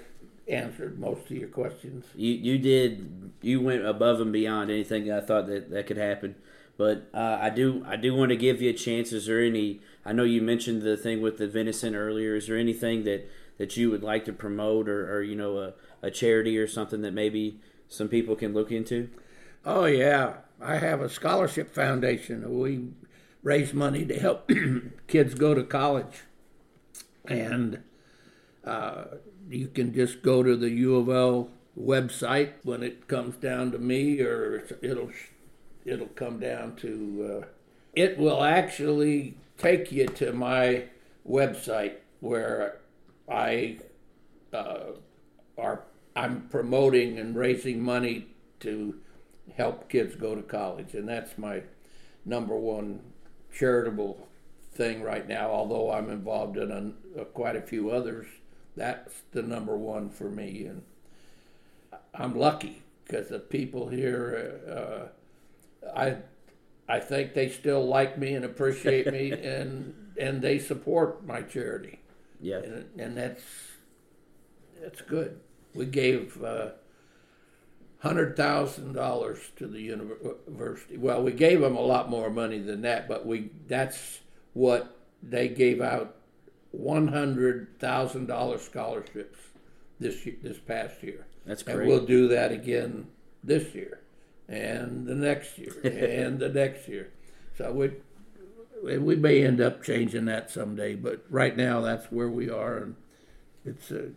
answered 0.48 1.00
most 1.00 1.26
of 1.26 1.32
your 1.32 1.48
questions. 1.50 2.06
you 2.16 2.32
you 2.32 2.58
did 2.58 3.32
you 3.42 3.62
went 3.62 3.86
above 3.86 4.20
and 4.20 4.32
beyond 4.34 4.72
anything 4.72 5.12
I 5.12 5.22
thought 5.22 5.48
that 5.48 5.70
that 5.70 5.88
could 5.88 5.98
happen. 5.98 6.36
But 6.82 7.12
uh, 7.14 7.38
I 7.40 7.52
do 7.52 7.86
I 7.88 7.96
do 7.96 8.16
want 8.16 8.30
to 8.30 8.36
give 8.36 8.60
you 8.60 8.72
a 8.72 8.74
chance. 8.74 9.12
Is 9.12 9.28
there 9.28 9.40
any? 9.40 9.82
I 10.04 10.14
know 10.14 10.24
you 10.24 10.42
mentioned 10.42 10.82
the 10.82 10.98
thing 10.98 11.22
with 11.22 11.38
the 11.38 11.48
venison 11.48 11.96
earlier. 11.96 12.36
Is 12.36 12.48
there 12.48 12.58
anything 12.58 13.04
that, 13.04 13.30
that 13.60 13.78
you 13.78 13.92
would 13.92 14.02
like 14.02 14.26
to 14.26 14.34
promote, 14.34 14.90
or, 14.90 15.16
or 15.16 15.22
you 15.22 15.36
know, 15.36 15.60
a, 15.60 15.74
a 16.02 16.10
charity 16.10 16.58
or 16.58 16.66
something 16.66 17.04
that 17.04 17.14
maybe 17.14 17.60
some 17.88 18.08
people 18.08 18.36
can 18.36 18.56
look 18.56 18.72
into? 18.72 19.12
Oh 19.64 19.86
yeah, 19.86 20.38
I 20.60 20.78
have 20.78 21.02
a 21.02 21.08
scholarship 21.08 21.72
foundation. 21.72 22.60
We 22.60 22.88
raise 23.44 23.76
money 23.76 24.04
to 24.04 24.18
help 24.18 24.50
kids 25.08 25.36
go 25.36 25.54
to 25.54 25.62
college, 25.62 26.24
and 27.26 27.84
uh, 28.66 29.04
you 29.48 29.68
can 29.68 29.94
just 29.94 30.24
go 30.24 30.42
to 30.42 30.56
the 30.56 30.72
U 30.72 30.96
of 30.96 31.10
L 31.10 31.50
website 31.80 32.54
when 32.64 32.82
it 32.82 33.08
comes 33.08 33.36
down 33.36 33.72
to 33.72 33.78
me, 33.78 34.20
or 34.20 34.66
it'll 34.82 35.12
it'll 35.86 36.08
come 36.08 36.40
down 36.40 36.76
to. 36.78 37.42
Uh, 37.42 37.46
it 37.94 38.18
will 38.18 38.44
actually 38.44 39.36
take 39.58 39.92
you 39.92 40.08
to 40.08 40.32
my 40.34 40.86
website 41.28 41.96
where 42.20 42.80
I 43.30 43.80
uh, 44.54 44.92
are 45.58 45.84
I'm 46.16 46.48
promoting 46.50 47.18
and 47.20 47.36
raising 47.36 47.82
money 47.82 48.28
to 48.62 48.96
help 49.56 49.90
kids 49.90 50.16
go 50.16 50.36
to 50.36 50.42
college, 50.42 50.94
and 50.94 51.08
that's 51.08 51.38
my 51.38 51.64
number 52.26 52.56
one 52.56 53.00
charitable 53.54 54.28
thing 54.74 55.02
right 55.02 55.28
now. 55.28 55.50
Although 55.50 55.92
I'm 55.92 56.10
involved 56.10 56.58
in 56.58 56.96
a, 57.18 57.26
quite 57.26 57.56
a 57.56 57.62
few 57.62 57.92
others, 57.92 58.28
that's 58.76 59.22
the 59.32 59.42
number 59.42 59.78
one 59.78 60.10
for 60.10 60.30
me, 60.30 60.66
and 60.66 60.84
I'm 62.14 62.38
lucky 62.38 62.84
because 63.06 63.30
the 63.30 63.40
people 63.40 63.90
here, 63.90 64.62
uh, 64.70 65.08
I 65.96 66.18
I 66.88 67.00
think 67.00 67.34
they 67.34 67.50
still 67.50 67.86
like 67.86 68.18
me 68.18 68.34
and 68.36 68.46
appreciate 68.46 69.12
me, 69.12 69.32
and 69.56 69.94
and 70.18 70.42
they 70.42 70.60
support 70.60 71.26
my 71.26 71.42
charity, 71.42 72.00
Yeah, 72.40 72.58
and, 72.58 73.00
and 73.00 73.18
that's 73.18 73.44
that's 74.82 75.02
good. 75.02 75.40
We 75.74 75.86
gave 75.86 76.44
uh, 76.44 76.72
hundred 78.00 78.36
thousand 78.36 78.94
dollars 78.94 79.52
to 79.58 79.68
the 79.68 79.82
university. 79.82 80.98
Well, 80.98 81.24
we 81.24 81.32
gave 81.32 81.62
them 81.62 81.76
a 81.76 81.82
lot 81.82 82.10
more 82.10 82.30
money 82.30 82.60
than 82.60 82.82
that, 82.82 83.08
but 83.08 83.26
we 83.26 83.52
that's 83.68 84.20
what 84.54 84.98
they 85.24 85.48
gave 85.48 85.82
out 85.82 86.16
one 86.72 87.08
hundred 87.08 87.80
thousand 87.80 88.28
dollar 88.28 88.58
scholarships 88.58 89.38
this 90.00 90.26
year, 90.26 90.36
this 90.42 90.58
past 90.60 91.02
year. 91.04 91.26
that's 91.46 91.64
great. 91.64 91.80
And 91.80 91.88
we'll 91.88 92.06
do 92.06 92.28
that 92.30 92.52
again 92.52 93.08
this 93.44 93.74
year, 93.76 94.02
and 94.52 95.08
the 95.08 95.16
next 95.16 95.58
year, 95.58 95.74
and 95.84 96.40
the 96.40 96.50
next 96.50 96.88
year. 96.88 97.10
So 97.58 97.72
we 97.72 97.92
we 99.00 99.16
may 99.16 99.44
end 99.44 99.62
up 99.62 99.84
changing 99.84 100.26
that 100.26 100.52
someday, 100.52 100.96
but 100.96 101.24
right 101.30 101.56
now 101.56 101.82
that's 101.82 102.12
where 102.12 102.30
we 102.30 102.50
are, 102.50 102.78
and 102.78 102.96
it's 103.64 103.92
a 103.92 104.10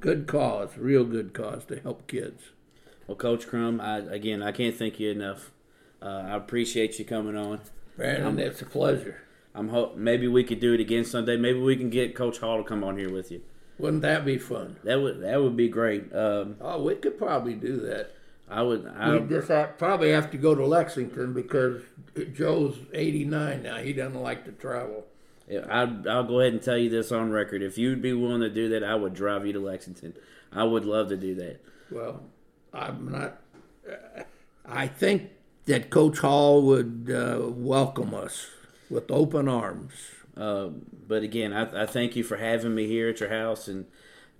good 0.00 0.26
cause, 0.26 0.76
real 0.76 1.04
good 1.04 1.34
cause 1.34 1.64
to 1.66 1.80
help 1.80 2.06
kids. 2.06 2.42
Well, 3.06 3.16
Coach 3.16 3.46
Crum, 3.46 3.80
I, 3.80 3.98
again, 3.98 4.42
I 4.42 4.52
can't 4.52 4.76
thank 4.76 4.98
you 4.98 5.10
enough. 5.10 5.52
Uh, 6.02 6.24
I 6.26 6.36
appreciate 6.36 6.98
you 6.98 7.04
coming 7.04 7.36
on. 7.36 7.60
Brandon, 7.96 8.38
it's 8.38 8.62
a 8.62 8.66
pleasure. 8.66 9.22
I'm 9.54 9.68
hope 9.68 9.96
maybe 9.96 10.28
we 10.28 10.44
could 10.44 10.60
do 10.60 10.74
it 10.74 10.80
again 10.80 11.04
someday. 11.04 11.36
Maybe 11.36 11.58
we 11.60 11.76
can 11.76 11.90
get 11.90 12.14
Coach 12.14 12.38
Hall 12.38 12.58
to 12.58 12.64
come 12.64 12.84
on 12.84 12.98
here 12.98 13.10
with 13.10 13.30
you. 13.30 13.42
Wouldn't 13.78 14.02
that 14.02 14.24
be 14.24 14.38
fun? 14.38 14.76
That 14.84 15.00
would 15.00 15.20
that 15.22 15.42
would 15.42 15.56
be 15.56 15.68
great. 15.68 16.14
Um, 16.14 16.56
Oh, 16.60 16.82
we 16.82 16.94
could 16.94 17.18
probably 17.18 17.54
do 17.54 17.80
that. 17.80 18.12
I 18.48 18.62
would. 18.62 18.86
I, 18.96 19.16
We 19.16 19.28
just 19.28 19.48
have, 19.48 19.76
probably 19.76 20.10
have 20.10 20.30
to 20.30 20.36
go 20.38 20.54
to 20.54 20.64
Lexington 20.64 21.32
because 21.32 21.82
Joe's 22.32 22.78
89 22.92 23.62
now. 23.62 23.76
He 23.76 23.92
doesn't 23.92 24.22
like 24.22 24.44
to 24.44 24.52
travel. 24.52 25.04
I, 25.50 25.82
I'll 26.08 26.24
go 26.24 26.40
ahead 26.40 26.52
and 26.52 26.62
tell 26.62 26.78
you 26.78 26.90
this 26.90 27.12
on 27.12 27.30
record. 27.30 27.62
If 27.62 27.78
you'd 27.78 28.02
be 28.02 28.12
willing 28.12 28.40
to 28.40 28.50
do 28.50 28.68
that, 28.70 28.82
I 28.82 28.94
would 28.94 29.14
drive 29.14 29.46
you 29.46 29.52
to 29.52 29.60
Lexington. 29.60 30.14
I 30.52 30.64
would 30.64 30.84
love 30.84 31.08
to 31.08 31.16
do 31.16 31.34
that. 31.36 31.60
Well, 31.90 32.22
I'm 32.72 33.10
not. 33.10 33.40
Uh, 33.88 34.22
I 34.64 34.88
think 34.88 35.30
that 35.66 35.90
Coach 35.90 36.18
Hall 36.18 36.62
would 36.62 37.10
uh, 37.12 37.48
welcome 37.48 38.14
us 38.14 38.48
with 38.90 39.10
open 39.10 39.48
arms. 39.48 39.92
Uh, 40.36 40.68
but 41.06 41.22
again, 41.22 41.52
I, 41.52 41.82
I, 41.82 41.86
thank 41.86 42.14
you 42.14 42.22
for 42.22 42.36
having 42.36 42.74
me 42.74 42.86
here 42.86 43.08
at 43.08 43.20
your 43.20 43.30
house, 43.30 43.68
and 43.68 43.86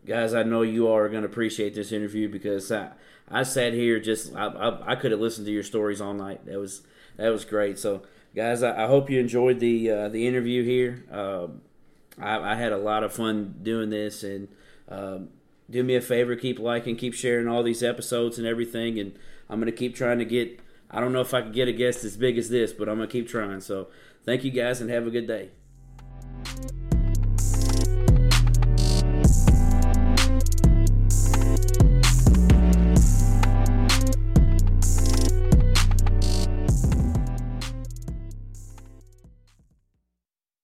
guys, 0.04 0.34
I 0.34 0.42
know 0.42 0.60
you 0.62 0.88
are 0.88 1.08
going 1.08 1.22
to 1.22 1.28
appreciate 1.28 1.74
this 1.74 1.90
interview 1.90 2.28
because 2.28 2.70
I, 2.70 2.90
I 3.30 3.42
sat 3.42 3.72
here 3.72 3.98
just 3.98 4.34
I, 4.34 4.46
I, 4.46 4.92
I 4.92 4.94
could 4.96 5.10
have 5.10 5.20
listened 5.20 5.46
to 5.46 5.52
your 5.52 5.62
stories 5.62 6.00
all 6.00 6.14
night. 6.14 6.46
That 6.46 6.58
was 6.58 6.82
that 7.16 7.30
was 7.30 7.44
great. 7.44 7.78
So, 7.78 8.02
guys, 8.34 8.62
I, 8.62 8.84
I 8.84 8.86
hope 8.86 9.10
you 9.10 9.18
enjoyed 9.18 9.60
the 9.60 9.90
uh, 9.90 10.08
the 10.08 10.26
interview 10.26 10.62
here. 10.64 11.04
Uh, 11.10 11.48
I, 12.18 12.52
I, 12.52 12.54
had 12.54 12.72
a 12.72 12.78
lot 12.78 13.02
of 13.02 13.12
fun 13.12 13.56
doing 13.62 13.90
this, 13.90 14.22
and 14.22 14.48
um, 14.88 15.28
do 15.68 15.82
me 15.82 15.96
a 15.96 16.00
favor, 16.00 16.36
keep 16.36 16.58
liking, 16.58 16.96
keep 16.96 17.14
sharing 17.14 17.48
all 17.48 17.62
these 17.62 17.82
episodes 17.82 18.38
and 18.38 18.46
everything, 18.46 18.98
and 18.98 19.18
I'm 19.50 19.60
to 19.64 19.72
keep 19.72 19.94
trying 19.94 20.18
to 20.18 20.24
get. 20.24 20.60
I 20.90 21.00
don't 21.00 21.12
know 21.12 21.20
if 21.20 21.34
I 21.34 21.42
can 21.42 21.52
get 21.52 21.66
a 21.66 21.72
guest 21.72 22.04
as 22.04 22.16
big 22.16 22.38
as 22.38 22.48
this, 22.48 22.72
but 22.72 22.88
I'm 22.88 22.98
to 23.00 23.06
keep 23.08 23.28
trying. 23.28 23.60
So, 23.60 23.88
thank 24.24 24.44
you 24.44 24.50
guys, 24.50 24.80
and 24.80 24.88
have 24.90 25.06
a 25.06 25.10
good 25.10 25.26
day. 25.26 25.50